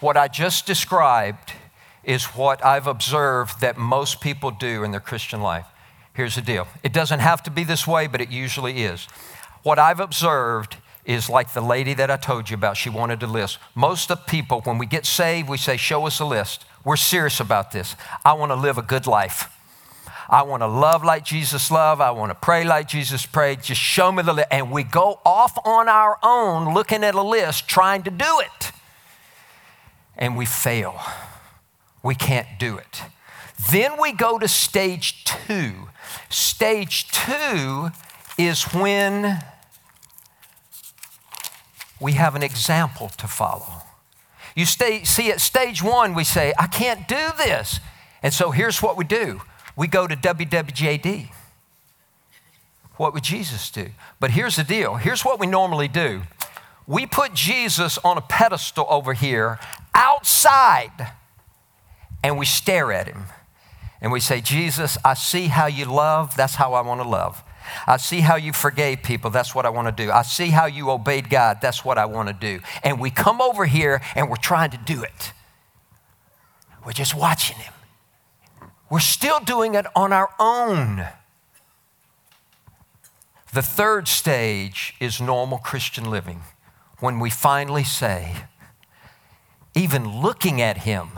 What 0.00 0.16
I 0.16 0.28
just 0.28 0.64
described 0.64 1.52
is 2.04 2.24
what 2.26 2.64
I've 2.64 2.86
observed 2.86 3.60
that 3.60 3.76
most 3.76 4.20
people 4.20 4.52
do 4.52 4.84
in 4.84 4.92
their 4.92 5.00
Christian 5.00 5.40
life. 5.40 5.66
Here's 6.14 6.36
the 6.36 6.42
deal 6.42 6.68
it 6.84 6.92
doesn't 6.92 7.20
have 7.20 7.42
to 7.42 7.50
be 7.50 7.64
this 7.64 7.86
way, 7.86 8.06
but 8.06 8.20
it 8.20 8.30
usually 8.30 8.84
is. 8.84 9.06
What 9.64 9.80
I've 9.80 10.00
observed 10.00 10.76
is 11.04 11.28
like 11.28 11.52
the 11.52 11.60
lady 11.60 11.94
that 11.94 12.10
I 12.10 12.16
told 12.16 12.48
you 12.48 12.54
about. 12.54 12.76
She 12.76 12.90
wanted 12.90 13.22
a 13.24 13.26
list. 13.26 13.58
Most 13.74 14.10
of 14.12 14.24
people, 14.26 14.60
when 14.62 14.78
we 14.78 14.86
get 14.86 15.04
saved, 15.04 15.48
we 15.48 15.58
say, 15.58 15.76
Show 15.76 16.06
us 16.06 16.20
a 16.20 16.24
list. 16.24 16.64
We're 16.84 16.96
serious 16.96 17.40
about 17.40 17.72
this. 17.72 17.96
I 18.24 18.34
want 18.34 18.52
to 18.52 18.56
live 18.56 18.78
a 18.78 18.82
good 18.82 19.08
life. 19.08 19.50
I 20.28 20.42
want 20.42 20.62
to 20.62 20.66
love 20.66 21.04
like 21.04 21.24
Jesus 21.24 21.70
loved. 21.70 22.00
I 22.00 22.10
want 22.10 22.30
to 22.30 22.34
pray 22.34 22.64
like 22.64 22.88
Jesus 22.88 23.24
prayed. 23.26 23.62
Just 23.62 23.80
show 23.80 24.10
me 24.10 24.22
the 24.22 24.32
list. 24.32 24.48
And 24.50 24.70
we 24.70 24.82
go 24.82 25.20
off 25.24 25.56
on 25.64 25.88
our 25.88 26.18
own 26.22 26.74
looking 26.74 27.04
at 27.04 27.14
a 27.14 27.22
list 27.22 27.68
trying 27.68 28.02
to 28.04 28.10
do 28.10 28.40
it. 28.40 28.72
And 30.16 30.36
we 30.36 30.46
fail. 30.46 31.00
We 32.02 32.14
can't 32.14 32.48
do 32.58 32.76
it. 32.76 33.02
Then 33.70 34.00
we 34.00 34.12
go 34.12 34.38
to 34.38 34.48
stage 34.48 35.24
two. 35.24 35.88
Stage 36.28 37.10
two 37.10 37.90
is 38.36 38.64
when 38.64 39.42
we 42.00 42.12
have 42.12 42.34
an 42.34 42.42
example 42.42 43.08
to 43.16 43.26
follow. 43.26 43.82
You 44.54 44.64
stay, 44.66 45.04
see, 45.04 45.30
at 45.30 45.40
stage 45.40 45.82
one, 45.82 46.14
we 46.14 46.24
say, 46.24 46.52
I 46.58 46.66
can't 46.66 47.06
do 47.06 47.28
this. 47.38 47.80
And 48.22 48.32
so 48.32 48.50
here's 48.50 48.82
what 48.82 48.96
we 48.96 49.04
do 49.04 49.42
we 49.76 49.86
go 49.86 50.06
to 50.06 50.16
WWJD. 50.16 51.28
What 52.96 53.12
would 53.12 53.24
Jesus 53.24 53.70
do? 53.70 53.90
But 54.18 54.30
here's 54.30 54.56
the 54.56 54.64
deal 54.64 54.96
here's 54.96 55.24
what 55.24 55.38
we 55.38 55.46
normally 55.46 55.88
do 55.88 56.22
we 56.86 57.04
put 57.06 57.34
Jesus 57.34 57.98
on 57.98 58.16
a 58.16 58.20
pedestal 58.20 58.86
over 58.88 59.12
here 59.12 59.58
outside 59.94 61.12
and 62.22 62.38
we 62.38 62.46
stare 62.46 62.92
at 62.92 63.06
him 63.06 63.24
and 64.00 64.12
we 64.12 64.20
say, 64.20 64.40
Jesus, 64.40 64.98
I 65.04 65.14
see 65.14 65.46
how 65.46 65.66
you 65.66 65.86
love, 65.86 66.36
that's 66.36 66.54
how 66.54 66.74
I 66.74 66.82
want 66.82 67.00
to 67.00 67.08
love. 67.08 67.42
I 67.86 67.96
see 67.96 68.20
how 68.20 68.36
you 68.36 68.52
forgave 68.52 69.02
people. 69.02 69.30
That's 69.30 69.54
what 69.54 69.66
I 69.66 69.70
want 69.70 69.88
to 69.88 70.04
do. 70.04 70.12
I 70.12 70.22
see 70.22 70.48
how 70.48 70.66
you 70.66 70.90
obeyed 70.90 71.28
God. 71.28 71.58
That's 71.60 71.84
what 71.84 71.98
I 71.98 72.04
want 72.06 72.28
to 72.28 72.34
do. 72.34 72.60
And 72.84 73.00
we 73.00 73.10
come 73.10 73.40
over 73.40 73.66
here 73.66 74.00
and 74.14 74.30
we're 74.30 74.36
trying 74.36 74.70
to 74.70 74.76
do 74.76 75.02
it. 75.02 75.32
We're 76.84 76.92
just 76.92 77.16
watching 77.16 77.56
Him. 77.56 77.72
We're 78.88 79.00
still 79.00 79.40
doing 79.40 79.74
it 79.74 79.86
on 79.94 80.12
our 80.12 80.30
own. 80.38 81.06
The 83.52 83.62
third 83.62 84.06
stage 84.08 84.94
is 85.00 85.20
normal 85.20 85.58
Christian 85.58 86.10
living 86.10 86.42
when 87.00 87.18
we 87.18 87.30
finally 87.30 87.84
say, 87.84 88.44
even 89.74 90.20
looking 90.20 90.60
at 90.60 90.78
Him 90.78 91.10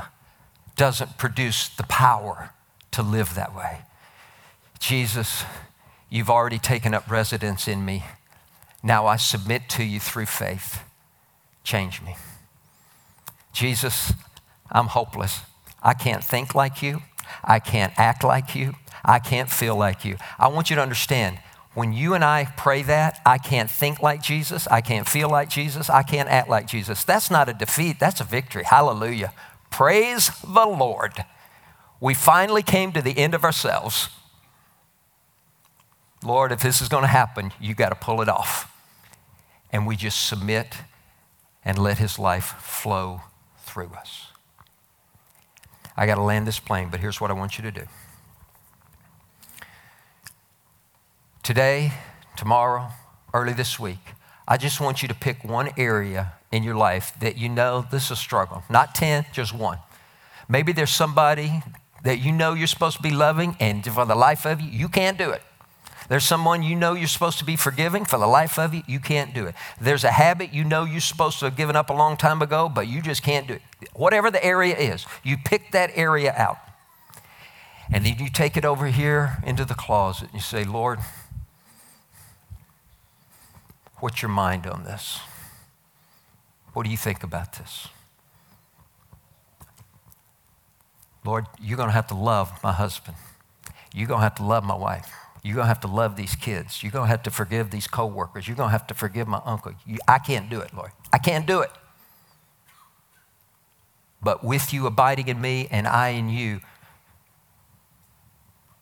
doesn't 0.76 1.18
produce 1.18 1.68
the 1.68 1.84
power 1.84 2.50
to 2.92 3.02
live 3.02 3.34
that 3.34 3.54
way. 3.54 3.82
Jesus, 4.78 5.44
You've 6.10 6.30
already 6.30 6.58
taken 6.58 6.94
up 6.94 7.10
residence 7.10 7.68
in 7.68 7.84
me. 7.84 8.04
Now 8.82 9.06
I 9.06 9.16
submit 9.16 9.68
to 9.70 9.84
you 9.84 10.00
through 10.00 10.26
faith. 10.26 10.82
Change 11.64 12.00
me. 12.00 12.16
Jesus, 13.52 14.12
I'm 14.70 14.86
hopeless. 14.86 15.40
I 15.82 15.92
can't 15.94 16.24
think 16.24 16.54
like 16.54 16.82
you. 16.82 17.02
I 17.44 17.58
can't 17.58 17.92
act 17.96 18.24
like 18.24 18.54
you. 18.54 18.74
I 19.04 19.18
can't 19.18 19.50
feel 19.50 19.76
like 19.76 20.04
you. 20.04 20.16
I 20.38 20.48
want 20.48 20.70
you 20.70 20.76
to 20.76 20.82
understand 20.82 21.38
when 21.78 21.92
you 21.92 22.14
and 22.14 22.24
I 22.24 22.52
pray 22.56 22.82
that, 22.82 23.20
I 23.24 23.38
can't 23.38 23.70
think 23.70 24.02
like 24.02 24.20
Jesus. 24.20 24.66
I 24.66 24.80
can't 24.80 25.08
feel 25.08 25.30
like 25.30 25.48
Jesus. 25.48 25.88
I 25.88 26.02
can't 26.02 26.28
act 26.28 26.48
like 26.48 26.66
Jesus. 26.66 27.04
That's 27.04 27.30
not 27.30 27.48
a 27.48 27.54
defeat, 27.54 28.00
that's 28.00 28.20
a 28.20 28.24
victory. 28.24 28.64
Hallelujah. 28.64 29.32
Praise 29.70 30.30
the 30.40 30.66
Lord. 30.66 31.24
We 32.00 32.14
finally 32.14 32.62
came 32.62 32.90
to 32.92 33.00
the 33.00 33.16
end 33.16 33.32
of 33.32 33.44
ourselves. 33.44 34.08
Lord, 36.24 36.50
if 36.50 36.60
this 36.60 36.80
is 36.80 36.88
going 36.88 37.04
to 37.04 37.08
happen, 37.08 37.52
you 37.60 37.74
got 37.74 37.90
to 37.90 37.94
pull 37.94 38.20
it 38.22 38.28
off. 38.28 38.74
And 39.70 39.86
we 39.86 39.94
just 39.94 40.26
submit 40.26 40.74
and 41.64 41.78
let 41.78 41.98
His 41.98 42.18
life 42.18 42.56
flow 42.58 43.20
through 43.58 43.90
us. 43.96 44.27
I 45.98 46.06
got 46.06 46.14
to 46.14 46.22
land 46.22 46.46
this 46.46 46.60
plane, 46.60 46.90
but 46.92 47.00
here's 47.00 47.20
what 47.20 47.32
I 47.32 47.34
want 47.34 47.58
you 47.58 47.64
to 47.64 47.72
do. 47.72 47.82
Today, 51.42 51.92
tomorrow, 52.36 52.90
early 53.34 53.52
this 53.52 53.80
week, 53.80 53.98
I 54.46 54.58
just 54.58 54.80
want 54.80 55.02
you 55.02 55.08
to 55.08 55.14
pick 55.14 55.42
one 55.42 55.70
area 55.76 56.34
in 56.52 56.62
your 56.62 56.76
life 56.76 57.12
that 57.20 57.36
you 57.36 57.48
know 57.48 57.84
this 57.90 58.04
is 58.04 58.10
a 58.12 58.16
struggle. 58.16 58.62
Not 58.70 58.94
10, 58.94 59.26
just 59.32 59.52
one. 59.52 59.78
Maybe 60.48 60.70
there's 60.70 60.92
somebody 60.92 61.64
that 62.04 62.20
you 62.20 62.30
know 62.30 62.54
you're 62.54 62.68
supposed 62.68 62.98
to 62.98 63.02
be 63.02 63.10
loving, 63.10 63.56
and 63.58 63.84
for 63.84 64.06
the 64.06 64.14
life 64.14 64.46
of 64.46 64.60
you, 64.60 64.70
you 64.70 64.88
can't 64.88 65.18
do 65.18 65.30
it. 65.30 65.42
There's 66.08 66.24
someone 66.24 66.62
you 66.62 66.76
know 66.76 66.94
you're 66.94 67.08
supposed 67.08 67.38
to 67.38 67.44
be 67.44 67.56
forgiving 67.56 68.04
for 68.04 68.18
the 68.18 68.26
life 68.26 68.58
of 68.58 68.74
you, 68.74 68.82
you 68.86 69.00
can't 69.00 69.34
do 69.34 69.46
it. 69.46 69.54
There's 69.80 70.04
a 70.04 70.12
habit 70.12 70.52
you 70.52 70.64
know 70.64 70.84
you're 70.84 71.00
supposed 71.00 71.38
to 71.40 71.46
have 71.46 71.56
given 71.56 71.76
up 71.76 71.90
a 71.90 71.92
long 71.92 72.16
time 72.16 72.42
ago, 72.42 72.68
but 72.68 72.86
you 72.86 73.02
just 73.02 73.22
can't 73.22 73.46
do 73.46 73.54
it. 73.54 73.62
Whatever 73.94 74.30
the 74.30 74.44
area 74.44 74.76
is, 74.76 75.06
you 75.22 75.36
pick 75.44 75.72
that 75.72 75.90
area 75.94 76.32
out. 76.36 76.58
And 77.90 78.04
then 78.04 78.18
you 78.18 78.28
take 78.28 78.56
it 78.56 78.64
over 78.64 78.86
here 78.86 79.38
into 79.44 79.64
the 79.64 79.74
closet 79.74 80.26
and 80.26 80.34
you 80.34 80.40
say, 80.40 80.64
Lord, 80.64 80.98
what's 84.00 84.20
your 84.22 84.30
mind 84.30 84.66
on 84.66 84.84
this? 84.84 85.20
What 86.74 86.84
do 86.84 86.90
you 86.90 86.96
think 86.96 87.22
about 87.22 87.54
this? 87.54 87.88
Lord, 91.24 91.46
you're 91.60 91.76
going 91.76 91.88
to 91.88 91.94
have 91.94 92.06
to 92.08 92.14
love 92.14 92.52
my 92.62 92.72
husband. 92.72 93.16
You're 93.94 94.06
going 94.06 94.20
to 94.20 94.24
have 94.24 94.36
to 94.36 94.44
love 94.44 94.64
my 94.64 94.76
wife. 94.76 95.12
You're 95.42 95.54
going 95.54 95.64
to 95.64 95.68
have 95.68 95.80
to 95.80 95.88
love 95.88 96.16
these 96.16 96.34
kids. 96.34 96.82
You're 96.82 96.92
going 96.92 97.06
to 97.06 97.10
have 97.10 97.22
to 97.24 97.30
forgive 97.30 97.70
these 97.70 97.86
coworkers. 97.86 98.48
You're 98.48 98.56
going 98.56 98.68
to 98.68 98.72
have 98.72 98.86
to 98.88 98.94
forgive 98.94 99.28
my 99.28 99.40
uncle. 99.44 99.72
You, 99.86 99.98
I 100.06 100.18
can't 100.18 100.50
do 100.50 100.60
it, 100.60 100.74
Lord. 100.74 100.90
I 101.12 101.18
can't 101.18 101.46
do 101.46 101.60
it. 101.60 101.70
But 104.22 104.42
with 104.42 104.72
you 104.72 104.86
abiding 104.86 105.28
in 105.28 105.40
me 105.40 105.68
and 105.70 105.86
I 105.86 106.08
in 106.08 106.28
you, 106.28 106.60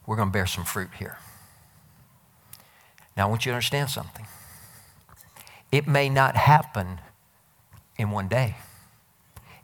we're 0.06 0.16
going 0.16 0.28
to 0.28 0.32
bear 0.32 0.46
some 0.46 0.64
fruit 0.64 0.90
here. 0.98 1.18
Now, 3.16 3.26
I 3.26 3.30
want 3.30 3.44
you 3.44 3.50
to 3.50 3.56
understand 3.56 3.90
something. 3.90 4.26
It 5.72 5.86
may 5.86 6.08
not 6.08 6.36
happen 6.36 7.00
in 7.98 8.10
one 8.10 8.28
day, 8.28 8.56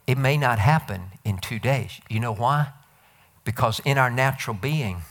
it 0.05 0.17
may 0.17 0.37
not 0.37 0.59
happen 0.59 1.11
in 1.23 1.37
two 1.37 1.59
days. 1.59 2.01
You 2.09 2.19
know 2.19 2.33
why? 2.33 2.69
Because 3.45 3.79
in 3.85 3.97
our 3.97 4.09
natural 4.09 4.55
being, 4.59 5.01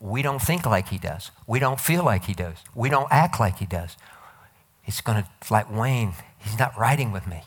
we 0.00 0.22
don't 0.22 0.40
think 0.40 0.64
like 0.64 0.88
he 0.88 0.98
does. 0.98 1.30
We 1.46 1.58
don't 1.58 1.78
feel 1.78 2.02
like 2.02 2.24
he 2.24 2.32
does. 2.32 2.56
We 2.74 2.88
don't 2.88 3.08
act 3.10 3.38
like 3.38 3.58
he 3.58 3.66
does. 3.66 3.96
it's 4.86 5.02
going 5.02 5.22
to, 5.22 5.52
like 5.52 5.70
Wayne, 5.70 6.14
he's 6.38 6.58
not 6.58 6.76
riding 6.76 7.12
with 7.12 7.26
me. 7.26 7.42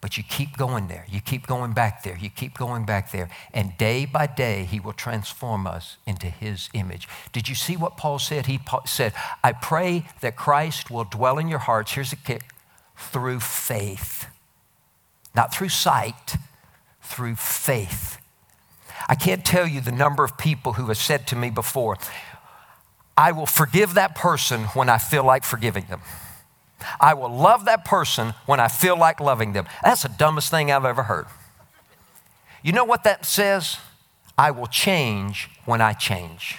But 0.00 0.16
you 0.16 0.22
keep 0.22 0.56
going 0.56 0.86
there. 0.86 1.04
You 1.08 1.20
keep 1.20 1.48
going 1.48 1.72
back 1.72 2.04
there. 2.04 2.16
You 2.16 2.30
keep 2.30 2.56
going 2.56 2.84
back 2.84 3.10
there. 3.10 3.28
And 3.52 3.76
day 3.76 4.04
by 4.04 4.26
day, 4.26 4.64
he 4.64 4.78
will 4.78 4.92
transform 4.92 5.66
us 5.66 5.96
into 6.06 6.28
his 6.28 6.68
image. 6.74 7.08
Did 7.32 7.48
you 7.48 7.56
see 7.56 7.76
what 7.76 7.96
Paul 7.96 8.20
said? 8.20 8.46
He 8.46 8.60
said, 8.84 9.12
I 9.42 9.52
pray 9.52 10.06
that 10.20 10.36
Christ 10.36 10.90
will 10.90 11.04
dwell 11.04 11.38
in 11.38 11.48
your 11.48 11.58
hearts. 11.58 11.92
Here's 11.92 12.12
a 12.12 12.16
kick 12.16 12.42
through 12.96 13.40
faith, 13.40 14.26
not 15.34 15.52
through 15.52 15.70
sight, 15.70 16.36
through 17.02 17.34
faith. 17.36 18.18
I 19.08 19.14
can't 19.14 19.44
tell 19.44 19.66
you 19.66 19.80
the 19.80 19.92
number 19.92 20.24
of 20.24 20.36
people 20.36 20.74
who 20.74 20.86
have 20.86 20.98
said 20.98 21.26
to 21.28 21.36
me 21.36 21.50
before, 21.50 21.96
I 23.16 23.32
will 23.32 23.46
forgive 23.46 23.94
that 23.94 24.14
person 24.14 24.64
when 24.74 24.88
I 24.88 24.98
feel 24.98 25.24
like 25.24 25.44
forgiving 25.44 25.86
them. 25.86 26.00
I 27.00 27.14
will 27.14 27.34
love 27.34 27.64
that 27.64 27.84
person 27.84 28.34
when 28.44 28.60
I 28.60 28.68
feel 28.68 28.98
like 28.98 29.20
loving 29.20 29.52
them. 29.52 29.66
That's 29.82 30.02
the 30.02 30.08
dumbest 30.08 30.50
thing 30.50 30.70
I've 30.70 30.84
ever 30.84 31.04
heard. 31.04 31.26
You 32.62 32.72
know 32.72 32.84
what 32.84 33.04
that 33.04 33.24
says? 33.24 33.78
I 34.36 34.50
will 34.50 34.66
change 34.66 35.48
when 35.64 35.80
I 35.80 35.92
change. 35.94 36.58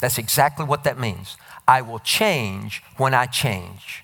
That's 0.00 0.18
exactly 0.18 0.64
what 0.64 0.84
that 0.84 0.98
means. 0.98 1.36
I 1.68 1.80
will 1.82 2.00
change 2.00 2.82
when 2.96 3.14
I 3.14 3.26
change. 3.26 4.02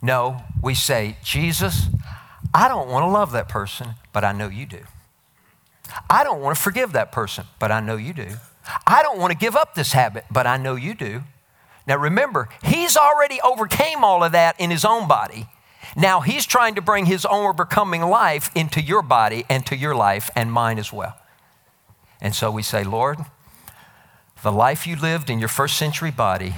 No, 0.00 0.42
we 0.62 0.74
say, 0.74 1.16
Jesus, 1.24 1.86
I 2.54 2.68
don't 2.68 2.88
want 2.88 3.02
to 3.02 3.08
love 3.08 3.32
that 3.32 3.48
person, 3.48 3.94
but 4.12 4.24
I 4.24 4.32
know 4.32 4.48
you 4.48 4.66
do. 4.66 4.80
I 6.08 6.24
don't 6.24 6.40
want 6.40 6.56
to 6.56 6.62
forgive 6.62 6.92
that 6.92 7.12
person, 7.12 7.46
but 7.58 7.70
I 7.70 7.80
know 7.80 7.96
you 7.96 8.12
do. 8.12 8.28
I 8.86 9.02
don't 9.02 9.18
want 9.18 9.32
to 9.32 9.38
give 9.38 9.56
up 9.56 9.74
this 9.74 9.92
habit, 9.92 10.24
but 10.30 10.46
I 10.46 10.56
know 10.56 10.74
you 10.74 10.94
do. 10.94 11.22
Now 11.86 11.96
remember, 11.96 12.48
he's 12.62 12.96
already 12.96 13.40
overcame 13.40 14.04
all 14.04 14.22
of 14.22 14.32
that 14.32 14.58
in 14.60 14.70
his 14.70 14.84
own 14.84 15.08
body. 15.08 15.48
Now 15.96 16.20
he's 16.20 16.46
trying 16.46 16.76
to 16.76 16.82
bring 16.82 17.06
his 17.06 17.24
own 17.24 17.46
overcoming 17.46 18.02
life 18.02 18.50
into 18.54 18.80
your 18.80 19.02
body 19.02 19.44
and 19.48 19.66
to 19.66 19.76
your 19.76 19.94
life 19.94 20.30
and 20.36 20.52
mine 20.52 20.78
as 20.78 20.92
well. 20.92 21.16
And 22.20 22.34
so 22.34 22.50
we 22.50 22.62
say, 22.62 22.84
Lord, 22.84 23.18
the 24.42 24.52
life 24.52 24.86
you 24.86 24.96
lived 24.96 25.30
in 25.30 25.38
your 25.38 25.48
first 25.48 25.76
century 25.76 26.10
body, 26.10 26.54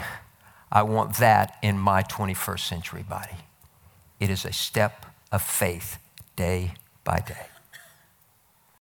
I 0.70 0.82
want 0.82 1.16
that 1.16 1.56
in 1.62 1.78
my 1.78 2.02
21st 2.02 2.60
century 2.60 3.02
body. 3.02 3.36
It 4.20 4.28
is 4.28 4.44
a 4.44 4.52
step 4.52 5.06
of 5.30 5.42
faith 5.42 5.98
day 6.36 6.74
by 7.04 7.20
day. 7.20 7.51